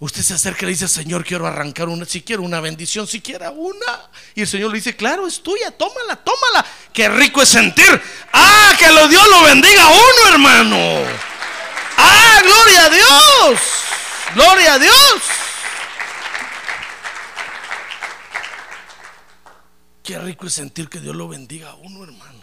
usted 0.00 0.20
se 0.20 0.34
acerca 0.34 0.62
y 0.62 0.66
le 0.66 0.72
dice, 0.72 0.88
Señor, 0.88 1.24
quiero 1.24 1.46
arrancar 1.46 1.88
una, 1.88 2.04
si 2.04 2.22
quiero 2.22 2.42
una 2.42 2.60
bendición, 2.60 3.06
si 3.06 3.20
quiera 3.20 3.50
una. 3.50 4.10
Y 4.34 4.42
el 4.42 4.48
Señor 4.48 4.70
le 4.72 4.78
dice, 4.78 4.94
claro, 4.94 5.26
es 5.26 5.42
tuya, 5.42 5.70
tómala, 5.70 6.16
tómala. 6.16 6.66
Qué 6.92 7.08
rico 7.08 7.40
es 7.40 7.48
sentir. 7.48 8.02
Ah, 8.32 8.74
que 8.78 8.88
lo 8.88 9.08
Dios 9.08 9.26
lo 9.28 9.42
bendiga 9.44 9.84
a 9.84 9.88
uno, 9.88 10.28
hermano. 10.32 10.76
Ah, 11.96 12.40
gloria 12.42 12.84
a 12.84 12.90
Dios. 12.90 13.60
Gloria 14.34 14.74
a 14.74 14.78
Dios. 14.78 15.41
Qué 20.02 20.18
rico 20.18 20.46
es 20.46 20.54
sentir 20.54 20.88
que 20.88 21.00
Dios 21.00 21.14
lo 21.14 21.28
bendiga 21.28 21.70
a 21.70 21.74
uno, 21.76 22.04
hermano. 22.04 22.40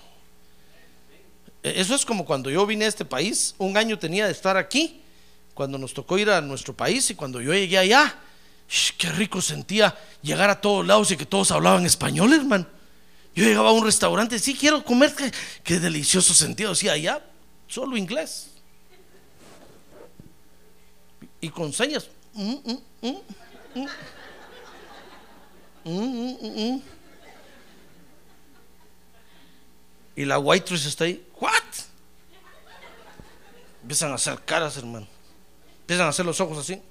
E, 1.62 1.82
eso 1.82 1.94
es 1.96 2.06
como 2.06 2.26
cuando 2.26 2.50
yo 2.50 2.66
vine 2.66 2.86
a 2.86 2.88
este 2.88 3.06
país, 3.06 3.54
un 3.58 3.76
año 3.76 4.00
tenía 4.00 4.26
de 4.26 4.32
estar 4.32 4.56
aquí, 4.56 5.02
cuando 5.54 5.78
nos 5.78 5.94
tocó 5.94 6.18
ir 6.18 6.30
a 6.30 6.40
nuestro 6.40 6.74
país 6.74 7.10
y 7.10 7.16
cuando 7.16 7.42
yo 7.42 7.54
llegué 7.54 7.78
allá, 7.78 8.18
qué 8.98 9.12
rico 9.12 9.42
sentía 9.42 9.98
llegar 10.22 10.50
a 10.50 10.62
todos 10.62 10.88
lados 10.88 11.12
y 11.12 11.18
que 11.18 11.26
todos 11.26 11.52
hablaban 11.52 11.86
español, 11.86 12.32
hermano. 12.34 12.66
Yo 13.36 13.44
llegaba 13.44 13.70
a 13.70 13.74
un 13.74 13.84
restaurante, 13.84 14.40
sí 14.40 14.56
quiero 14.56 14.84
comer, 14.84 15.14
qué, 15.64 15.80
delicioso 15.80 16.34
sentido, 16.34 16.74
sí, 16.76 16.88
allá 16.88 17.22
solo 17.68 17.98
inglés. 17.98 18.52
Y 21.42 21.50
con 21.50 21.72
señas. 21.74 22.08
Mm, 22.34 22.56
mm, 23.02 23.18
mm, 25.84 26.82
Y 30.20 30.26
la 30.26 30.38
waitress 30.38 30.86
está 30.86 31.06
ahí. 31.06 31.26
¿What? 31.40 31.54
Empiezan 33.82 34.12
a 34.12 34.16
hacer 34.16 34.38
caras, 34.44 34.76
hermano. 34.76 35.08
Empiezan 35.80 36.08
a 36.08 36.10
hacer 36.10 36.26
los 36.26 36.42
ojos 36.42 36.58
así. 36.58 36.82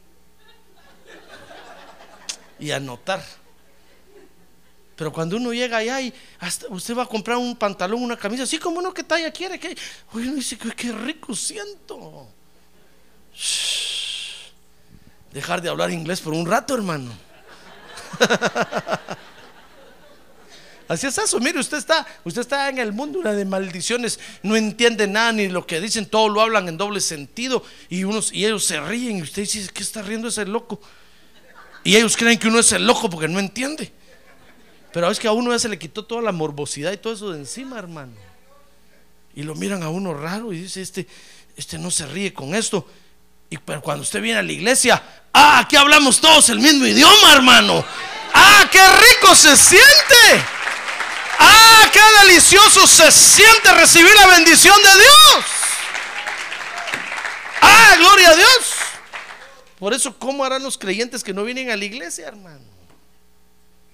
Y 2.58 2.70
a 2.70 2.80
notar. 2.80 3.22
Pero 4.96 5.12
cuando 5.12 5.36
uno 5.36 5.52
llega 5.52 5.76
allá 5.76 6.00
y 6.00 6.14
hasta 6.38 6.68
usted 6.70 6.96
va 6.96 7.02
a 7.02 7.06
comprar 7.06 7.36
un 7.36 7.54
pantalón, 7.54 8.02
una 8.02 8.16
camisa, 8.16 8.44
así 8.44 8.58
como 8.58 8.78
uno 8.78 8.94
que 8.94 9.04
talla 9.04 9.30
quiere, 9.30 9.60
que 9.60 9.76
uno 10.14 10.32
dice 10.32 10.56
qué 10.56 10.92
rico 10.92 11.34
siento. 11.34 12.28
Dejar 15.34 15.60
de 15.60 15.68
hablar 15.68 15.90
inglés 15.90 16.22
por 16.22 16.32
un 16.32 16.46
rato, 16.46 16.74
hermano. 16.74 17.12
Así 20.88 21.06
es 21.06 21.18
eso, 21.18 21.38
mire, 21.38 21.60
usted 21.60 21.76
está, 21.76 22.06
usted 22.24 22.40
está 22.40 22.70
en 22.70 22.78
el 22.78 22.94
mundo 22.94 23.18
una 23.18 23.34
de 23.34 23.44
maldiciones, 23.44 24.18
no 24.42 24.56
entiende 24.56 25.06
nada 25.06 25.32
ni 25.32 25.48
lo 25.48 25.66
que 25.66 25.82
dicen, 25.82 26.06
todo 26.06 26.30
lo 26.30 26.40
hablan 26.40 26.66
en 26.66 26.78
doble 26.78 27.02
sentido 27.02 27.62
y 27.90 28.04
unos 28.04 28.32
y 28.32 28.46
ellos 28.46 28.64
se 28.64 28.80
ríen 28.80 29.18
y 29.18 29.22
usted 29.22 29.42
dice, 29.42 29.68
¿qué 29.72 29.82
está 29.82 30.00
riendo 30.00 30.28
ese 30.28 30.46
loco? 30.46 30.80
Y 31.84 31.94
ellos 31.94 32.16
creen 32.16 32.38
que 32.38 32.48
uno 32.48 32.58
es 32.58 32.72
el 32.72 32.86
loco 32.86 33.10
porque 33.10 33.28
no 33.28 33.38
entiende. 33.38 33.92
Pero 34.92 35.10
es 35.10 35.18
que 35.18 35.28
a 35.28 35.32
uno 35.32 35.52
ya 35.52 35.58
se 35.58 35.68
le 35.68 35.78
quitó 35.78 36.04
toda 36.04 36.22
la 36.22 36.32
morbosidad 36.32 36.92
y 36.92 36.96
todo 36.96 37.12
eso 37.12 37.30
de 37.30 37.38
encima, 37.38 37.78
hermano. 37.78 38.12
Y 39.34 39.42
lo 39.42 39.54
miran 39.54 39.82
a 39.82 39.90
uno 39.90 40.14
raro 40.14 40.52
y 40.52 40.60
dice, 40.62 40.80
este, 40.80 41.06
este 41.56 41.78
no 41.78 41.90
se 41.90 42.06
ríe 42.06 42.32
con 42.32 42.54
esto. 42.54 42.86
Y 43.50 43.58
pero 43.58 43.82
cuando 43.82 44.02
usted 44.02 44.20
viene 44.20 44.38
a 44.38 44.42
la 44.42 44.52
iglesia, 44.52 45.02
ah, 45.32 45.60
aquí 45.60 45.76
hablamos 45.76 46.20
todos 46.20 46.48
el 46.48 46.60
mismo 46.60 46.86
idioma, 46.86 47.32
hermano. 47.32 47.84
Ah, 48.34 48.68
qué 48.72 48.80
rico 48.80 49.34
se 49.34 49.56
siente. 49.56 50.57
Ah, 51.78 51.90
qué 51.92 52.26
delicioso 52.26 52.86
se 52.86 53.10
siente 53.12 53.72
recibir 53.74 54.12
la 54.14 54.26
bendición 54.28 54.76
de 54.82 55.00
Dios. 55.00 55.44
Ah, 57.60 57.94
gloria 57.98 58.30
a 58.30 58.34
Dios. 58.34 58.74
Por 59.78 59.94
eso, 59.94 60.18
¿cómo 60.18 60.44
harán 60.44 60.62
los 60.62 60.76
creyentes 60.76 61.22
que 61.22 61.32
no 61.32 61.44
vienen 61.44 61.70
a 61.70 61.76
la 61.76 61.84
iglesia, 61.84 62.26
hermano? 62.26 62.64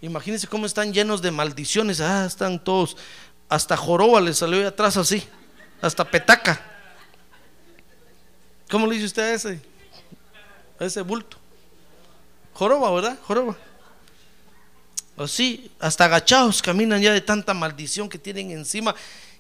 Imagínense 0.00 0.46
cómo 0.46 0.66
están 0.66 0.92
llenos 0.92 1.20
de 1.20 1.30
maldiciones. 1.30 2.00
Ah, 2.00 2.24
están 2.26 2.62
todos. 2.62 2.96
Hasta 3.48 3.76
joroba 3.76 4.20
les 4.20 4.38
salió 4.38 4.58
de 4.58 4.66
atrás 4.66 4.96
así. 4.96 5.26
Hasta 5.82 6.04
petaca. 6.04 6.60
¿Cómo 8.70 8.86
le 8.86 8.94
dice 8.94 9.06
usted 9.06 9.22
a 9.22 9.34
ese? 9.34 9.60
A 10.80 10.84
ese 10.84 11.02
bulto. 11.02 11.36
Joroba, 12.54 12.90
¿verdad? 12.92 13.18
Joroba. 13.24 13.56
Así, 15.16 15.70
hasta 15.78 16.06
agachados 16.06 16.60
caminan 16.60 17.00
ya 17.00 17.12
de 17.12 17.20
tanta 17.20 17.54
maldición 17.54 18.08
que 18.08 18.18
tienen 18.18 18.50
encima. 18.50 18.94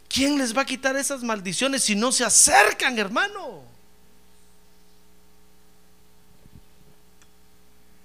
¿Quién 0.08 0.38
les 0.38 0.56
va 0.56 0.62
a 0.62 0.66
quitar 0.66 0.96
esas 0.96 1.22
maldiciones 1.22 1.82
si 1.82 1.96
no 1.96 2.12
se 2.12 2.24
acercan, 2.24 2.98
hermano? 2.98 3.62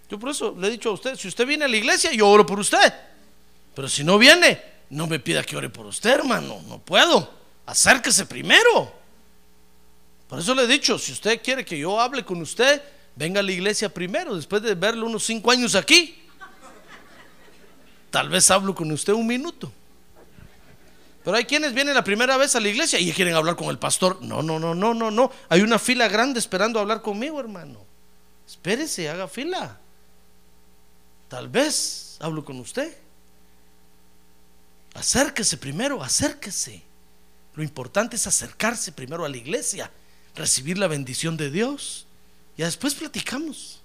Yo 0.09 0.17
por 0.17 0.29
eso 0.29 0.55
le 0.57 0.67
he 0.67 0.71
dicho 0.71 0.89
a 0.89 0.93
usted, 0.93 1.15
si 1.15 1.27
usted 1.27 1.45
viene 1.45 1.65
a 1.65 1.67
la 1.67 1.77
iglesia, 1.77 2.11
yo 2.11 2.27
oro 2.27 2.45
por 2.45 2.59
usted. 2.59 2.91
Pero 3.75 3.87
si 3.87 4.03
no 4.03 4.17
viene, 4.17 4.59
no 4.89 5.05
me 5.05 5.19
pida 5.19 5.43
que 5.43 5.55
ore 5.55 5.69
por 5.69 5.85
usted, 5.85 6.09
hermano. 6.09 6.61
No 6.67 6.79
puedo. 6.79 7.31
Acérquese 7.67 8.25
primero. 8.25 8.91
Por 10.27 10.39
eso 10.39 10.55
le 10.55 10.63
he 10.63 10.67
dicho, 10.67 10.97
si 10.97 11.11
usted 11.11 11.41
quiere 11.43 11.63
que 11.63 11.77
yo 11.77 11.99
hable 11.99 12.25
con 12.25 12.41
usted, 12.41 12.81
venga 13.15 13.39
a 13.39 13.43
la 13.43 13.51
iglesia 13.51 13.89
primero, 13.89 14.35
después 14.35 14.63
de 14.63 14.73
verlo 14.73 15.05
unos 15.05 15.23
cinco 15.23 15.51
años 15.51 15.75
aquí. 15.75 16.19
Tal 18.11 18.29
vez 18.29 18.49
hablo 18.49 18.73
con 18.73 18.91
usted 18.91 19.13
un 19.13 19.27
minuto. 19.27 19.71
Pero 21.23 21.35
hay 21.37 21.45
quienes 21.45 21.73
vienen 21.73 21.93
la 21.93 22.03
primera 22.03 22.37
vez 22.37 22.55
a 22.55 22.59
la 22.59 22.69
iglesia 22.69 22.99
y 22.99 23.11
quieren 23.11 23.35
hablar 23.35 23.55
con 23.55 23.67
el 23.69 23.77
pastor. 23.77 24.21
No, 24.21 24.41
no, 24.41 24.59
no, 24.59 24.73
no, 24.73 24.93
no, 24.93 25.11
no. 25.11 25.31
Hay 25.49 25.61
una 25.61 25.77
fila 25.77 26.07
grande 26.07 26.39
esperando 26.39 26.79
hablar 26.79 27.01
conmigo, 27.01 27.39
hermano. 27.39 27.85
Espérese, 28.47 29.09
haga 29.09 29.27
fila. 29.27 29.77
Tal 31.27 31.47
vez 31.47 32.17
hablo 32.19 32.43
con 32.43 32.59
usted. 32.59 32.97
Acérquese 34.95 35.57
primero, 35.57 36.01
acérquese. 36.01 36.81
Lo 37.53 37.63
importante 37.63 38.15
es 38.15 38.25
acercarse 38.25 38.91
primero 38.91 39.25
a 39.25 39.29
la 39.29 39.37
iglesia, 39.37 39.91
recibir 40.35 40.77
la 40.77 40.87
bendición 40.87 41.37
de 41.37 41.51
Dios. 41.51 42.07
Y 42.57 42.63
después 42.63 42.95
platicamos. 42.95 43.81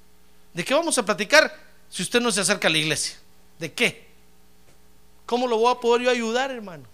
¿De 0.55 0.65
qué 0.65 0.73
vamos 0.73 0.97
a 0.97 1.05
platicar 1.05 1.55
si 1.91 2.03
usted 2.03 2.21
no 2.21 2.31
se 2.31 2.41
acerca 2.41 2.69
a 2.69 2.71
la 2.71 2.79
iglesia? 2.79 3.17
¿De 3.59 3.73
qué? 3.73 4.04
¿Cómo 5.27 5.47
lo 5.47 5.57
voy 5.57 5.73
a 5.73 5.81
poder 5.81 6.03
yo 6.03 6.11
ayudar, 6.11 6.51
hermano? 6.51 6.85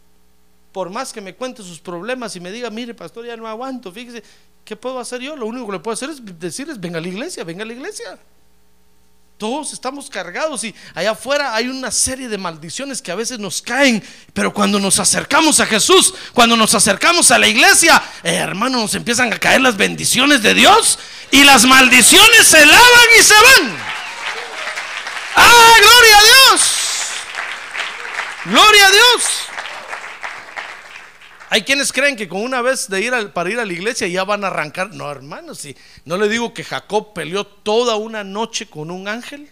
Por 0.73 0.91
más 0.91 1.13
que 1.13 1.21
me 1.21 1.35
cuente 1.35 1.63
sus 1.63 1.81
problemas 1.81 2.37
y 2.37 2.41
me 2.41 2.53
diga, 2.53 2.71
mire, 2.71 2.95
pastor, 2.95 3.27
ya 3.27 3.37
no 3.37 3.47
aguanto, 3.47 3.91
fíjese, 3.91 4.23
¿qué 4.65 4.77
puedo 4.77 5.01
hacer 5.01 5.21
yo? 5.21 5.35
Lo 5.35 5.47
único 5.47 5.67
que 5.67 5.73
le 5.73 5.79
puedo 5.81 5.95
hacer 5.95 6.11
es 6.11 6.21
decirles, 6.39 6.79
venga 6.79 6.99
a 6.99 7.01
la 7.01 7.09
iglesia, 7.09 7.43
venga 7.43 7.65
a 7.65 7.67
la 7.67 7.73
iglesia. 7.73 8.19
Todos 9.37 9.73
estamos 9.73 10.11
cargados 10.11 10.63
y 10.65 10.75
allá 10.95 11.13
afuera 11.13 11.55
hay 11.55 11.67
una 11.67 11.91
serie 11.91 12.29
de 12.29 12.37
maldiciones 12.37 13.01
que 13.01 13.11
a 13.11 13.15
veces 13.15 13.39
nos 13.39 13.63
caen, 13.63 14.05
pero 14.35 14.53
cuando 14.53 14.79
nos 14.79 14.99
acercamos 14.99 15.59
a 15.61 15.67
Jesús, 15.67 16.13
cuando 16.35 16.59
nos 16.59 16.75
acercamos 16.75 17.31
a 17.31 17.39
la 17.39 17.49
iglesia, 17.49 18.03
eh, 18.23 18.35
hermano, 18.35 18.79
nos 18.79 18.95
empiezan 18.95 19.33
a 19.33 19.39
caer 19.39 19.63
las 19.63 19.79
bendiciones 19.79 20.43
de 20.43 20.53
Dios 20.53 20.99
y 21.31 21.43
las 21.43 21.65
maldiciones 21.65 22.47
se 22.47 22.67
lavan 22.67 23.09
y 23.19 23.23
se 23.23 23.35
van. 23.35 23.77
¡Ah, 25.37 25.75
gloria 25.81 26.19
a 26.19 26.23
Dios! 26.23 26.80
¡Gloria 28.45 28.87
a 28.87 28.91
Dios! 28.91 29.25
Hay 31.51 31.63
quienes 31.63 31.93
creen 31.93 32.17
que 32.17 32.29
con 32.29 32.43
una 32.43 32.63
vez 32.63 32.89
de 32.89 33.01
ir 33.01 33.33
para 33.33 33.51
ir 33.51 33.59
a 33.59 33.65
la 33.65 33.73
iglesia 33.73 34.07
ya 34.07 34.25
van 34.25 34.45
a 34.45 34.47
arrancar. 34.47 34.95
No, 34.95 35.11
hermano, 35.11 35.55
si 35.55 35.77
no 36.05 36.17
le 36.17 36.29
digo 36.29 36.55
que 36.55 36.65
Jacob 36.65 37.13
peleó 37.13 37.45
toda 37.45 37.97
una 37.97 38.23
noche 38.23 38.67
con 38.67 38.91
un 38.91 39.09
ángel 39.09 39.51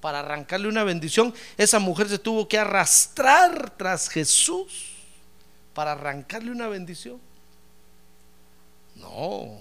para 0.00 0.20
arrancarle 0.20 0.68
una 0.68 0.84
bendición. 0.84 1.34
Esa 1.56 1.78
mujer 1.78 2.08
se 2.08 2.18
tuvo 2.18 2.46
que 2.46 2.58
arrastrar 2.58 3.70
tras 3.78 4.08
Jesús 4.08 4.90
para 5.72 5.92
arrancarle 5.92 6.50
una 6.50 6.68
bendición. 6.68 7.18
No. 8.96 9.58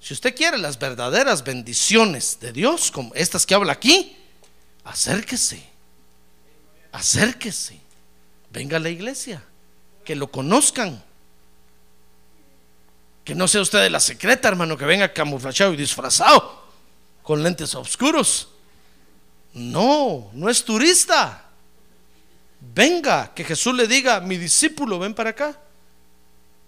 Si 0.00 0.12
usted 0.12 0.34
quiere 0.34 0.58
las 0.58 0.78
verdaderas 0.78 1.44
bendiciones 1.44 2.38
de 2.40 2.52
Dios, 2.52 2.90
como 2.90 3.14
estas 3.14 3.46
que 3.46 3.54
habla 3.54 3.72
aquí, 3.72 4.16
acérquese. 4.82 5.73
Acérquese. 6.94 7.80
Venga 8.50 8.76
a 8.76 8.80
la 8.80 8.88
iglesia 8.88 9.42
que 10.04 10.14
lo 10.14 10.30
conozcan. 10.30 11.02
Que 13.24 13.34
no 13.34 13.48
sea 13.48 13.62
usted 13.62 13.80
de 13.82 13.90
la 13.90 13.98
secreta, 13.98 14.46
hermano, 14.46 14.76
que 14.76 14.84
venga 14.84 15.12
camuflado 15.12 15.72
y 15.72 15.76
disfrazado, 15.76 16.62
con 17.24 17.42
lentes 17.42 17.74
oscuros. 17.74 18.48
No, 19.54 20.30
no 20.34 20.48
es 20.48 20.64
turista. 20.64 21.46
Venga, 22.60 23.34
que 23.34 23.42
Jesús 23.42 23.74
le 23.74 23.88
diga, 23.88 24.20
mi 24.20 24.36
discípulo, 24.36 25.00
ven 25.00 25.14
para 25.14 25.30
acá. 25.30 25.58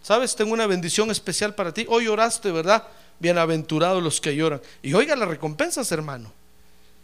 ¿Sabes? 0.02 0.34
Tengo 0.34 0.52
una 0.54 0.66
bendición 0.66 1.08
especial 1.12 1.54
para 1.54 1.72
ti. 1.72 1.86
Hoy 1.88 2.08
oraste, 2.08 2.50
¿verdad? 2.50 2.88
Bienaventurados 3.20 4.02
los 4.02 4.20
que 4.20 4.34
lloran. 4.34 4.60
Y 4.82 4.92
oiga 4.94 5.14
las 5.14 5.28
recompensas, 5.28 5.92
hermano. 5.92 6.32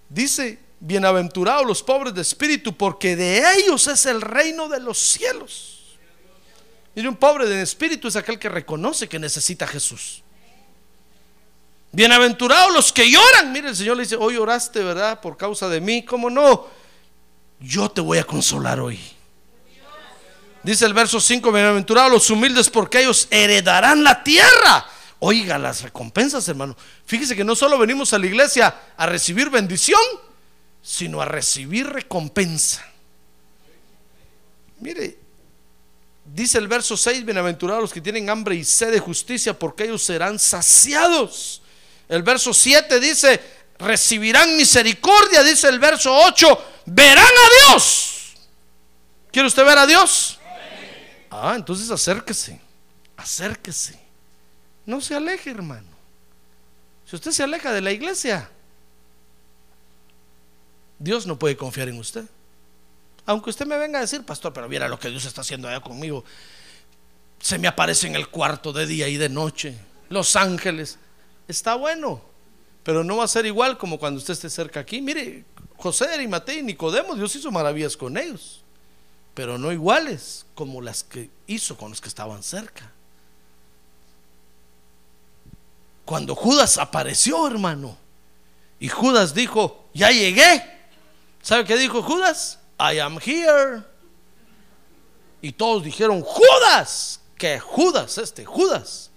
Dice, 0.08 0.58
bienaventurados 0.84 1.64
los 1.64 1.80
pobres 1.80 2.12
de 2.12 2.22
espíritu, 2.22 2.76
porque 2.76 3.14
de 3.14 3.40
ellos 3.54 3.86
es 3.86 4.04
el 4.04 4.20
reino 4.20 4.68
de 4.68 4.80
los 4.80 4.98
cielos. 4.98 5.96
Mire, 6.94 7.08
un 7.08 7.16
pobre 7.16 7.46
de 7.46 7.62
espíritu 7.62 8.08
es 8.08 8.16
aquel 8.16 8.38
que 8.38 8.48
reconoce 8.48 9.08
que 9.08 9.18
necesita 9.18 9.64
a 9.64 9.68
Jesús. 9.68 10.22
Bienaventurados 11.92 12.72
los 12.74 12.92
que 12.92 13.08
lloran. 13.08 13.52
Mire, 13.52 13.68
el 13.68 13.76
Señor 13.76 13.96
le 13.96 14.02
dice, 14.02 14.16
hoy 14.16 14.36
oraste, 14.36 14.82
¿verdad? 14.82 15.20
Por 15.20 15.36
causa 15.36 15.68
de 15.68 15.80
mí. 15.80 16.04
¿Cómo 16.04 16.28
no? 16.28 16.66
Yo 17.60 17.88
te 17.88 18.00
voy 18.00 18.18
a 18.18 18.24
consolar 18.24 18.80
hoy. 18.80 18.98
Dice 20.64 20.84
el 20.84 20.94
verso 20.94 21.20
5, 21.20 21.52
bienaventurados 21.52 22.10
los 22.10 22.30
humildes 22.30 22.68
porque 22.68 23.00
ellos 23.00 23.28
heredarán 23.30 24.02
la 24.02 24.22
tierra. 24.22 24.86
Oiga 25.20 25.58
las 25.58 25.82
recompensas, 25.82 26.48
hermano. 26.48 26.76
Fíjese 27.06 27.36
que 27.36 27.44
no 27.44 27.54
solo 27.54 27.78
venimos 27.78 28.12
a 28.12 28.18
la 28.18 28.26
iglesia 28.26 28.74
a 28.96 29.06
recibir 29.06 29.48
bendición, 29.48 30.00
sino 30.82 31.20
a 31.20 31.24
recibir 31.24 31.86
recompensa. 31.86 32.84
Mire, 34.80 35.22
Dice 36.24 36.58
el 36.58 36.68
verso 36.68 36.96
6, 36.96 37.24
bienaventurados 37.24 37.82
los 37.82 37.92
que 37.92 38.00
tienen 38.00 38.30
hambre 38.30 38.54
y 38.54 38.64
sed 38.64 38.92
de 38.92 39.00
justicia, 39.00 39.58
porque 39.58 39.84
ellos 39.84 40.02
serán 40.02 40.38
saciados. 40.38 41.62
El 42.08 42.22
verso 42.22 42.54
7 42.54 43.00
dice, 43.00 43.40
recibirán 43.78 44.56
misericordia. 44.56 45.42
Dice 45.42 45.68
el 45.68 45.78
verso 45.78 46.14
8, 46.14 46.64
verán 46.86 47.24
a 47.24 47.70
Dios. 47.70 48.34
¿Quiere 49.32 49.48
usted 49.48 49.64
ver 49.64 49.78
a 49.78 49.86
Dios? 49.86 50.38
Ah, 51.30 51.54
entonces 51.56 51.90
acérquese, 51.90 52.60
acérquese. 53.16 53.98
No 54.86 55.00
se 55.00 55.14
aleje, 55.14 55.50
hermano. 55.50 55.88
Si 57.04 57.16
usted 57.16 57.32
se 57.32 57.42
aleja 57.42 57.72
de 57.72 57.80
la 57.80 57.90
iglesia, 57.90 58.48
Dios 61.02 61.26
no 61.26 61.36
puede 61.38 61.56
confiar 61.56 61.88
en 61.88 61.98
usted. 61.98 62.24
Aunque 63.26 63.50
usted 63.50 63.66
me 63.66 63.76
venga 63.76 63.98
a 63.98 64.02
decir, 64.02 64.24
pastor, 64.24 64.52
pero 64.52 64.68
mira 64.68 64.88
lo 64.88 64.98
que 64.98 65.10
Dios 65.10 65.24
está 65.24 65.40
haciendo 65.40 65.68
allá 65.68 65.80
conmigo. 65.80 66.24
Se 67.40 67.58
me 67.58 67.66
aparece 67.66 68.06
en 68.06 68.14
el 68.14 68.28
cuarto 68.28 68.72
de 68.72 68.86
día 68.86 69.08
y 69.08 69.16
de 69.16 69.28
noche. 69.28 69.76
Los 70.08 70.36
ángeles. 70.36 70.98
Está 71.48 71.74
bueno, 71.74 72.22
pero 72.84 73.02
no 73.02 73.16
va 73.16 73.24
a 73.24 73.28
ser 73.28 73.46
igual 73.46 73.78
como 73.78 73.98
cuando 73.98 74.18
usted 74.18 74.34
esté 74.34 74.48
cerca 74.48 74.80
aquí. 74.80 75.00
Mire, 75.00 75.44
José, 75.76 76.04
Arimatea 76.04 76.60
y 76.60 76.62
Nicodemo, 76.62 77.16
Dios 77.16 77.34
hizo 77.34 77.50
maravillas 77.50 77.96
con 77.96 78.16
ellos, 78.16 78.62
pero 79.34 79.58
no 79.58 79.72
iguales 79.72 80.46
como 80.54 80.80
las 80.80 81.02
que 81.02 81.30
hizo 81.48 81.76
con 81.76 81.90
los 81.90 82.00
que 82.00 82.08
estaban 82.08 82.44
cerca. 82.44 82.92
Cuando 86.04 86.36
Judas 86.36 86.78
apareció, 86.78 87.44
hermano, 87.46 87.96
y 88.78 88.88
Judas 88.88 89.34
dijo, 89.34 89.88
ya 89.94 90.10
llegué, 90.10 90.81
¿Sabe 91.42 91.64
qué 91.64 91.76
dijo 91.76 92.02
Judas? 92.02 92.60
I 92.78 93.00
am 93.00 93.18
here. 93.18 93.82
Y 95.40 95.52
todos 95.52 95.82
dijeron, 95.82 96.22
Judas, 96.22 97.20
que 97.36 97.58
Judas, 97.58 98.16
este, 98.18 98.44
Judas. 98.44 99.10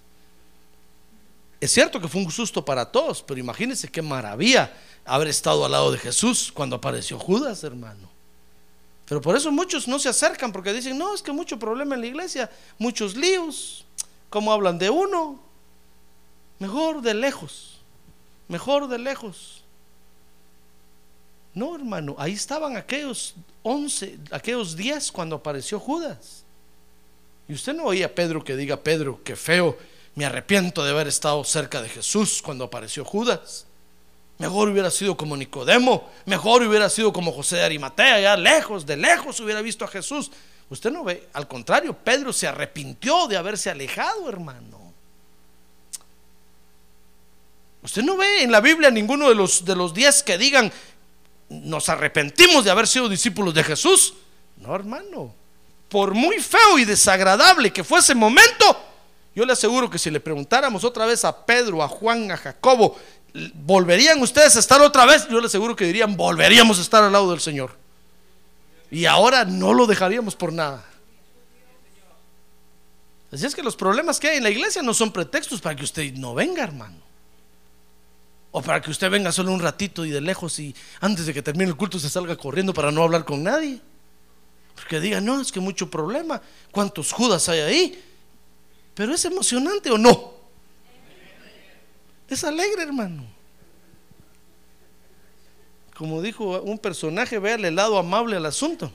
Es 1.61 1.71
cierto 1.71 2.01
que 2.01 2.07
fue 2.07 2.21
un 2.21 2.31
susto 2.31 2.65
para 2.65 2.91
todos, 2.91 3.21
pero 3.21 3.39
imagínense 3.39 3.87
qué 3.87 4.01
maravilla 4.01 4.73
haber 5.05 5.27
estado 5.27 5.63
al 5.65 5.71
lado 5.71 5.91
de 5.91 5.99
Jesús 5.99 6.51
cuando 6.51 6.75
apareció 6.75 7.19
Judas, 7.19 7.63
hermano. 7.63 8.09
Pero 9.05 9.21
por 9.21 9.35
eso 9.35 9.51
muchos 9.51 9.87
no 9.87 9.99
se 9.99 10.09
acercan 10.09 10.51
porque 10.51 10.73
dicen, 10.73 10.97
no, 10.97 11.13
es 11.13 11.21
que 11.21 11.31
mucho 11.31 11.59
problema 11.59 11.93
en 11.93 12.01
la 12.01 12.07
iglesia, 12.07 12.51
muchos 12.79 13.15
líos, 13.15 13.85
¿cómo 14.31 14.51
hablan 14.51 14.79
de 14.79 14.89
uno? 14.89 15.39
Mejor 16.57 17.01
de 17.01 17.13
lejos, 17.13 17.81
mejor 18.47 18.87
de 18.87 18.97
lejos. 18.97 19.64
No, 21.55 21.73
hermano, 21.73 22.15
ahí 22.19 22.33
estaban 22.33 22.75
aquellos 22.75 23.33
once, 23.63 24.19
aquellos 24.29 24.75
diez 24.75 25.09
cuando 25.11 25.37
apareció 25.37 25.79
Judas. 25.79 26.43
Y 27.47 27.53
usted 27.53 27.73
no 27.73 27.85
oía 27.85 28.07
a 28.07 28.09
Pedro 28.09 28.43
que 28.43 28.57
diga, 28.57 28.77
Pedro, 28.77 29.21
qué 29.23 29.37
feo, 29.37 29.77
me 30.15 30.25
arrepiento 30.25 30.83
de 30.83 30.91
haber 30.91 31.07
estado 31.07 31.43
cerca 31.45 31.81
de 31.81 31.87
Jesús 31.87 32.41
cuando 32.41 32.65
apareció 32.65 33.05
Judas. 33.05 33.65
Mejor 34.37 34.67
hubiera 34.67 34.91
sido 34.91 35.15
como 35.15 35.37
Nicodemo, 35.37 36.09
mejor 36.25 36.61
hubiera 36.63 36.89
sido 36.89 37.13
como 37.13 37.31
José 37.31 37.55
de 37.55 37.63
Arimatea, 37.63 38.15
allá 38.15 38.35
lejos, 38.35 38.85
de 38.85 38.97
lejos 38.97 39.39
hubiera 39.39 39.61
visto 39.61 39.85
a 39.85 39.87
Jesús. 39.87 40.31
Usted 40.69 40.91
no 40.91 41.05
ve, 41.05 41.29
al 41.31 41.47
contrario, 41.47 41.95
Pedro 41.95 42.33
se 42.33 42.47
arrepintió 42.47 43.27
de 43.27 43.37
haberse 43.37 43.69
alejado, 43.69 44.27
hermano. 44.27 44.85
Usted 47.81 48.01
no 48.01 48.17
ve 48.17 48.41
en 48.41 48.51
la 48.51 48.61
Biblia 48.61 48.89
ninguno 48.89 49.29
de 49.29 49.35
los, 49.35 49.63
de 49.63 49.75
los 49.75 49.93
diez 49.93 50.23
que 50.23 50.37
digan, 50.37 50.73
nos 51.49 51.89
arrepentimos 51.89 52.63
de 52.63 52.71
haber 52.71 52.87
sido 52.87 53.09
discípulos 53.09 53.53
de 53.53 53.63
Jesús. 53.63 54.13
No, 54.57 54.73
hermano. 54.75 55.33
Por 55.89 56.13
muy 56.13 56.39
feo 56.39 56.79
y 56.79 56.85
desagradable 56.85 57.71
que 57.71 57.83
fuese 57.83 58.13
ese 58.13 58.15
momento, 58.15 58.83
yo 59.35 59.45
le 59.45 59.53
aseguro 59.53 59.89
que 59.89 59.99
si 59.99 60.09
le 60.09 60.19
preguntáramos 60.19 60.83
otra 60.83 61.05
vez 61.05 61.23
a 61.25 61.45
Pedro, 61.45 61.83
a 61.83 61.87
Juan, 61.87 62.31
a 62.31 62.37
Jacobo, 62.37 62.97
¿volverían 63.53 64.21
ustedes 64.21 64.55
a 64.55 64.59
estar 64.59 64.81
otra 64.81 65.05
vez? 65.05 65.27
Yo 65.27 65.39
les 65.39 65.51
aseguro 65.51 65.75
que 65.75 65.85
dirían, 65.85 66.15
volveríamos 66.15 66.79
a 66.79 66.81
estar 66.81 67.03
al 67.03 67.11
lado 67.11 67.29
del 67.31 67.39
Señor. 67.39 67.71
Y 68.89 69.05
ahora 69.05 69.45
no 69.45 69.73
lo 69.73 69.87
dejaríamos 69.87 70.35
por 70.35 70.53
nada. 70.53 70.83
Así 73.31 73.45
es 73.45 73.53
que 73.53 73.63
los 73.63 73.75
problemas 73.75 74.19
que 74.19 74.29
hay 74.29 74.37
en 74.37 74.43
la 74.43 74.49
iglesia 74.49 74.81
no 74.81 74.93
son 74.93 75.11
pretextos 75.11 75.59
para 75.59 75.75
que 75.75 75.83
usted 75.83 76.13
no 76.13 76.33
venga, 76.33 76.63
hermano. 76.63 76.97
O 78.57 78.61
para 78.61 78.79
que 78.79 78.89
usted 78.89 79.11
venga 79.11 79.33
solo 79.33 79.51
un 79.51 79.59
ratito 79.59 80.05
y 80.05 80.11
de 80.11 80.21
lejos 80.21 80.59
y 80.59 80.73
antes 81.01 81.25
de 81.25 81.33
que 81.33 81.41
termine 81.41 81.69
el 81.69 81.75
culto 81.75 81.99
se 81.99 82.09
salga 82.09 82.37
corriendo 82.37 82.73
para 82.73 82.89
no 82.89 83.03
hablar 83.03 83.25
con 83.25 83.43
nadie. 83.43 83.81
Porque 84.73 85.01
diga, 85.01 85.19
no, 85.19 85.41
es 85.41 85.51
que 85.51 85.59
mucho 85.59 85.91
problema. 85.91 86.41
¿Cuántos 86.71 87.11
Judas 87.11 87.49
hay 87.49 87.59
ahí? 87.59 88.03
Pero 88.93 89.13
es 89.13 89.25
emocionante 89.25 89.91
o 89.91 89.97
no. 89.97 90.35
Es 92.29 92.45
alegre, 92.45 92.83
hermano. 92.83 93.25
Como 95.93 96.21
dijo 96.21 96.61
un 96.61 96.79
personaje, 96.79 97.37
véale 97.39 97.67
el 97.67 97.75
lado 97.75 97.97
amable 97.97 98.37
al 98.37 98.45
asunto. 98.45 98.89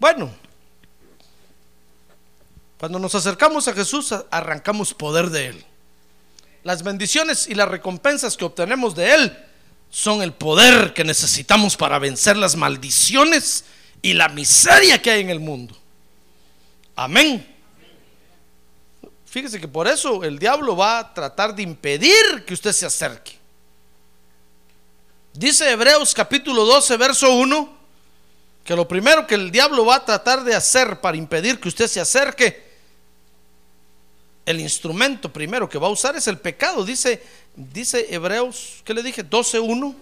Bueno, 0.00 0.28
cuando 2.82 2.98
nos 2.98 3.14
acercamos 3.14 3.68
a 3.68 3.74
Jesús, 3.74 4.12
arrancamos 4.28 4.92
poder 4.92 5.30
de 5.30 5.46
Él. 5.46 5.64
Las 6.64 6.82
bendiciones 6.82 7.46
y 7.46 7.54
las 7.54 7.68
recompensas 7.68 8.36
que 8.36 8.44
obtenemos 8.44 8.96
de 8.96 9.14
Él 9.14 9.38
son 9.88 10.20
el 10.20 10.32
poder 10.32 10.92
que 10.92 11.04
necesitamos 11.04 11.76
para 11.76 12.00
vencer 12.00 12.36
las 12.36 12.56
maldiciones 12.56 13.66
y 14.02 14.14
la 14.14 14.28
miseria 14.28 15.00
que 15.00 15.12
hay 15.12 15.20
en 15.20 15.30
el 15.30 15.38
mundo. 15.38 15.76
Amén. 16.96 17.46
Fíjese 19.26 19.60
que 19.60 19.68
por 19.68 19.86
eso 19.86 20.24
el 20.24 20.40
diablo 20.40 20.76
va 20.76 20.98
a 20.98 21.14
tratar 21.14 21.54
de 21.54 21.62
impedir 21.62 22.44
que 22.44 22.54
usted 22.54 22.72
se 22.72 22.84
acerque. 22.84 23.38
Dice 25.34 25.70
Hebreos 25.70 26.12
capítulo 26.14 26.64
12, 26.64 26.96
verso 26.96 27.32
1, 27.32 27.76
que 28.64 28.74
lo 28.74 28.88
primero 28.88 29.24
que 29.24 29.36
el 29.36 29.52
diablo 29.52 29.86
va 29.86 29.94
a 29.94 30.04
tratar 30.04 30.42
de 30.42 30.56
hacer 30.56 31.00
para 31.00 31.16
impedir 31.16 31.60
que 31.60 31.68
usted 31.68 31.86
se 31.86 32.00
acerque, 32.00 32.71
el 34.44 34.60
instrumento 34.60 35.32
primero 35.32 35.68
que 35.68 35.78
va 35.78 35.86
a 35.86 35.90
usar 35.90 36.16
es 36.16 36.26
el 36.26 36.38
pecado. 36.38 36.84
Dice, 36.84 37.22
dice 37.54 38.06
Hebreos, 38.10 38.82
¿qué 38.84 38.94
le 38.94 39.02
dije? 39.02 39.22
12, 39.22 39.60
1. 39.60 39.96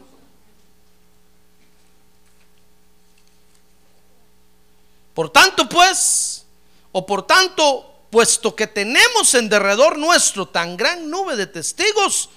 Por 5.14 5.30
tanto, 5.30 5.68
pues, 5.68 6.46
o 6.92 7.04
por 7.04 7.26
tanto, 7.26 8.04
puesto 8.10 8.54
que 8.54 8.66
tenemos 8.66 9.34
en 9.34 9.48
derredor 9.48 9.98
nuestro 9.98 10.46
tan 10.46 10.76
gran 10.76 11.10
nube 11.10 11.36
de 11.36 11.46
testigos, 11.46 12.30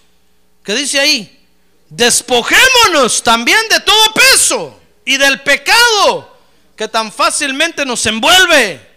que 0.64 0.74
dice 0.74 1.00
ahí, 1.00 1.46
despojémonos 1.90 3.24
también 3.24 3.60
de 3.70 3.80
todo 3.80 4.14
peso 4.14 4.80
y 5.06 5.18
del 5.18 5.42
pecado 5.44 6.38
que 6.76 6.88
tan 6.88 7.12
fácilmente 7.12 7.86
nos 7.86 8.06
envuelve 8.06 8.93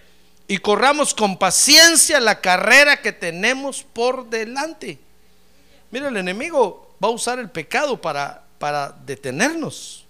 y 0.48 0.58
corramos 0.58 1.14
con 1.14 1.38
paciencia 1.38 2.20
la 2.20 2.40
carrera 2.40 3.02
que 3.02 3.12
tenemos 3.12 3.82
por 3.82 4.28
delante. 4.30 4.98
Mira, 5.90 6.08
el 6.08 6.16
enemigo 6.16 6.96
va 7.02 7.08
a 7.08 7.12
usar 7.12 7.38
el 7.38 7.50
pecado 7.50 8.00
para, 8.00 8.44
para 8.58 8.90
detenernos, 9.04 10.04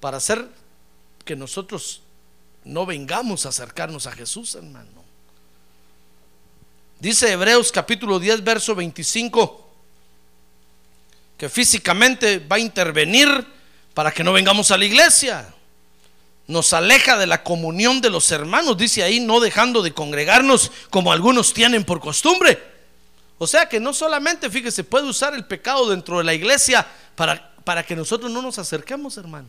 para 0.00 0.18
hacer 0.18 0.48
que 1.24 1.34
nosotros 1.34 2.02
no 2.64 2.86
vengamos 2.86 3.46
a 3.46 3.48
acercarnos 3.48 4.06
a 4.06 4.12
Jesús, 4.12 4.54
hermano. 4.54 5.04
Dice 6.98 7.30
Hebreos 7.30 7.70
capítulo 7.72 8.18
10, 8.18 8.42
verso 8.42 8.74
25, 8.74 9.68
que 11.36 11.48
físicamente 11.48 12.38
va 12.38 12.56
a 12.56 12.60
intervenir 12.60 13.28
para 13.94 14.12
que 14.12 14.24
no 14.24 14.32
vengamos 14.32 14.70
a 14.70 14.78
la 14.78 14.84
iglesia. 14.84 15.52
Nos 16.46 16.72
aleja 16.72 17.16
de 17.18 17.26
la 17.26 17.42
comunión 17.42 18.00
de 18.00 18.10
los 18.10 18.30
hermanos, 18.30 18.76
dice 18.76 19.02
ahí, 19.02 19.20
no 19.20 19.40
dejando 19.40 19.82
de 19.82 19.92
congregarnos 19.92 20.70
como 20.90 21.12
algunos 21.12 21.52
tienen 21.52 21.84
por 21.84 22.00
costumbre. 22.00 22.62
O 23.38 23.46
sea 23.46 23.68
que 23.68 23.80
no 23.80 23.92
solamente, 23.92 24.48
fíjese, 24.48 24.84
puede 24.84 25.08
usar 25.08 25.34
el 25.34 25.44
pecado 25.44 25.90
dentro 25.90 26.18
de 26.18 26.24
la 26.24 26.34
iglesia 26.34 26.86
para, 27.14 27.54
para 27.64 27.84
que 27.84 27.96
nosotros 27.96 28.30
no 28.30 28.40
nos 28.42 28.58
acerquemos, 28.58 29.16
hermano. 29.18 29.48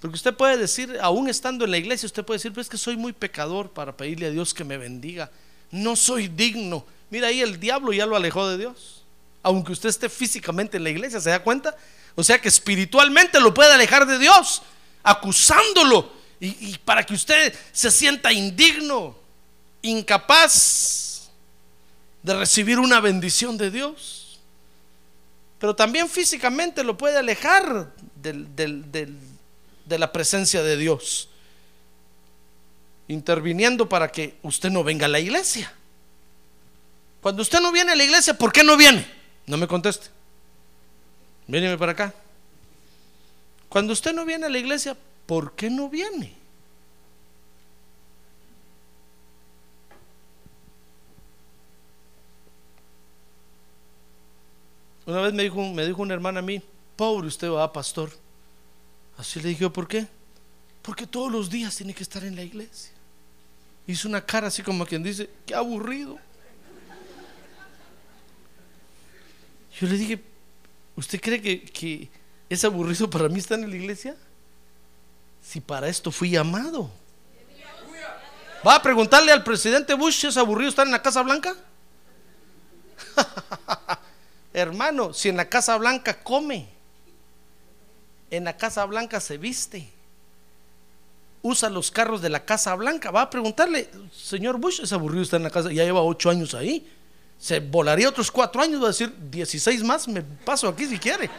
Porque 0.00 0.14
usted 0.14 0.34
puede 0.34 0.56
decir, 0.56 0.96
aún 1.00 1.28
estando 1.28 1.64
en 1.64 1.72
la 1.72 1.78
iglesia, 1.78 2.06
usted 2.06 2.24
puede 2.24 2.38
decir, 2.38 2.52
pues 2.52 2.68
que 2.68 2.78
soy 2.78 2.96
muy 2.96 3.12
pecador 3.12 3.70
para 3.70 3.96
pedirle 3.96 4.26
a 4.26 4.30
Dios 4.30 4.54
que 4.54 4.64
me 4.64 4.78
bendiga. 4.78 5.30
No 5.70 5.96
soy 5.96 6.28
digno. 6.28 6.86
Mira 7.10 7.28
ahí 7.28 7.40
el 7.40 7.58
diablo 7.58 7.92
ya 7.92 8.06
lo 8.06 8.16
alejó 8.16 8.48
de 8.48 8.58
Dios. 8.58 9.02
Aunque 9.42 9.72
usted 9.72 9.88
esté 9.88 10.08
físicamente 10.08 10.76
en 10.76 10.84
la 10.84 10.90
iglesia, 10.90 11.20
¿se 11.20 11.30
da 11.30 11.42
cuenta? 11.42 11.76
O 12.14 12.22
sea 12.22 12.40
que 12.40 12.48
espiritualmente 12.48 13.40
lo 13.40 13.52
puede 13.52 13.72
alejar 13.72 14.06
de 14.06 14.18
Dios, 14.18 14.62
acusándolo. 15.02 16.12
Y, 16.40 16.78
para 16.78 17.04
que 17.04 17.14
usted 17.14 17.52
se 17.72 17.90
sienta 17.90 18.32
indigno, 18.32 19.16
incapaz 19.82 21.30
de 22.22 22.34
recibir 22.34 22.78
una 22.78 23.00
bendición 23.00 23.58
de 23.58 23.70
Dios. 23.70 24.38
Pero 25.58 25.74
también 25.74 26.08
físicamente 26.08 26.84
lo 26.84 26.96
puede 26.96 27.18
alejar 27.18 27.92
de 28.22 29.98
la 29.98 30.12
presencia 30.12 30.62
de 30.62 30.76
Dios, 30.76 31.28
interviniendo 33.08 33.88
para 33.88 34.12
que 34.12 34.36
usted 34.42 34.70
no 34.70 34.84
venga 34.84 35.06
a 35.06 35.08
la 35.08 35.18
iglesia. 35.18 35.72
Cuando 37.20 37.42
usted 37.42 37.60
no 37.60 37.72
viene 37.72 37.92
a 37.92 37.96
la 37.96 38.04
iglesia, 38.04 38.34
¿por 38.34 38.52
qué 38.52 38.62
no 38.62 38.76
viene? 38.76 39.06
No 39.46 39.56
me 39.56 39.66
conteste. 39.66 40.06
Viene 41.46 41.76
para 41.76 41.92
acá. 41.92 42.14
Cuando 43.68 43.92
usted 43.92 44.14
no 44.14 44.24
viene 44.24 44.46
a 44.46 44.48
la 44.48 44.58
iglesia, 44.58 44.96
¿por 45.26 45.54
qué 45.54 45.68
no 45.68 45.88
viene? 45.88 46.34
Una 55.06 55.22
vez 55.22 55.32
me 55.32 55.42
dijo, 55.42 55.62
me 55.72 55.86
dijo 55.86 56.02
una 56.02 56.14
hermana 56.14 56.40
a 56.40 56.42
mí, 56.42 56.62
pobre 56.96 57.28
usted 57.28 57.50
va, 57.50 57.72
pastor. 57.72 58.10
Así 59.16 59.40
le 59.40 59.48
dije, 59.48 59.68
¿por 59.70 59.88
qué? 59.88 60.06
Porque 60.82 61.06
todos 61.06 61.32
los 61.32 61.50
días 61.50 61.76
tiene 61.76 61.94
que 61.94 62.02
estar 62.02 62.24
en 62.24 62.36
la 62.36 62.42
iglesia. 62.42 62.92
Hizo 63.86 64.06
una 64.08 64.24
cara 64.24 64.48
así 64.48 64.62
como 64.62 64.84
quien 64.84 65.02
dice, 65.02 65.30
qué 65.46 65.54
aburrido. 65.54 66.18
Yo 69.80 69.86
le 69.86 69.96
dije, 69.96 70.22
¿usted 70.96 71.20
cree 71.20 71.40
que, 71.40 71.62
que 71.62 72.10
es 72.48 72.64
aburrido 72.64 73.08
para 73.10 73.28
mí 73.28 73.38
estar 73.38 73.58
en 73.58 73.70
la 73.70 73.76
iglesia? 73.76 74.16
Si 75.42 75.60
para 75.60 75.88
esto 75.88 76.10
fui 76.10 76.30
llamado. 76.30 76.90
¿Va 78.66 78.76
a 78.76 78.82
preguntarle 78.82 79.30
al 79.32 79.44
presidente 79.44 79.94
Bush 79.94 80.20
si 80.20 80.26
es 80.26 80.36
aburrido 80.36 80.70
estar 80.70 80.86
en 80.86 80.92
la 80.92 81.02
Casa 81.02 81.22
Blanca? 81.22 81.54
Hermano, 84.52 85.12
si 85.12 85.28
en 85.28 85.36
la 85.36 85.48
Casa 85.48 85.76
Blanca 85.76 86.18
come, 86.22 86.68
en 88.30 88.44
la 88.44 88.56
Casa 88.56 88.84
Blanca 88.84 89.20
se 89.20 89.38
viste, 89.38 89.88
usa 91.42 91.70
los 91.70 91.90
carros 91.90 92.20
de 92.20 92.30
la 92.30 92.44
Casa 92.44 92.74
Blanca, 92.74 93.10
va 93.10 93.22
a 93.22 93.30
preguntarle, 93.30 93.88
señor 94.12 94.58
Bush, 94.58 94.80
es 94.82 94.92
aburrido 94.92 95.22
estar 95.22 95.38
en 95.38 95.44
la 95.44 95.50
casa, 95.50 95.70
ya 95.70 95.84
lleva 95.84 96.02
ocho 96.02 96.28
años 96.28 96.54
ahí, 96.54 96.90
se 97.38 97.60
volaría 97.60 98.08
otros 98.08 98.30
cuatro 98.30 98.60
años, 98.60 98.80
va 98.80 98.86
a 98.86 98.88
decir 98.88 99.14
16 99.30 99.84
más, 99.84 100.08
me 100.08 100.22
paso 100.22 100.68
aquí 100.68 100.86
si 100.86 100.98
quiere. 100.98 101.30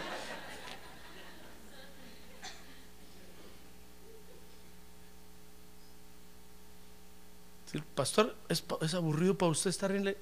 Sí, 7.72 7.80
pastor, 7.94 8.36
es, 8.48 8.64
es 8.82 8.94
aburrido 8.94 9.38
para 9.38 9.52
usted 9.52 9.70
estar 9.70 9.92
en. 9.92 10.16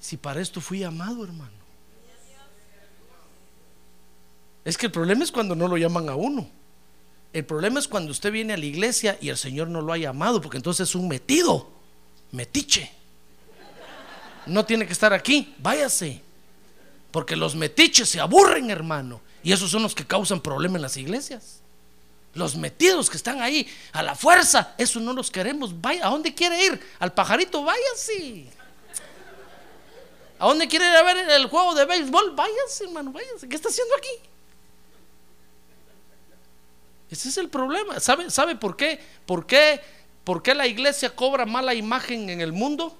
Si 0.00 0.16
para 0.16 0.40
esto 0.40 0.60
fui 0.60 0.84
amado, 0.84 1.24
hermano. 1.24 1.62
Es 4.64 4.76
que 4.76 4.86
el 4.86 4.92
problema 4.92 5.24
es 5.24 5.32
cuando 5.32 5.56
no 5.56 5.66
lo 5.66 5.76
llaman 5.76 6.08
a 6.08 6.14
uno. 6.14 6.48
El 7.32 7.44
problema 7.44 7.80
es 7.80 7.88
cuando 7.88 8.12
usted 8.12 8.30
viene 8.30 8.52
a 8.52 8.56
la 8.56 8.64
iglesia 8.64 9.18
y 9.20 9.30
el 9.30 9.36
Señor 9.36 9.68
no 9.68 9.80
lo 9.80 9.92
ha 9.92 9.98
llamado, 9.98 10.40
porque 10.40 10.58
entonces 10.58 10.88
es 10.88 10.94
un 10.94 11.08
metido, 11.08 11.68
metiche. 12.30 12.92
No 14.46 14.64
tiene 14.64 14.86
que 14.86 14.92
estar 14.92 15.12
aquí, 15.12 15.54
váyase. 15.58 16.20
Porque 17.10 17.34
los 17.34 17.56
metiches 17.56 18.08
se 18.08 18.20
aburren, 18.20 18.70
hermano. 18.70 19.20
Y 19.42 19.52
esos 19.52 19.70
son 19.70 19.82
los 19.82 19.94
que 19.94 20.06
causan 20.06 20.40
problemas 20.40 20.76
en 20.76 20.82
las 20.82 20.96
iglesias. 20.96 21.60
Los 22.34 22.56
metidos 22.56 23.10
que 23.10 23.16
están 23.16 23.42
ahí 23.42 23.68
a 23.92 24.02
la 24.02 24.14
fuerza, 24.14 24.74
eso 24.78 25.00
no 25.00 25.12
los 25.12 25.30
queremos. 25.30 25.78
Vaya, 25.80 26.06
¿a 26.06 26.10
dónde 26.10 26.34
quiere 26.34 26.64
ir? 26.64 26.80
Al 26.98 27.12
pajarito, 27.12 27.62
váyase. 27.62 28.46
¿A 30.38 30.46
dónde 30.46 30.66
quiere 30.66 30.88
ir 30.88 30.96
a 30.96 31.02
ver 31.02 31.30
el 31.30 31.46
juego 31.46 31.74
de 31.74 31.84
béisbol? 31.84 32.34
Váyase, 32.34 32.84
hermano, 32.84 33.12
váyase. 33.12 33.48
¿Qué 33.48 33.54
está 33.54 33.68
haciendo 33.68 33.94
aquí? 33.96 34.28
Ese 37.10 37.28
es 37.28 37.36
el 37.36 37.50
problema. 37.50 38.00
¿Sabe, 38.00 38.30
¿Sabe 38.30 38.56
por 38.56 38.76
qué? 38.76 38.98
¿Por 39.26 39.46
qué? 39.46 39.80
¿Por 40.24 40.42
qué 40.42 40.54
la 40.54 40.66
iglesia 40.66 41.14
cobra 41.14 41.44
mala 41.44 41.74
imagen 41.74 42.30
en 42.30 42.40
el 42.40 42.52
mundo? 42.52 42.96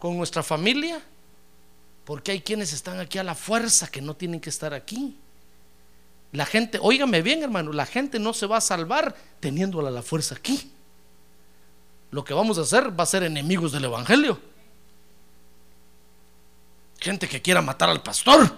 Con 0.00 0.16
nuestra 0.16 0.42
familia. 0.42 1.00
Porque 2.04 2.32
hay 2.32 2.40
quienes 2.40 2.72
están 2.72 2.98
aquí 2.98 3.18
a 3.18 3.24
la 3.24 3.36
fuerza 3.36 3.88
que 3.88 4.02
no 4.02 4.16
tienen 4.16 4.40
que 4.40 4.50
estar 4.50 4.74
aquí. 4.74 5.16
La 6.32 6.46
gente, 6.46 6.78
óigame 6.80 7.20
bien 7.20 7.42
hermano, 7.42 7.72
la 7.72 7.84
gente 7.84 8.18
no 8.18 8.32
se 8.32 8.46
va 8.46 8.56
a 8.56 8.62
salvar 8.62 9.14
teniéndola 9.38 9.90
la 9.90 10.02
fuerza 10.02 10.34
aquí. 10.34 10.72
Lo 12.10 12.24
que 12.24 12.34
vamos 12.34 12.58
a 12.58 12.62
hacer 12.62 12.98
va 12.98 13.04
a 13.04 13.06
ser 13.06 13.22
enemigos 13.22 13.72
del 13.72 13.84
Evangelio. 13.84 14.40
Gente 17.00 17.28
que 17.28 17.42
quiera 17.42 17.60
matar 17.60 17.90
al 17.90 18.02
pastor. 18.02 18.54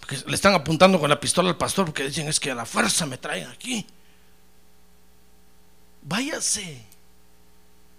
Porque 0.00 0.18
le 0.26 0.34
están 0.34 0.54
apuntando 0.54 0.98
con 0.98 1.08
la 1.08 1.20
pistola 1.20 1.48
al 1.50 1.56
pastor 1.56 1.86
porque 1.86 2.04
dicen 2.04 2.28
es 2.28 2.40
que 2.40 2.50
a 2.50 2.54
la 2.54 2.66
fuerza 2.66 3.06
me 3.06 3.18
traen 3.18 3.46
aquí. 3.48 3.86
Váyase. 6.02 6.84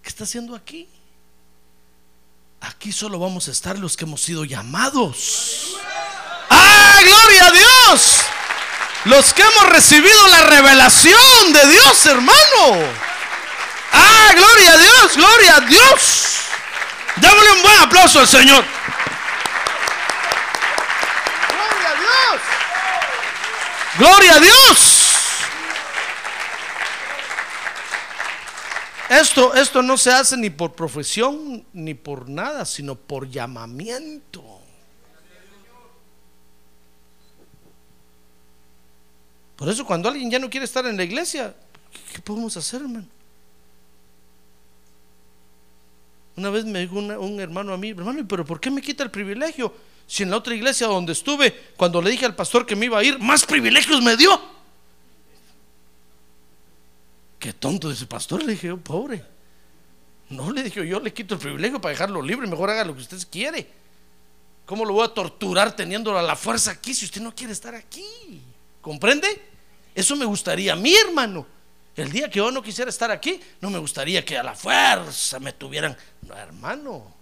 ¿Qué 0.01 0.09
está 0.09 0.25
haciendo 0.25 0.55
aquí? 0.55 0.87
Aquí 2.61 2.91
solo 2.91 3.19
vamos 3.19 3.47
a 3.47 3.51
estar 3.51 3.79
los 3.79 3.95
que 3.95 4.05
hemos 4.05 4.21
sido 4.21 4.43
llamados. 4.43 5.77
¡Ah, 6.49 6.99
gloria 7.01 7.47
a 7.47 7.51
Dios! 7.51 8.23
Los 9.05 9.33
que 9.33 9.41
hemos 9.41 9.69
recibido 9.69 10.27
la 10.29 10.43
revelación 10.43 11.53
de 11.53 11.67
Dios, 11.67 12.05
hermano. 12.05 12.77
¡Ah, 13.91 14.31
gloria 14.33 14.73
a 14.73 14.77
Dios! 14.77 15.15
¡Gloria 15.15 15.55
a 15.57 15.59
Dios! 15.61 16.37
Démosle 17.17 17.51
un 17.51 17.61
buen 17.63 17.79
aplauso 17.79 18.19
al 18.19 18.27
Señor. 18.27 18.63
¡Gloria 21.49 21.89
a 21.89 21.95
Dios! 21.95 22.41
¡Gloria 23.97 24.35
a 24.35 24.39
Dios! 24.39 24.99
Esto, 29.09 29.53
esto 29.53 29.83
no 29.83 29.97
se 29.97 30.11
hace 30.11 30.37
ni 30.37 30.49
por 30.49 30.73
profesión 30.73 31.67
ni 31.73 31.93
por 31.93 32.29
nada, 32.29 32.65
sino 32.65 32.95
por 32.95 33.29
llamamiento. 33.29 34.62
Por 39.63 39.71
eso 39.71 39.85
cuando 39.85 40.09
alguien 40.09 40.29
ya 40.29 40.39
no 40.39 40.49
quiere 40.49 40.65
estar 40.65 40.85
en 40.87 40.97
la 40.97 41.05
iglesia, 41.05 41.55
¿qué 42.11 42.19
podemos 42.19 42.57
hacer, 42.57 42.81
hermano? 42.81 43.07
Una 46.35 46.49
vez 46.49 46.65
me 46.65 46.81
dijo 46.81 46.97
un 46.97 47.39
hermano 47.39 47.71
a 47.71 47.77
mí, 47.77 47.91
hermano, 47.91 48.27
pero 48.27 48.43
¿por 48.43 48.59
qué 48.59 48.69
me 48.69 48.81
quita 48.81 49.03
el 49.03 49.09
privilegio? 49.09 49.73
Si 50.05 50.23
en 50.23 50.31
la 50.31 50.35
otra 50.35 50.53
iglesia 50.53 50.87
donde 50.87 51.13
estuve, 51.13 51.53
cuando 51.77 52.01
le 52.01 52.11
dije 52.11 52.25
al 52.25 52.35
pastor 52.35 52.65
que 52.65 52.75
me 52.75 52.87
iba 52.87 52.99
a 52.99 53.05
ir, 53.05 53.17
más 53.19 53.45
privilegios 53.45 54.01
me 54.01 54.17
dio. 54.17 54.37
Qué 57.39 57.53
tonto 57.53 57.89
ese 57.89 58.05
pastor, 58.05 58.43
le 58.43 58.51
dije 58.51 58.75
pobre. 58.75 59.23
No, 60.27 60.51
le 60.51 60.63
dije 60.63 60.85
yo, 60.85 60.99
le 60.99 61.13
quito 61.13 61.35
el 61.35 61.39
privilegio 61.39 61.79
para 61.79 61.91
dejarlo 61.91 62.21
libre, 62.21 62.47
mejor 62.47 62.69
haga 62.69 62.83
lo 62.83 62.93
que 62.93 63.01
usted 63.03 63.17
quiere. 63.31 63.65
¿Cómo 64.65 64.83
lo 64.83 64.91
voy 64.91 65.05
a 65.05 65.13
torturar 65.13 65.73
teniéndolo 65.73 66.19
a 66.19 66.21
la 66.21 66.35
fuerza 66.35 66.71
aquí 66.71 66.93
si 66.93 67.05
usted 67.05 67.21
no 67.21 67.33
quiere 67.33 67.53
estar 67.53 67.73
aquí? 67.73 68.41
¿Comprende? 68.81 69.52
Eso 69.95 70.15
me 70.15 70.25
gustaría 70.25 70.73
a 70.73 70.75
mí, 70.75 70.95
hermano. 70.95 71.45
El 71.95 72.11
día 72.11 72.29
que 72.29 72.37
yo 72.37 72.49
no 72.49 72.63
quisiera 72.63 72.89
estar 72.89 73.11
aquí, 73.11 73.39
no 73.61 73.69
me 73.69 73.77
gustaría 73.77 74.25
que 74.25 74.37
a 74.37 74.43
la 74.43 74.55
fuerza 74.55 75.39
me 75.39 75.53
tuvieran. 75.53 75.95
No, 76.23 76.35
hermano. 76.35 77.13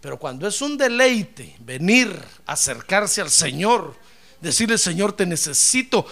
Pero 0.00 0.18
cuando 0.18 0.48
es 0.48 0.60
un 0.62 0.76
deleite 0.76 1.54
venir, 1.60 2.18
acercarse 2.46 3.20
al 3.20 3.30
Señor, 3.30 3.94
decirle, 4.40 4.78
Señor, 4.78 5.12
te 5.12 5.26
necesito, 5.26 6.06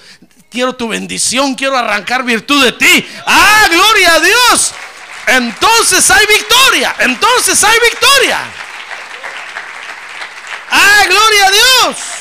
quiero 0.50 0.76
tu 0.76 0.88
bendición, 0.88 1.54
quiero 1.54 1.76
arrancar 1.76 2.22
virtud 2.24 2.62
de 2.62 2.72
ti. 2.72 3.06
¡Ah, 3.26 3.66
gloria 3.70 4.14
a 4.14 4.20
Dios! 4.20 4.72
Entonces 5.26 6.10
hay 6.10 6.26
victoria, 6.26 6.94
entonces 7.00 7.64
hay 7.64 7.78
victoria. 7.90 8.38
¡Ah, 10.70 11.04
gloria 11.08 11.46
a 11.46 11.50
Dios! 11.50 12.19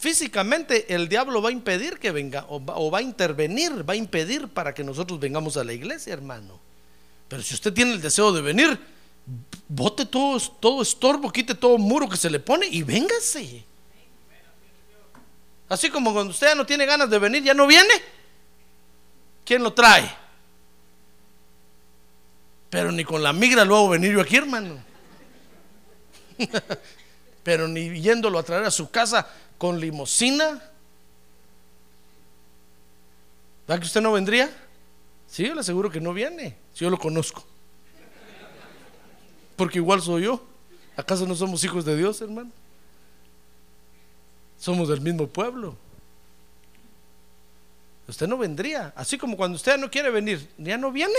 Físicamente 0.00 0.94
el 0.94 1.10
diablo 1.10 1.42
va 1.42 1.50
a 1.50 1.52
impedir 1.52 1.98
que 1.98 2.10
venga 2.10 2.46
o 2.48 2.64
va, 2.64 2.78
o 2.78 2.90
va 2.90 3.00
a 3.00 3.02
intervenir, 3.02 3.86
va 3.86 3.92
a 3.92 3.96
impedir 3.96 4.48
para 4.48 4.72
que 4.72 4.82
nosotros 4.82 5.20
vengamos 5.20 5.58
a 5.58 5.62
la 5.62 5.74
iglesia, 5.74 6.14
hermano. 6.14 6.58
Pero 7.28 7.42
si 7.42 7.52
usted 7.52 7.70
tiene 7.74 7.92
el 7.92 8.00
deseo 8.00 8.32
de 8.32 8.40
venir, 8.40 8.80
bote 9.68 10.06
todo, 10.06 10.40
todo 10.58 10.80
estorbo, 10.80 11.30
quite 11.30 11.54
todo 11.54 11.76
muro 11.76 12.08
que 12.08 12.16
se 12.16 12.30
le 12.30 12.40
pone 12.40 12.66
y 12.66 12.82
véngase. 12.82 13.62
Así 15.68 15.90
como 15.90 16.14
cuando 16.14 16.30
usted 16.30 16.46
ya 16.46 16.54
no 16.54 16.64
tiene 16.64 16.86
ganas 16.86 17.10
de 17.10 17.18
venir, 17.18 17.42
ya 17.42 17.52
no 17.52 17.66
viene. 17.66 17.92
¿Quién 19.44 19.62
lo 19.62 19.74
trae? 19.74 20.10
Pero 22.70 22.90
ni 22.90 23.04
con 23.04 23.22
la 23.22 23.34
migra 23.34 23.66
lo 23.66 23.76
hago 23.76 23.90
venir 23.90 24.12
yo 24.12 24.22
aquí, 24.22 24.36
hermano. 24.36 24.82
Pero 27.42 27.68
ni 27.68 28.00
yéndolo 28.00 28.38
a 28.38 28.42
traer 28.42 28.64
a 28.64 28.70
su 28.70 28.90
casa 28.90 29.26
con 29.58 29.80
limosina. 29.80 30.62
¿Verdad 33.66 33.80
que 33.80 33.86
usted 33.86 34.00
no 34.00 34.12
vendría? 34.12 34.50
Sí, 35.28 35.46
yo 35.46 35.54
le 35.54 35.60
aseguro 35.60 35.90
que 35.90 36.00
no 36.00 36.12
viene. 36.12 36.56
Si 36.74 36.84
yo 36.84 36.90
lo 36.90 36.98
conozco. 36.98 37.44
Porque 39.56 39.78
igual 39.78 40.02
soy 40.02 40.24
yo. 40.24 40.44
¿Acaso 40.96 41.26
no 41.26 41.34
somos 41.34 41.62
hijos 41.64 41.84
de 41.84 41.96
Dios, 41.96 42.20
hermano? 42.20 42.50
Somos 44.58 44.88
del 44.88 45.00
mismo 45.00 45.26
pueblo. 45.26 45.76
Usted 48.08 48.26
no 48.26 48.36
vendría. 48.36 48.92
Así 48.96 49.16
como 49.16 49.36
cuando 49.36 49.56
usted 49.56 49.78
no 49.78 49.90
quiere 49.90 50.10
venir, 50.10 50.48
ya 50.58 50.76
no 50.76 50.90
viene. 50.90 51.18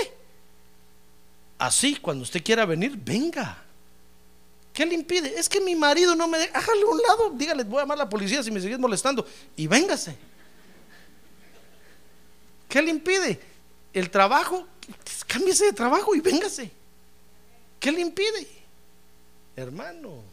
Así, 1.58 1.96
cuando 1.96 2.24
usted 2.24 2.44
quiera 2.44 2.66
venir, 2.66 2.98
venga. 2.98 3.64
¿Qué 4.74 4.86
le 4.86 4.96
impide? 4.96 5.38
Es 5.38 5.50
que 5.50 5.60
mi 5.60 5.76
marido 5.76 6.16
no 6.16 6.28
me 6.28 6.40
deja. 6.40 6.58
Hágale 6.58 6.82
a 6.82 6.86
un 6.86 7.02
lado. 7.02 7.30
Dígale, 7.32 7.64
voy 7.64 7.80
a 7.80 7.82
llamar 7.82 7.98
a 7.98 8.04
la 8.04 8.10
policía 8.10 8.42
si 8.42 8.52
me 8.52 8.62
sigues 8.62 8.80
molestando. 8.80 9.28
Y 9.56 9.68
véngase. 9.68 10.16
¿Qué 12.70 12.82
le 12.82 12.90
impide? 12.90 13.40
El 13.94 14.10
trabajo. 14.10 14.68
Cámbiese 15.28 15.66
de 15.66 15.74
trabajo 15.74 16.16
y 16.16 16.22
véngase. 16.22 16.72
¿Qué 17.80 17.92
le 17.92 18.02
impide? 18.02 18.48
Hermano. 19.56 20.24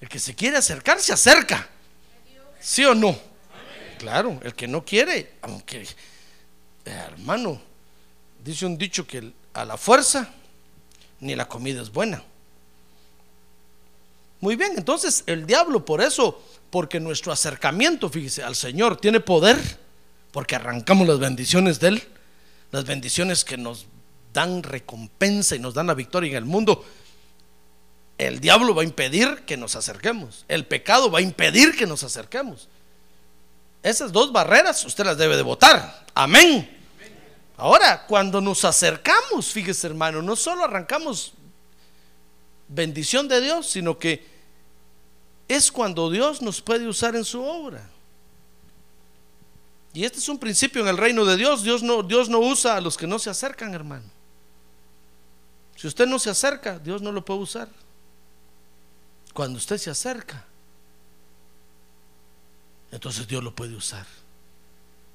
El 0.00 0.08
que 0.08 0.18
se 0.18 0.34
quiere 0.34 0.56
acercar, 0.56 1.00
se 1.00 1.12
acerca. 1.12 1.68
¿Sí 2.60 2.84
o 2.84 2.94
no? 2.94 3.18
Claro, 3.98 4.40
el 4.42 4.54
que 4.54 4.66
no 4.66 4.82
quiere, 4.82 5.34
aunque, 5.42 5.86
hermano, 6.86 7.60
dice 8.42 8.64
un 8.64 8.78
dicho 8.78 9.06
que 9.06 9.32
a 9.52 9.64
la 9.66 9.76
fuerza 9.76 10.32
ni 11.20 11.34
la 11.34 11.46
comida 11.46 11.82
es 11.82 11.90
buena. 11.90 12.24
Muy 14.40 14.56
bien, 14.56 14.72
entonces 14.76 15.22
el 15.26 15.46
diablo 15.46 15.84
por 15.84 16.00
eso, 16.00 16.42
porque 16.70 16.98
nuestro 16.98 17.32
acercamiento, 17.32 18.08
fíjese, 18.08 18.42
al 18.42 18.56
Señor 18.56 18.96
tiene 18.96 19.20
poder, 19.20 19.58
porque 20.32 20.56
arrancamos 20.56 21.06
las 21.06 21.18
bendiciones 21.18 21.78
de 21.80 21.88
Él, 21.88 22.02
las 22.70 22.84
bendiciones 22.84 23.44
que 23.44 23.56
nos 23.56 23.86
dan 24.32 24.62
recompensa 24.62 25.56
y 25.56 25.58
nos 25.58 25.74
dan 25.74 25.88
la 25.88 25.94
victoria 25.94 26.30
en 26.30 26.36
el 26.36 26.44
mundo, 26.44 26.84
el 28.16 28.40
diablo 28.40 28.74
va 28.74 28.82
a 28.82 28.84
impedir 28.84 29.44
que 29.46 29.56
nos 29.56 29.76
acerquemos. 29.76 30.44
El 30.48 30.66
pecado 30.66 31.10
va 31.10 31.20
a 31.20 31.22
impedir 31.22 31.76
que 31.76 31.86
nos 31.86 32.02
acerquemos. 32.02 32.68
Esas 33.82 34.12
dos 34.12 34.30
barreras 34.30 34.84
usted 34.84 35.04
las 35.04 35.16
debe 35.16 35.36
de 35.36 35.42
votar. 35.42 36.04
Amén. 36.14 36.78
Ahora, 37.56 38.06
cuando 38.06 38.40
nos 38.40 38.64
acercamos, 38.64 39.46
fíjese 39.52 39.86
hermano, 39.86 40.22
no 40.22 40.36
solo 40.36 40.64
arrancamos 40.64 41.32
bendición 42.70 43.28
de 43.28 43.40
Dios, 43.40 43.66
sino 43.68 43.98
que 43.98 44.24
es 45.48 45.70
cuando 45.70 46.08
Dios 46.10 46.40
nos 46.40 46.62
puede 46.62 46.86
usar 46.86 47.16
en 47.16 47.24
su 47.24 47.42
obra. 47.42 47.88
Y 49.92 50.04
este 50.04 50.18
es 50.18 50.28
un 50.28 50.38
principio 50.38 50.82
en 50.82 50.88
el 50.88 50.96
reino 50.96 51.24
de 51.24 51.36
Dios. 51.36 51.64
Dios 51.64 51.82
no, 51.82 52.02
Dios 52.04 52.28
no 52.28 52.38
usa 52.38 52.76
a 52.76 52.80
los 52.80 52.96
que 52.96 53.08
no 53.08 53.18
se 53.18 53.28
acercan, 53.28 53.74
hermano. 53.74 54.08
Si 55.74 55.88
usted 55.88 56.06
no 56.06 56.18
se 56.20 56.30
acerca, 56.30 56.78
Dios 56.78 57.02
no 57.02 57.10
lo 57.10 57.24
puede 57.24 57.40
usar. 57.40 57.68
Cuando 59.34 59.58
usted 59.58 59.78
se 59.78 59.90
acerca, 59.90 60.44
entonces 62.92 63.26
Dios 63.26 63.42
lo 63.42 63.54
puede 63.54 63.74
usar. 63.74 64.06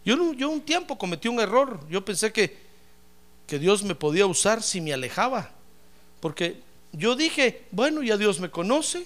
Yo, 0.04 0.34
yo 0.34 0.50
un 0.50 0.62
tiempo 0.62 0.98
cometí 0.98 1.30
un 1.30 1.40
error. 1.40 1.88
Yo 1.90 2.04
pensé 2.04 2.34
que, 2.34 2.58
que 3.48 3.60
Dios 3.60 3.84
me 3.84 3.96
podía 3.96 4.26
usar 4.26 4.62
si 4.62 4.82
me 4.82 4.94
alejaba. 4.94 5.52
Porque 6.20 6.65
yo 6.96 7.16
dije, 7.16 7.66
bueno, 7.72 8.02
ya 8.04 8.18
Dios 8.18 8.40
me 8.40 8.50
conoce. 8.50 9.06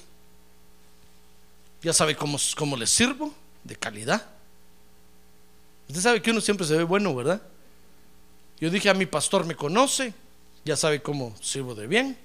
Ya 1.82 1.94
sabe 1.94 2.16
cómo, 2.16 2.38
cómo 2.56 2.78
le 2.78 2.86
sirvo, 2.86 3.34
de 3.64 3.76
calidad. 3.76 4.26
Usted 5.88 6.02
sabe 6.02 6.22
que 6.22 6.32
uno 6.32 6.42
siempre 6.42 6.68
se 6.68 6.78
ve 6.78 6.84
bueno, 6.84 7.16
¿verdad? 7.16 7.42
Yo 8.60 8.70
dije, 8.70 8.90
a 8.90 8.94
mi 8.94 9.06
pastor 9.06 9.46
me 9.46 9.56
conoce, 9.56 10.14
ya 10.66 10.76
sabe 10.76 11.02
cómo 11.02 11.36
sirvo 11.42 11.74
de 11.74 11.88
bien. 11.88 12.18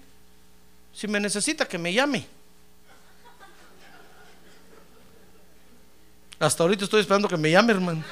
Si 0.92 1.08
me 1.08 1.18
necesita, 1.18 1.66
que 1.66 1.78
me 1.78 1.92
llame. 1.92 2.26
Hasta 6.38 6.62
ahorita 6.62 6.84
estoy 6.84 7.00
esperando 7.00 7.28
que 7.28 7.36
me 7.36 7.50
llame, 7.50 7.72
hermano. 7.72 8.04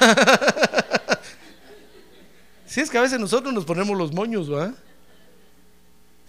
si 2.66 2.80
es 2.80 2.90
que 2.90 2.98
a 2.98 3.02
veces 3.02 3.18
nosotros 3.18 3.54
nos 3.54 3.64
ponemos 3.64 3.96
los 3.96 4.12
moños, 4.12 4.52
¿va? 4.52 4.74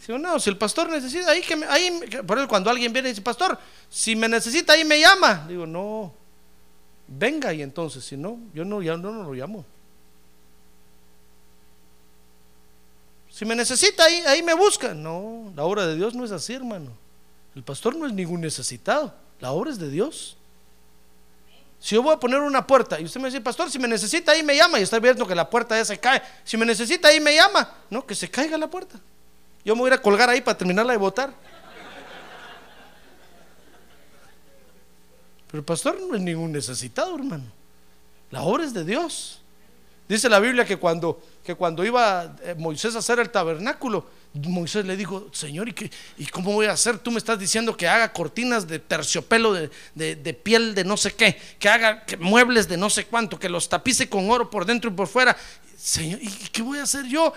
Si 0.05 0.11
no, 0.11 0.39
si 0.39 0.51
el 0.51 0.57
pastor 0.57 0.87
necesita, 0.87 1.31
ahí 1.31 1.41
que 1.41 1.55
me, 1.55 1.65
ahí, 1.65 1.99
por 2.27 2.37
eso 2.37 2.47
cuando 2.47 2.69
alguien 2.69 2.93
viene 2.93 3.09
y 3.09 3.11
dice, 3.13 3.23
pastor, 3.23 3.57
si 3.89 4.15
me 4.15 4.29
necesita, 4.29 4.73
ahí 4.73 4.85
me 4.85 4.99
llama. 4.99 5.47
Digo, 5.47 5.65
no, 5.65 6.13
venga 7.07 7.51
y 7.51 7.63
entonces, 7.63 8.05
si 8.05 8.15
no, 8.15 8.37
yo 8.53 8.63
no, 8.63 8.83
ya 8.83 8.97
no, 8.97 9.11
no 9.11 9.23
lo 9.23 9.33
llamo. 9.33 9.65
Si 13.31 13.45
me 13.45 13.55
necesita, 13.55 14.05
ahí, 14.05 14.21
ahí 14.27 14.43
me 14.43 14.53
busca. 14.53 14.93
No, 14.93 15.51
la 15.55 15.63
obra 15.63 15.87
de 15.87 15.95
Dios 15.95 16.13
no 16.13 16.23
es 16.23 16.31
así, 16.31 16.53
hermano. 16.53 16.91
El 17.55 17.63
pastor 17.63 17.95
no 17.95 18.05
es 18.05 18.13
ningún 18.13 18.41
necesitado, 18.41 19.11
la 19.39 19.53
obra 19.53 19.71
es 19.71 19.79
de 19.79 19.89
Dios. 19.89 20.37
Si 21.79 21.95
yo 21.95 22.03
voy 22.03 22.13
a 22.13 22.19
poner 22.19 22.41
una 22.41 22.67
puerta 22.67 22.99
y 22.99 23.05
usted 23.05 23.19
me 23.19 23.29
dice, 23.29 23.41
pastor, 23.41 23.71
si 23.71 23.79
me 23.79 23.87
necesita 23.87 24.33
ahí 24.33 24.43
me 24.43 24.55
llama 24.55 24.79
y 24.79 24.83
está 24.83 24.99
viendo 24.99 25.25
que 25.25 25.33
la 25.33 25.49
puerta 25.49 25.75
ya 25.75 25.83
se 25.83 25.99
cae. 25.99 26.21
Si 26.43 26.57
me 26.57 26.65
necesita 26.65 27.07
ahí 27.07 27.19
me 27.19 27.33
llama. 27.33 27.73
No, 27.89 28.05
que 28.05 28.13
se 28.13 28.29
caiga 28.29 28.55
la 28.55 28.69
puerta. 28.69 28.99
Yo 29.65 29.75
me 29.75 29.81
voy 29.81 29.91
a 29.91 29.97
colgar 29.97 30.29
ahí 30.29 30.41
para 30.41 30.57
terminarla 30.57 30.93
de 30.93 30.99
votar. 30.99 31.33
Pero 35.47 35.59
el 35.59 35.65
pastor 35.65 35.99
no 35.99 36.15
es 36.15 36.21
ningún 36.21 36.51
necesitado, 36.51 37.15
hermano. 37.15 37.45
La 38.29 38.43
obra 38.43 38.63
es 38.63 38.73
de 38.73 38.85
Dios. 38.85 39.41
Dice 40.07 40.29
la 40.29 40.39
Biblia 40.39 40.65
que 40.65 40.77
cuando, 40.77 41.19
que 41.43 41.55
cuando 41.55 41.83
iba 41.83 42.35
eh, 42.43 42.53
Moisés 42.55 42.95
a 42.95 42.99
hacer 42.99 43.19
el 43.19 43.31
tabernáculo, 43.31 44.05
Moisés 44.33 44.85
le 44.85 44.95
dijo, 44.95 45.29
Señor, 45.31 45.67
¿y, 45.69 45.73
qué, 45.73 45.89
¿y 46.17 46.27
cómo 46.27 46.51
voy 46.51 46.67
a 46.67 46.73
hacer? 46.73 46.99
Tú 46.99 47.09
me 47.09 47.17
estás 47.17 47.39
diciendo 47.39 47.75
que 47.75 47.87
haga 47.87 48.11
cortinas 48.13 48.67
de 48.67 48.77
terciopelo, 48.77 49.53
de, 49.53 50.39
piel 50.43 50.75
de 50.75 50.83
no 50.83 50.97
sé 50.97 51.15
qué, 51.15 51.39
que 51.57 51.69
haga 51.69 52.05
muebles 52.19 52.67
de 52.67 52.77
no 52.77 52.89
sé 52.89 53.05
cuánto, 53.05 53.39
que 53.39 53.49
los 53.49 53.67
tapice 53.67 54.07
con 54.07 54.29
oro 54.29 54.49
por 54.49 54.65
dentro 54.65 54.91
y 54.91 54.93
por 54.93 55.07
fuera. 55.07 55.35
Señor, 55.77 56.21
¿y 56.21 56.29
qué 56.51 56.61
voy 56.61 56.79
a 56.79 56.83
hacer 56.83 57.05
yo 57.05 57.33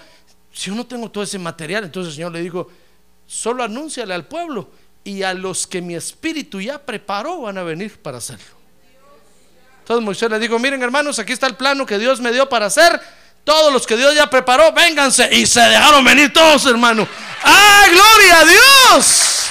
si 0.59 0.71
yo 0.71 0.75
no 0.75 0.85
tengo 0.85 1.09
todo 1.09 1.23
ese 1.23 1.39
material? 1.39 1.85
Entonces 1.85 2.09
el 2.09 2.17
Señor 2.17 2.33
le 2.33 2.41
dijo, 2.41 2.69
solo 3.29 3.63
anúnciale 3.63 4.13
al 4.13 4.27
pueblo 4.27 4.69
y 5.05 5.23
a 5.23 5.33
los 5.33 5.69
que 5.69 5.81
mi 5.81 5.95
espíritu 5.95 6.61
ya 6.61 6.81
preparó 6.85 7.43
van 7.43 7.59
a 7.59 7.63
venir 7.63 8.03
para 8.03 8.19
hacerlo. 8.19 8.59
Entonces 9.79 10.05
Moisés 10.05 10.29
le 10.29 10.41
dijo, 10.41 10.59
miren 10.59 10.83
hermanos, 10.83 11.21
aquí 11.21 11.33
está 11.33 11.47
el 11.47 11.55
plano 11.55 11.87
que 11.87 11.97
Dios 11.97 12.21
me 12.21 12.33
dio 12.33 12.49
para 12.49 12.67
hacer 12.67 13.01
todos 13.45 13.73
los 13.73 13.87
que 13.87 13.97
Dios 13.97 14.17
ya 14.17 14.29
preparó, 14.29 14.73
vénganse. 14.73 15.29
Y 15.33 15.47
se 15.47 15.61
dejaron 15.61 16.05
venir 16.05 16.33
todos, 16.33 16.67
hermano. 16.67 17.07
¡Ah, 17.45 17.85
gloria 17.89 18.41
a 18.41 18.45
Dios! 18.45 19.47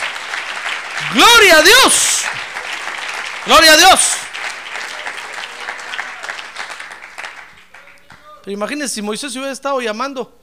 ¡Gloria 1.14 1.58
a 1.60 1.62
Dios! 1.62 2.22
¡Gloria 3.46 3.72
a 3.72 3.78
Dios! 3.78 4.00
Pero 8.44 8.52
imagínense 8.52 8.96
si 8.96 9.02
Moisés 9.02 9.34
hubiera 9.38 9.54
estado 9.54 9.80
llamando 9.80 10.37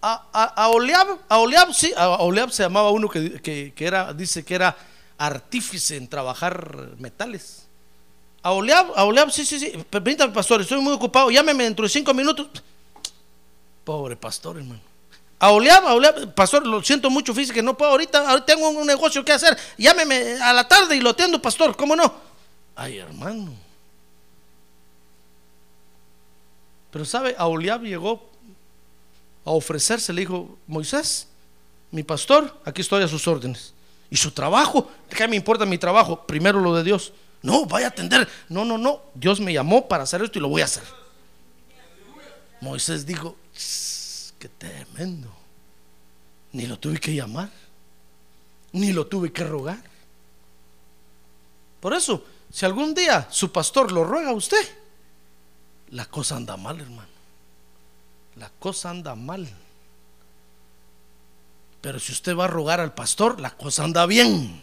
a, 0.00 0.24
a, 0.32 0.44
a, 0.64 0.68
Oliab, 0.68 1.18
a 1.28 1.72
sí, 1.72 1.92
a 1.96 2.08
Oliab 2.22 2.50
se 2.50 2.62
llamaba 2.62 2.90
uno 2.90 3.08
que, 3.08 3.40
que, 3.40 3.72
que 3.74 3.86
era, 3.86 4.12
dice 4.12 4.44
que 4.44 4.54
era 4.54 4.76
artífice 5.18 5.96
en 5.96 6.08
trabajar 6.08 6.90
metales. 6.98 7.66
A 8.42 8.52
Oleab, 8.52 8.92
a 8.94 9.04
Oleab, 9.04 9.30
sí, 9.30 9.44
sí, 9.44 9.58
sí. 9.58 9.72
Permítame, 9.90 10.32
pastor, 10.32 10.60
estoy 10.60 10.80
muy 10.80 10.92
ocupado. 10.92 11.30
Llámeme 11.30 11.64
dentro 11.64 11.82
de 11.82 11.88
cinco 11.88 12.14
minutos. 12.14 12.48
Pobre 13.84 14.16
pastor, 14.16 14.58
hermano. 14.58 14.80
A 15.40 15.50
Oleab, 15.50 15.86
a 15.86 15.94
Oleab, 15.94 16.34
pastor, 16.34 16.66
lo 16.66 16.82
siento 16.82 17.10
mucho, 17.10 17.34
fíjese 17.34 17.52
que 17.52 17.62
no 17.62 17.76
puedo 17.76 17.92
ahorita, 17.92 18.28
ahorita 18.28 18.46
tengo 18.46 18.68
un 18.68 18.86
negocio 18.86 19.24
que 19.24 19.32
hacer. 19.32 19.56
Llámeme 19.76 20.40
a 20.40 20.52
la 20.52 20.66
tarde 20.66 20.96
y 20.96 21.00
lo 21.00 21.10
atiendo, 21.10 21.40
pastor, 21.42 21.76
¿cómo 21.76 21.94
no? 21.94 22.12
Ay, 22.74 22.98
hermano. 22.98 23.52
Pero 26.90 27.04
sabe, 27.04 27.34
a 27.38 27.46
Oliab 27.46 27.82
llegó 27.82 28.27
a 29.48 29.52
ofrecerse, 29.52 30.12
le 30.12 30.20
dijo, 30.20 30.58
Moisés, 30.66 31.26
mi 31.90 32.02
pastor, 32.02 32.60
aquí 32.64 32.82
estoy 32.82 33.02
a 33.02 33.08
sus 33.08 33.26
órdenes. 33.26 33.72
Y 34.10 34.16
su 34.16 34.30
trabajo, 34.30 34.90
¿qué 35.08 35.26
me 35.26 35.36
importa 35.36 35.64
mi 35.64 35.78
trabajo? 35.78 36.26
Primero 36.26 36.60
lo 36.60 36.74
de 36.74 36.84
Dios. 36.84 37.12
No, 37.42 37.64
vaya 37.64 37.86
a 37.86 37.90
atender. 37.90 38.28
No, 38.48 38.64
no, 38.64 38.76
no. 38.76 39.02
Dios 39.14 39.40
me 39.40 39.52
llamó 39.52 39.88
para 39.88 40.04
hacer 40.04 40.22
esto 40.22 40.38
y 40.38 40.42
lo 40.42 40.48
voy 40.48 40.60
a 40.62 40.66
hacer. 40.66 40.82
Moisés 42.60 43.06
dijo, 43.06 43.36
qué 44.38 44.48
tremendo. 44.48 45.32
Ni 46.52 46.66
lo 46.66 46.78
tuve 46.78 46.98
que 46.98 47.14
llamar. 47.14 47.50
Ni 48.72 48.92
lo 48.92 49.06
tuve 49.06 49.32
que 49.32 49.44
rogar. 49.44 49.82
Por 51.80 51.94
eso, 51.94 52.24
si 52.52 52.66
algún 52.66 52.94
día 52.94 53.28
su 53.30 53.50
pastor 53.50 53.92
lo 53.92 54.04
ruega 54.04 54.30
a 54.30 54.34
usted, 54.34 54.68
la 55.90 56.04
cosa 56.04 56.36
anda 56.36 56.56
mal, 56.56 56.80
hermano. 56.80 57.07
La 58.38 58.50
cosa 58.58 58.90
anda 58.90 59.14
mal. 59.14 59.48
Pero 61.80 61.98
si 61.98 62.12
usted 62.12 62.36
va 62.36 62.44
a 62.44 62.48
rogar 62.48 62.80
al 62.80 62.94
pastor, 62.94 63.40
la 63.40 63.50
cosa 63.50 63.84
anda 63.84 64.06
bien. 64.06 64.62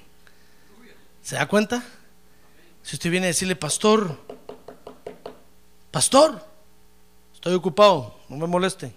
¿Se 1.21 1.35
da 1.35 1.47
cuenta? 1.47 1.83
Si 2.83 2.95
usted 2.95 3.09
viene 3.09 3.25
a 3.25 3.29
decirle, 3.29 3.55
pastor, 3.55 4.17
pastor, 5.91 6.45
estoy 7.33 7.53
ocupado, 7.55 8.15
no 8.29 8.37
me 8.37 8.47
moleste. 8.47 8.93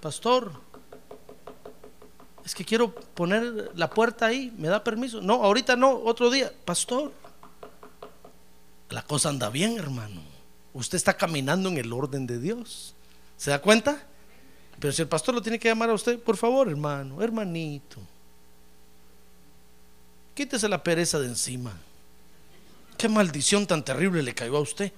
Pastor, 0.00 0.52
es 2.44 2.54
que 2.54 2.64
quiero 2.64 2.94
poner 2.94 3.72
la 3.74 3.90
puerta 3.90 4.26
ahí, 4.26 4.52
¿me 4.56 4.68
da 4.68 4.82
permiso? 4.82 5.20
No, 5.20 5.42
ahorita 5.42 5.74
no, 5.76 5.92
otro 6.04 6.30
día. 6.30 6.52
Pastor, 6.64 7.12
la 8.90 9.02
cosa 9.02 9.30
anda 9.30 9.48
bien, 9.48 9.78
hermano. 9.78 10.22
Usted 10.74 10.96
está 10.96 11.14
caminando 11.14 11.68
en 11.68 11.78
el 11.78 11.92
orden 11.92 12.26
de 12.26 12.38
Dios. 12.38 12.94
¿Se 13.42 13.50
da 13.50 13.60
cuenta? 13.60 14.00
Pero 14.78 14.92
si 14.92 15.02
el 15.02 15.08
pastor 15.08 15.34
lo 15.34 15.42
tiene 15.42 15.58
que 15.58 15.66
llamar 15.66 15.90
a 15.90 15.94
usted, 15.94 16.16
por 16.16 16.36
favor, 16.36 16.68
hermano, 16.68 17.20
hermanito, 17.20 17.98
quítese 20.32 20.68
la 20.68 20.80
pereza 20.80 21.18
de 21.18 21.26
encima. 21.26 21.76
Qué 22.96 23.08
maldición 23.08 23.66
tan 23.66 23.84
terrible 23.84 24.22
le 24.22 24.32
cayó 24.32 24.58
a 24.58 24.60
usted. 24.60 24.92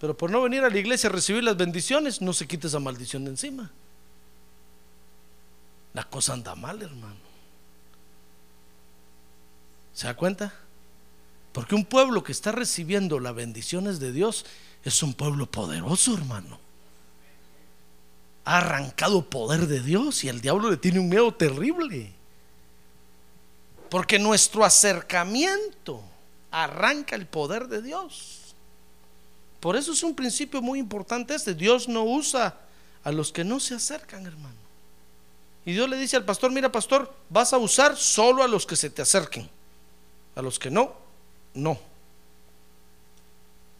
Pero 0.00 0.16
por 0.16 0.30
no 0.30 0.40
venir 0.40 0.64
a 0.64 0.70
la 0.70 0.78
iglesia 0.78 1.10
a 1.10 1.12
recibir 1.12 1.44
las 1.44 1.58
bendiciones, 1.58 2.22
no 2.22 2.32
se 2.32 2.48
quite 2.48 2.68
esa 2.68 2.80
maldición 2.80 3.26
de 3.26 3.32
encima. 3.32 3.70
La 5.92 6.04
cosa 6.04 6.32
anda 6.32 6.54
mal, 6.54 6.80
hermano. 6.80 7.20
¿Se 9.92 10.06
da 10.06 10.16
cuenta? 10.16 10.54
Porque 11.56 11.74
un 11.74 11.86
pueblo 11.86 12.22
que 12.22 12.32
está 12.32 12.52
recibiendo 12.52 13.18
las 13.18 13.34
bendiciones 13.34 13.98
de 13.98 14.12
Dios 14.12 14.44
es 14.84 15.02
un 15.02 15.14
pueblo 15.14 15.50
poderoso, 15.50 16.12
hermano. 16.12 16.58
Ha 18.44 18.58
arrancado 18.58 19.30
poder 19.30 19.66
de 19.66 19.80
Dios 19.80 20.22
y 20.22 20.28
el 20.28 20.42
diablo 20.42 20.70
le 20.70 20.76
tiene 20.76 21.00
un 21.00 21.08
miedo 21.08 21.32
terrible. 21.32 22.12
Porque 23.88 24.18
nuestro 24.18 24.66
acercamiento 24.66 26.02
arranca 26.50 27.16
el 27.16 27.24
poder 27.24 27.68
de 27.68 27.80
Dios. 27.80 28.54
Por 29.58 29.76
eso 29.76 29.92
es 29.92 30.02
un 30.02 30.14
principio 30.14 30.60
muy 30.60 30.78
importante 30.78 31.34
este. 31.34 31.54
Dios 31.54 31.88
no 31.88 32.04
usa 32.04 32.54
a 33.02 33.10
los 33.12 33.32
que 33.32 33.44
no 33.44 33.60
se 33.60 33.74
acercan, 33.74 34.26
hermano. 34.26 34.60
Y 35.64 35.72
Dios 35.72 35.88
le 35.88 35.96
dice 35.96 36.16
al 36.16 36.26
pastor, 36.26 36.50
mira 36.50 36.70
pastor, 36.70 37.16
vas 37.30 37.54
a 37.54 37.56
usar 37.56 37.96
solo 37.96 38.42
a 38.42 38.46
los 38.46 38.66
que 38.66 38.76
se 38.76 38.90
te 38.90 39.00
acerquen. 39.00 39.48
A 40.34 40.42
los 40.42 40.58
que 40.58 40.70
no, 40.70 41.05
no. 41.56 41.78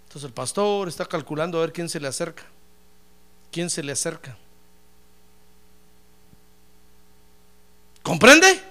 Entonces 0.05 0.24
el 0.24 0.33
pastor 0.33 0.89
está 0.89 1.05
calculando 1.05 1.59
a 1.59 1.61
ver 1.62 1.72
quién 1.72 1.89
se 1.89 2.01
le 2.01 2.09
acerca. 2.09 2.43
¿Quién 3.53 3.70
se 3.70 3.83
le 3.83 3.93
acerca? 3.93 4.37
¿Comprende? 8.03 8.62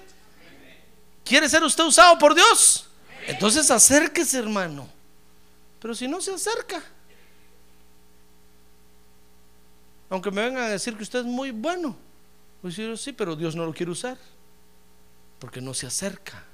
¿Quiere 1.24 1.48
ser 1.48 1.62
usted 1.62 1.84
usado 1.84 2.18
por 2.18 2.34
Dios? 2.34 2.88
Entonces 3.26 3.70
acérquese, 3.70 4.38
hermano. 4.38 4.88
Pero 5.80 5.94
si 5.94 6.08
no 6.08 6.20
se 6.20 6.32
acerca, 6.32 6.82
aunque 10.08 10.30
me 10.30 10.42
vengan 10.42 10.64
a 10.64 10.68
decir 10.68 10.96
que 10.96 11.02
usted 11.02 11.20
es 11.20 11.26
muy 11.26 11.50
bueno, 11.50 11.96
pues 12.62 12.76
yo 12.76 12.96
sí, 12.96 13.12
pero 13.12 13.36
Dios 13.36 13.54
no 13.54 13.66
lo 13.66 13.74
quiere 13.74 13.92
usar, 13.92 14.16
porque 15.38 15.60
no 15.60 15.74
se 15.74 15.86
acerca. 15.86 16.44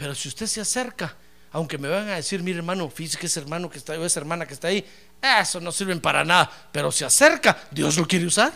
Pero 0.00 0.14
si 0.14 0.28
usted 0.28 0.46
se 0.46 0.62
acerca, 0.62 1.14
aunque 1.52 1.76
me 1.76 1.86
vengan 1.86 2.08
a 2.08 2.14
decir, 2.14 2.42
mire 2.42 2.56
hermano, 2.56 2.88
fíjese 2.88 3.18
que 3.18 3.26
ese 3.26 3.38
hermano 3.38 3.68
que 3.68 3.76
está 3.76 3.92
ahí 3.92 3.98
o 3.98 4.06
esa 4.06 4.18
hermana 4.18 4.46
que 4.46 4.54
está 4.54 4.68
ahí, 4.68 4.82
eso 5.20 5.60
no 5.60 5.70
sirven 5.70 6.00
para 6.00 6.24
nada, 6.24 6.50
pero 6.72 6.90
se 6.90 7.04
acerca, 7.04 7.64
Dios 7.70 7.98
lo 7.98 8.08
quiere 8.08 8.24
usar. 8.24 8.50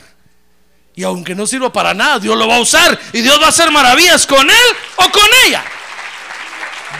Y 0.94 1.02
aunque 1.02 1.34
no 1.34 1.46
sirva 1.46 1.70
para 1.70 1.92
nada, 1.92 2.18
Dios 2.18 2.34
lo 2.38 2.48
va 2.48 2.56
a 2.56 2.60
usar 2.60 2.98
y 3.12 3.20
Dios 3.20 3.38
va 3.38 3.44
a 3.44 3.48
hacer 3.50 3.70
maravillas 3.70 4.26
con 4.26 4.48
él 4.48 4.66
o 4.96 5.10
con 5.10 5.28
ella. 5.46 5.62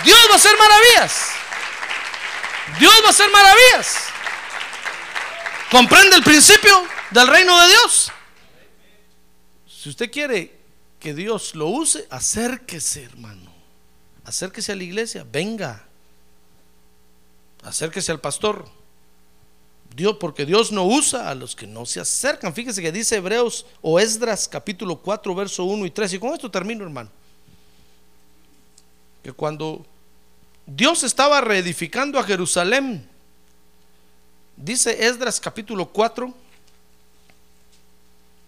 Dios 0.04 0.18
va 0.28 0.34
a 0.34 0.36
hacer 0.36 0.58
maravillas. 0.58 1.30
Dios 2.78 2.94
va 3.02 3.06
a 3.06 3.10
hacer 3.10 3.30
maravillas. 3.30 3.96
¿Comprende 5.70 6.16
el 6.16 6.22
principio 6.22 6.86
del 7.12 7.28
reino 7.28 7.58
de 7.62 7.68
Dios? 7.68 8.12
Si 9.66 9.88
usted 9.88 10.10
quiere 10.10 10.54
que 11.00 11.14
Dios 11.14 11.54
lo 11.54 11.68
use, 11.68 12.06
acérquese, 12.10 13.04
hermano. 13.04 13.53
Acérquese 14.24 14.72
a 14.72 14.76
la 14.76 14.84
iglesia, 14.84 15.26
venga. 15.30 15.86
Acérquese 17.62 18.10
al 18.10 18.20
pastor. 18.20 18.66
Dios, 19.94 20.16
porque 20.18 20.44
Dios 20.44 20.72
no 20.72 20.84
usa 20.84 21.30
a 21.30 21.34
los 21.34 21.54
que 21.54 21.66
no 21.66 21.86
se 21.86 22.00
acercan. 22.00 22.52
Fíjese 22.52 22.82
que 22.82 22.90
dice 22.90 23.16
Hebreos 23.16 23.64
o 23.80 24.00
Esdras 24.00 24.48
capítulo 24.48 24.96
4, 24.96 25.34
verso 25.34 25.64
1 25.64 25.86
y 25.86 25.90
3. 25.90 26.14
Y 26.14 26.18
con 26.18 26.32
esto 26.32 26.50
termino, 26.50 26.84
hermano. 26.84 27.10
Que 29.22 29.32
cuando 29.32 29.86
Dios 30.66 31.04
estaba 31.04 31.40
reedificando 31.40 32.18
a 32.18 32.24
Jerusalén, 32.24 33.08
dice 34.56 35.06
Esdras 35.06 35.38
capítulo 35.38 35.86
4. 35.86 36.34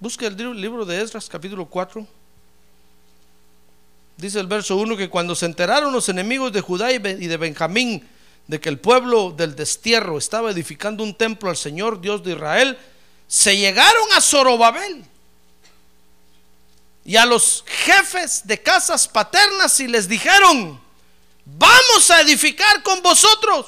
Busque 0.00 0.26
el 0.26 0.60
libro 0.60 0.84
de 0.84 1.00
Esdras 1.00 1.28
capítulo 1.28 1.66
4. 1.66 2.06
Dice 4.16 4.40
el 4.40 4.46
verso 4.46 4.76
1 4.76 4.96
que 4.96 5.10
cuando 5.10 5.34
se 5.34 5.46
enteraron 5.46 5.92
los 5.92 6.08
enemigos 6.08 6.52
de 6.52 6.62
Judá 6.62 6.90
y 6.90 6.98
de 6.98 7.36
Benjamín, 7.36 8.08
de 8.46 8.60
que 8.60 8.68
el 8.68 8.78
pueblo 8.78 9.32
del 9.32 9.56
destierro 9.56 10.18
estaba 10.18 10.50
edificando 10.50 11.02
un 11.02 11.14
templo 11.14 11.50
al 11.50 11.56
Señor 11.56 12.00
Dios 12.00 12.22
de 12.22 12.32
Israel, 12.32 12.78
se 13.26 13.56
llegaron 13.56 14.04
a 14.14 14.20
Zorobabel 14.20 15.04
y 17.04 17.16
a 17.16 17.26
los 17.26 17.64
jefes 17.66 18.46
de 18.46 18.62
casas 18.62 19.06
paternas 19.06 19.78
y 19.80 19.88
les 19.88 20.08
dijeron, 20.08 20.80
vamos 21.44 22.10
a 22.10 22.20
edificar 22.20 22.82
con 22.82 23.02
vosotros, 23.02 23.66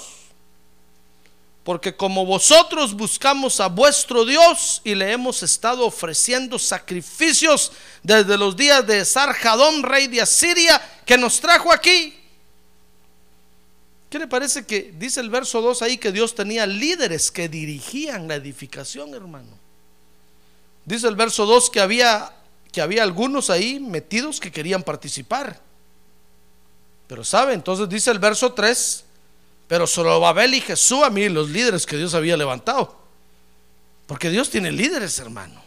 porque 1.69 1.95
como 1.95 2.25
vosotros 2.25 2.95
buscamos 2.95 3.61
a 3.61 3.67
vuestro 3.67 4.25
Dios 4.25 4.81
y 4.85 4.95
le 4.95 5.13
hemos 5.13 5.43
estado 5.43 5.85
ofreciendo 5.85 6.59
sacrificios 6.59 7.73
desde 8.03 8.39
los 8.39 8.57
días 8.57 8.87
de 8.87 9.05
Sarjadón, 9.05 9.83
rey 9.83 10.07
de 10.07 10.23
Asiria, 10.23 10.81
que 11.05 11.19
nos 11.19 11.39
trajo 11.41 11.71
aquí, 11.71 12.19
¿Qué 14.09 14.19
le 14.19 14.27
parece 14.27 14.65
que 14.65 14.95
dice 14.97 15.21
el 15.21 15.29
verso 15.29 15.61
2 15.61 15.83
ahí 15.83 15.99
que 15.99 16.11
Dios 16.11 16.35
tenía 16.35 16.67
líderes 16.67 17.31
que 17.31 17.51
dirigían 17.51 18.29
la 18.29 18.37
edificación, 18.37 19.13
hermano? 19.13 19.51
Dice 20.87 21.07
el 21.07 21.17
verso 21.17 21.45
2 21.45 21.69
que 21.69 21.81
había 21.81 22.35
que 22.73 22.81
había 22.81 23.03
algunos 23.03 23.51
ahí 23.51 23.79
metidos 23.79 24.41
que 24.41 24.51
querían 24.51 24.83
participar. 24.83 25.61
Pero 27.09 27.25
sabe, 27.25 27.53
entonces 27.53 27.91
dice 27.91 28.11
el 28.11 28.21
verso 28.21 28.55
3, 28.55 29.05
pero 29.69 29.87
Babel 30.19 30.55
y 30.55 30.61
Jesús 30.63 31.05
a 31.05 31.11
mí 31.11 31.29
los 31.29 31.51
líderes 31.51 31.85
que 31.85 31.99
Dios 31.99 32.15
había 32.15 32.37
levantado. 32.37 32.97
Porque 34.07 34.31
Dios 34.31 34.49
tiene 34.49 34.73
líderes, 34.73 35.19
hermano. 35.19 35.63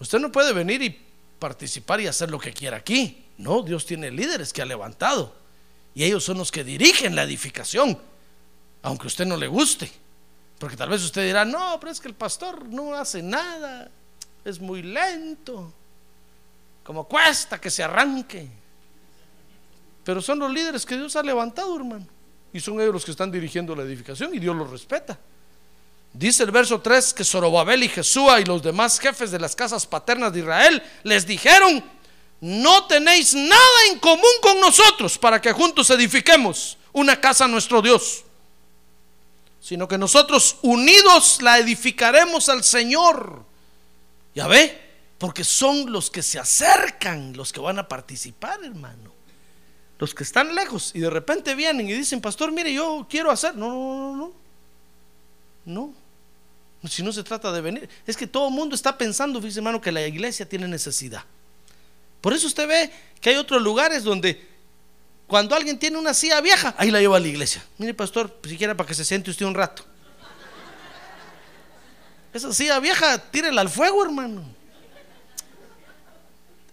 Usted 0.00 0.18
no 0.18 0.32
puede 0.32 0.54
venir 0.54 0.80
y 0.82 0.98
participar 1.38 2.00
y 2.00 2.06
hacer 2.06 2.30
lo 2.30 2.38
que 2.38 2.54
quiera 2.54 2.78
aquí. 2.78 3.26
No, 3.36 3.62
Dios 3.62 3.84
tiene 3.84 4.10
líderes 4.10 4.50
que 4.54 4.62
ha 4.62 4.64
levantado. 4.64 5.36
Y 5.94 6.04
ellos 6.04 6.24
son 6.24 6.38
los 6.38 6.50
que 6.50 6.64
dirigen 6.64 7.14
la 7.14 7.24
edificación, 7.24 7.98
aunque 8.82 9.04
a 9.04 9.08
usted 9.08 9.26
no 9.26 9.36
le 9.36 9.46
guste. 9.46 9.92
Porque 10.58 10.76
tal 10.76 10.88
vez 10.88 11.02
usted 11.02 11.26
dirá, 11.26 11.44
no, 11.44 11.78
pero 11.78 11.92
es 11.92 12.00
que 12.00 12.08
el 12.08 12.14
pastor 12.14 12.66
no 12.66 12.94
hace 12.94 13.22
nada, 13.22 13.90
es 14.42 14.58
muy 14.58 14.82
lento, 14.82 15.72
como 16.82 17.04
cuesta 17.04 17.60
que 17.60 17.70
se 17.70 17.82
arranque. 17.82 18.48
Pero 20.02 20.22
son 20.22 20.38
los 20.38 20.50
líderes 20.50 20.86
que 20.86 20.96
Dios 20.96 21.14
ha 21.16 21.22
levantado, 21.22 21.76
hermano. 21.76 22.15
Y 22.56 22.60
son 22.60 22.80
ellos 22.80 22.94
los 22.94 23.04
que 23.04 23.10
están 23.10 23.30
dirigiendo 23.30 23.76
la 23.76 23.82
edificación 23.82 24.34
y 24.34 24.38
Dios 24.38 24.56
los 24.56 24.70
respeta. 24.70 25.18
Dice 26.10 26.42
el 26.42 26.50
verso 26.50 26.80
3 26.80 27.12
que 27.12 27.22
Zorobabel 27.22 27.82
y 27.82 27.88
Jesúa 27.90 28.40
y 28.40 28.46
los 28.46 28.62
demás 28.62 28.98
jefes 28.98 29.30
de 29.30 29.38
las 29.38 29.54
casas 29.54 29.86
paternas 29.86 30.32
de 30.32 30.40
Israel 30.40 30.82
les 31.02 31.26
dijeron, 31.26 31.84
no 32.40 32.86
tenéis 32.86 33.34
nada 33.34 33.84
en 33.90 33.98
común 33.98 34.24
con 34.40 34.58
nosotros 34.58 35.18
para 35.18 35.38
que 35.38 35.52
juntos 35.52 35.90
edifiquemos 35.90 36.78
una 36.94 37.20
casa 37.20 37.44
a 37.44 37.48
nuestro 37.48 37.82
Dios, 37.82 38.24
sino 39.60 39.86
que 39.86 39.98
nosotros 39.98 40.56
unidos 40.62 41.42
la 41.42 41.58
edificaremos 41.58 42.48
al 42.48 42.64
Señor. 42.64 43.44
Ya 44.34 44.46
ve, 44.46 44.80
porque 45.18 45.44
son 45.44 45.92
los 45.92 46.08
que 46.08 46.22
se 46.22 46.38
acercan 46.38 47.36
los 47.36 47.52
que 47.52 47.60
van 47.60 47.78
a 47.78 47.86
participar, 47.86 48.64
hermano. 48.64 49.15
Los 49.98 50.14
que 50.14 50.24
están 50.24 50.54
lejos 50.54 50.92
y 50.94 51.00
de 51.00 51.10
repente 51.10 51.54
vienen 51.54 51.88
y 51.88 51.92
dicen, 51.92 52.20
pastor, 52.20 52.52
mire, 52.52 52.72
yo 52.72 53.06
quiero 53.08 53.30
hacer. 53.30 53.56
No, 53.56 53.68
no, 53.68 54.16
no, 54.16 54.16
no. 54.16 54.32
No. 55.64 55.94
Si 56.88 57.02
no 57.02 57.12
se 57.12 57.24
trata 57.24 57.50
de 57.50 57.60
venir. 57.60 57.88
Es 58.06 58.16
que 58.16 58.26
todo 58.26 58.48
el 58.48 58.54
mundo 58.54 58.74
está 58.74 58.96
pensando, 58.96 59.40
fíjese, 59.40 59.60
hermano, 59.60 59.80
que 59.80 59.90
la 59.90 60.06
iglesia 60.06 60.48
tiene 60.48 60.68
necesidad. 60.68 61.24
Por 62.20 62.32
eso 62.32 62.46
usted 62.46 62.68
ve 62.68 62.92
que 63.20 63.30
hay 63.30 63.36
otros 63.36 63.62
lugares 63.62 64.04
donde 64.04 64.46
cuando 65.26 65.56
alguien 65.56 65.78
tiene 65.78 65.98
una 65.98 66.14
silla 66.14 66.40
vieja, 66.40 66.74
ahí 66.78 66.90
la 66.90 67.00
lleva 67.00 67.16
a 67.16 67.20
la 67.20 67.26
iglesia. 67.26 67.64
Mire, 67.78 67.94
pastor, 67.94 68.32
pues, 68.34 68.52
siquiera 68.52 68.76
para 68.76 68.86
que 68.86 68.94
se 68.94 69.04
siente 69.04 69.30
usted 69.30 69.46
un 69.46 69.54
rato. 69.54 69.84
Esa 72.32 72.52
silla 72.52 72.78
vieja, 72.78 73.18
tírela 73.18 73.62
al 73.62 73.70
fuego, 73.70 74.04
hermano. 74.04 74.44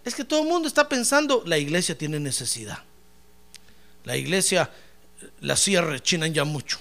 Es 0.04 0.14
que 0.14 0.24
todo 0.24 0.42
el 0.42 0.48
mundo 0.48 0.68
está 0.68 0.88
pensando, 0.88 1.42
la 1.46 1.56
iglesia 1.56 1.96
tiene 1.96 2.20
necesidad. 2.20 2.78
La 4.04 4.16
iglesia, 4.16 4.70
las 5.40 5.60
sillas 5.60 5.84
rechinan 5.84 6.32
ya 6.32 6.44
mucho. 6.44 6.78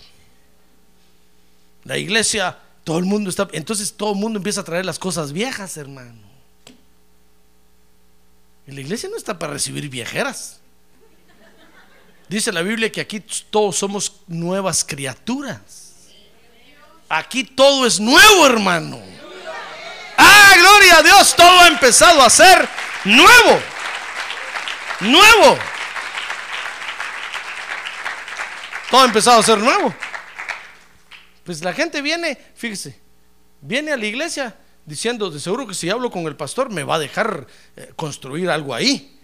La 1.85 1.97
iglesia, 1.97 2.57
todo 2.83 2.99
el 2.99 3.05
mundo 3.05 3.29
está, 3.29 3.47
entonces 3.53 3.93
todo 3.93 4.11
el 4.13 4.19
mundo 4.19 4.37
empieza 4.37 4.61
a 4.61 4.63
traer 4.63 4.85
las 4.85 4.99
cosas 4.99 5.31
viejas, 5.33 5.77
hermano. 5.77 6.21
Y 8.67 8.71
la 8.71 8.81
iglesia 8.81 9.09
no 9.09 9.17
está 9.17 9.37
para 9.37 9.53
recibir 9.53 9.89
viejeras. 9.89 10.59
Dice 12.29 12.51
la 12.51 12.61
Biblia 12.61 12.91
que 12.91 13.01
aquí 13.01 13.19
todos 13.49 13.77
somos 13.77 14.21
nuevas 14.27 14.83
criaturas. 14.83 15.61
Aquí 17.09 17.43
todo 17.43 17.85
es 17.85 17.99
nuevo, 17.99 18.45
hermano. 18.45 18.99
Ah, 20.17 20.53
gloria 20.57 20.97
a 20.97 21.03
Dios, 21.03 21.35
todo 21.35 21.59
ha 21.59 21.67
empezado 21.67 22.21
a 22.21 22.29
ser 22.29 22.67
nuevo. 23.03 23.59
Nuevo. 25.01 25.72
Todo 28.89 29.01
ha 29.01 29.05
empezado 29.05 29.39
a 29.39 29.43
ser 29.43 29.57
nuevo. 29.57 29.93
Pues 31.43 31.63
la 31.63 31.73
gente 31.73 32.01
viene, 32.01 32.37
fíjese, 32.55 32.99
viene 33.61 33.91
a 33.91 33.97
la 33.97 34.05
iglesia 34.05 34.55
diciendo, 34.85 35.29
de 35.29 35.39
seguro 35.39 35.67
que 35.67 35.73
si 35.73 35.89
hablo 35.89 36.09
con 36.09 36.25
el 36.25 36.35
pastor 36.35 36.69
me 36.69 36.83
va 36.83 36.95
a 36.95 36.99
dejar 36.99 37.47
eh, 37.75 37.91
construir 37.95 38.49
algo 38.49 38.73
ahí. 38.73 39.19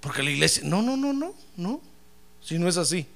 Porque 0.00 0.22
la 0.22 0.30
iglesia, 0.30 0.62
no, 0.64 0.82
no, 0.82 0.96
no, 0.96 1.12
no, 1.12 1.34
no, 1.56 1.80
si 2.40 2.58
no 2.58 2.68
es 2.68 2.76
así. 2.76 3.06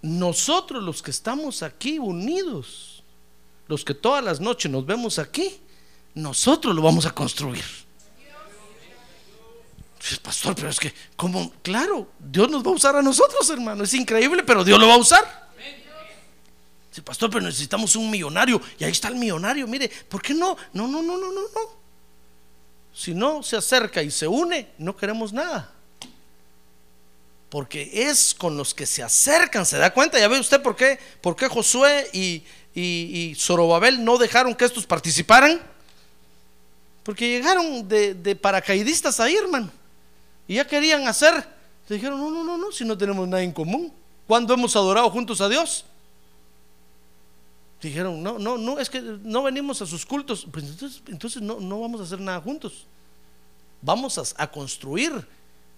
Nosotros 0.00 0.82
los 0.82 1.02
que 1.02 1.12
estamos 1.12 1.62
aquí 1.62 1.98
unidos, 1.98 3.04
los 3.68 3.84
que 3.84 3.94
todas 3.94 4.24
las 4.24 4.40
noches 4.40 4.70
nos 4.70 4.84
vemos 4.84 5.18
aquí, 5.18 5.60
nosotros 6.14 6.74
lo 6.74 6.82
vamos 6.82 7.06
a 7.06 7.12
construir. 7.12 7.62
Pastor, 10.22 10.54
pero 10.56 10.68
es 10.68 10.80
que, 10.80 10.92
¿cómo? 11.16 11.52
Claro, 11.62 12.08
Dios 12.18 12.50
nos 12.50 12.64
va 12.64 12.70
a 12.70 12.74
usar 12.74 12.96
a 12.96 13.02
nosotros, 13.02 13.48
hermano. 13.50 13.84
Es 13.84 13.94
increíble, 13.94 14.42
pero 14.42 14.64
Dios 14.64 14.78
lo 14.78 14.88
va 14.88 14.94
a 14.94 14.98
usar. 14.98 15.42
Dice, 16.90 17.02
pastor, 17.02 17.30
pero 17.30 17.44
necesitamos 17.44 17.94
un 17.96 18.10
millonario. 18.10 18.60
Y 18.78 18.84
ahí 18.84 18.90
está 18.90 19.08
el 19.08 19.14
millonario. 19.14 19.66
Mire, 19.66 19.88
¿por 20.08 20.20
qué 20.20 20.34
no? 20.34 20.56
No, 20.72 20.88
no, 20.88 21.02
no, 21.02 21.16
no, 21.16 21.32
no, 21.32 21.40
no. 21.40 21.82
Si 22.92 23.14
no 23.14 23.42
se 23.42 23.56
acerca 23.56 24.02
y 24.02 24.10
se 24.10 24.26
une, 24.26 24.68
no 24.76 24.94
queremos 24.96 25.32
nada. 25.32 25.72
Porque 27.48 28.08
es 28.08 28.34
con 28.34 28.56
los 28.56 28.74
que 28.74 28.86
se 28.86 29.02
acercan, 29.02 29.64
¿se 29.64 29.78
da 29.78 29.94
cuenta? 29.94 30.18
Ya 30.18 30.28
ve 30.28 30.38
usted 30.38 30.60
por 30.60 30.74
qué, 30.74 30.98
por 31.20 31.36
qué 31.36 31.48
Josué 31.48 32.10
y, 32.12 32.44
y, 32.74 33.30
y 33.30 33.34
Zorobabel 33.36 34.04
no 34.04 34.18
dejaron 34.18 34.54
que 34.54 34.64
estos 34.64 34.84
participaran. 34.84 35.62
Porque 37.04 37.28
llegaron 37.28 37.88
de, 37.88 38.14
de 38.14 38.36
paracaidistas 38.36 39.20
ahí, 39.20 39.36
hermano. 39.36 39.70
Y 40.46 40.54
ya 40.54 40.66
querían 40.66 41.06
hacer. 41.06 41.46
Se 41.86 41.94
dijeron, 41.94 42.18
no, 42.20 42.30
no, 42.30 42.44
no, 42.44 42.58
no, 42.58 42.72
si 42.72 42.84
no 42.84 42.96
tenemos 42.96 43.26
nada 43.28 43.42
en 43.42 43.52
común. 43.52 43.92
¿Cuándo 44.26 44.54
hemos 44.54 44.74
adorado 44.76 45.10
juntos 45.10 45.40
a 45.40 45.48
Dios? 45.48 45.84
Dijeron, 47.80 48.22
no, 48.22 48.38
no, 48.38 48.56
no, 48.56 48.78
es 48.78 48.88
que 48.88 49.00
no 49.00 49.42
venimos 49.42 49.82
a 49.82 49.86
sus 49.86 50.06
cultos. 50.06 50.46
Pues 50.50 50.64
entonces, 50.64 51.02
entonces 51.08 51.42
no, 51.42 51.58
no 51.58 51.80
vamos 51.80 52.00
a 52.00 52.04
hacer 52.04 52.20
nada 52.20 52.40
juntos. 52.40 52.86
Vamos 53.80 54.18
a, 54.18 54.42
a 54.42 54.50
construir 54.50 55.26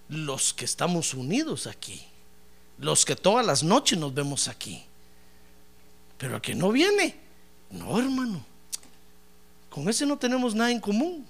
los 0.07 0.53
que 0.53 0.65
estamos 0.65 1.13
unidos 1.13 1.65
aquí. 1.65 2.05
Los 2.77 3.05
que 3.05 3.15
todas 3.15 3.45
las 3.45 3.63
noches 3.63 3.97
nos 3.97 4.13
vemos 4.13 4.47
aquí. 4.47 4.83
Pero 6.17 6.35
el 6.35 6.41
que 6.41 6.53
no 6.53 6.71
viene, 6.71 7.15
no, 7.71 7.99
hermano. 7.99 8.45
Con 9.69 9.89
ese 9.89 10.05
no 10.05 10.17
tenemos 10.17 10.53
nada 10.53 10.71
en 10.71 10.79
común. 10.79 11.27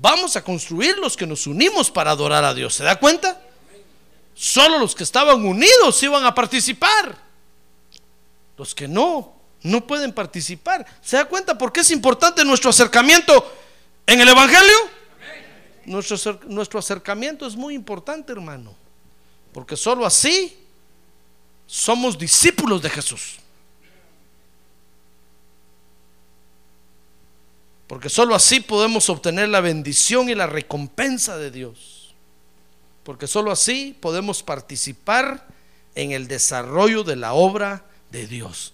Vamos 0.00 0.36
a 0.36 0.42
construir 0.42 0.98
los 0.98 1.16
que 1.16 1.26
nos 1.26 1.46
unimos 1.46 1.90
para 1.90 2.10
adorar 2.10 2.44
a 2.44 2.54
Dios. 2.54 2.74
¿Se 2.74 2.84
da 2.84 2.98
cuenta? 2.98 3.40
Solo 4.34 4.78
los 4.78 4.94
que 4.94 5.02
estaban 5.02 5.44
unidos 5.44 6.02
iban 6.02 6.24
a 6.24 6.34
participar. 6.34 7.16
Los 8.56 8.74
que 8.74 8.88
no, 8.88 9.34
no 9.62 9.86
pueden 9.86 10.12
participar. 10.12 10.84
¿Se 11.00 11.16
da 11.16 11.24
cuenta 11.24 11.56
por 11.56 11.72
qué 11.72 11.80
es 11.80 11.90
importante 11.90 12.44
nuestro 12.44 12.70
acercamiento 12.70 13.52
en 14.06 14.20
el 14.20 14.28
Evangelio? 14.28 14.76
Nuestro, 15.86 16.40
nuestro 16.48 16.78
acercamiento 16.78 17.46
es 17.46 17.56
muy 17.56 17.74
importante, 17.74 18.32
hermano. 18.32 18.74
Porque 19.52 19.76
solo 19.76 20.04
así 20.04 20.56
somos 21.66 22.18
discípulos 22.18 22.82
de 22.82 22.90
Jesús. 22.90 23.38
Porque 27.94 28.08
solo 28.08 28.34
así 28.34 28.58
podemos 28.58 29.08
obtener 29.08 29.50
la 29.50 29.60
bendición 29.60 30.28
y 30.28 30.34
la 30.34 30.48
recompensa 30.48 31.36
de 31.36 31.52
Dios. 31.52 32.12
Porque 33.04 33.28
solo 33.28 33.52
así 33.52 33.96
podemos 34.00 34.42
participar 34.42 35.46
en 35.94 36.10
el 36.10 36.26
desarrollo 36.26 37.04
de 37.04 37.14
la 37.14 37.34
obra 37.34 37.84
de 38.10 38.26
Dios. 38.26 38.73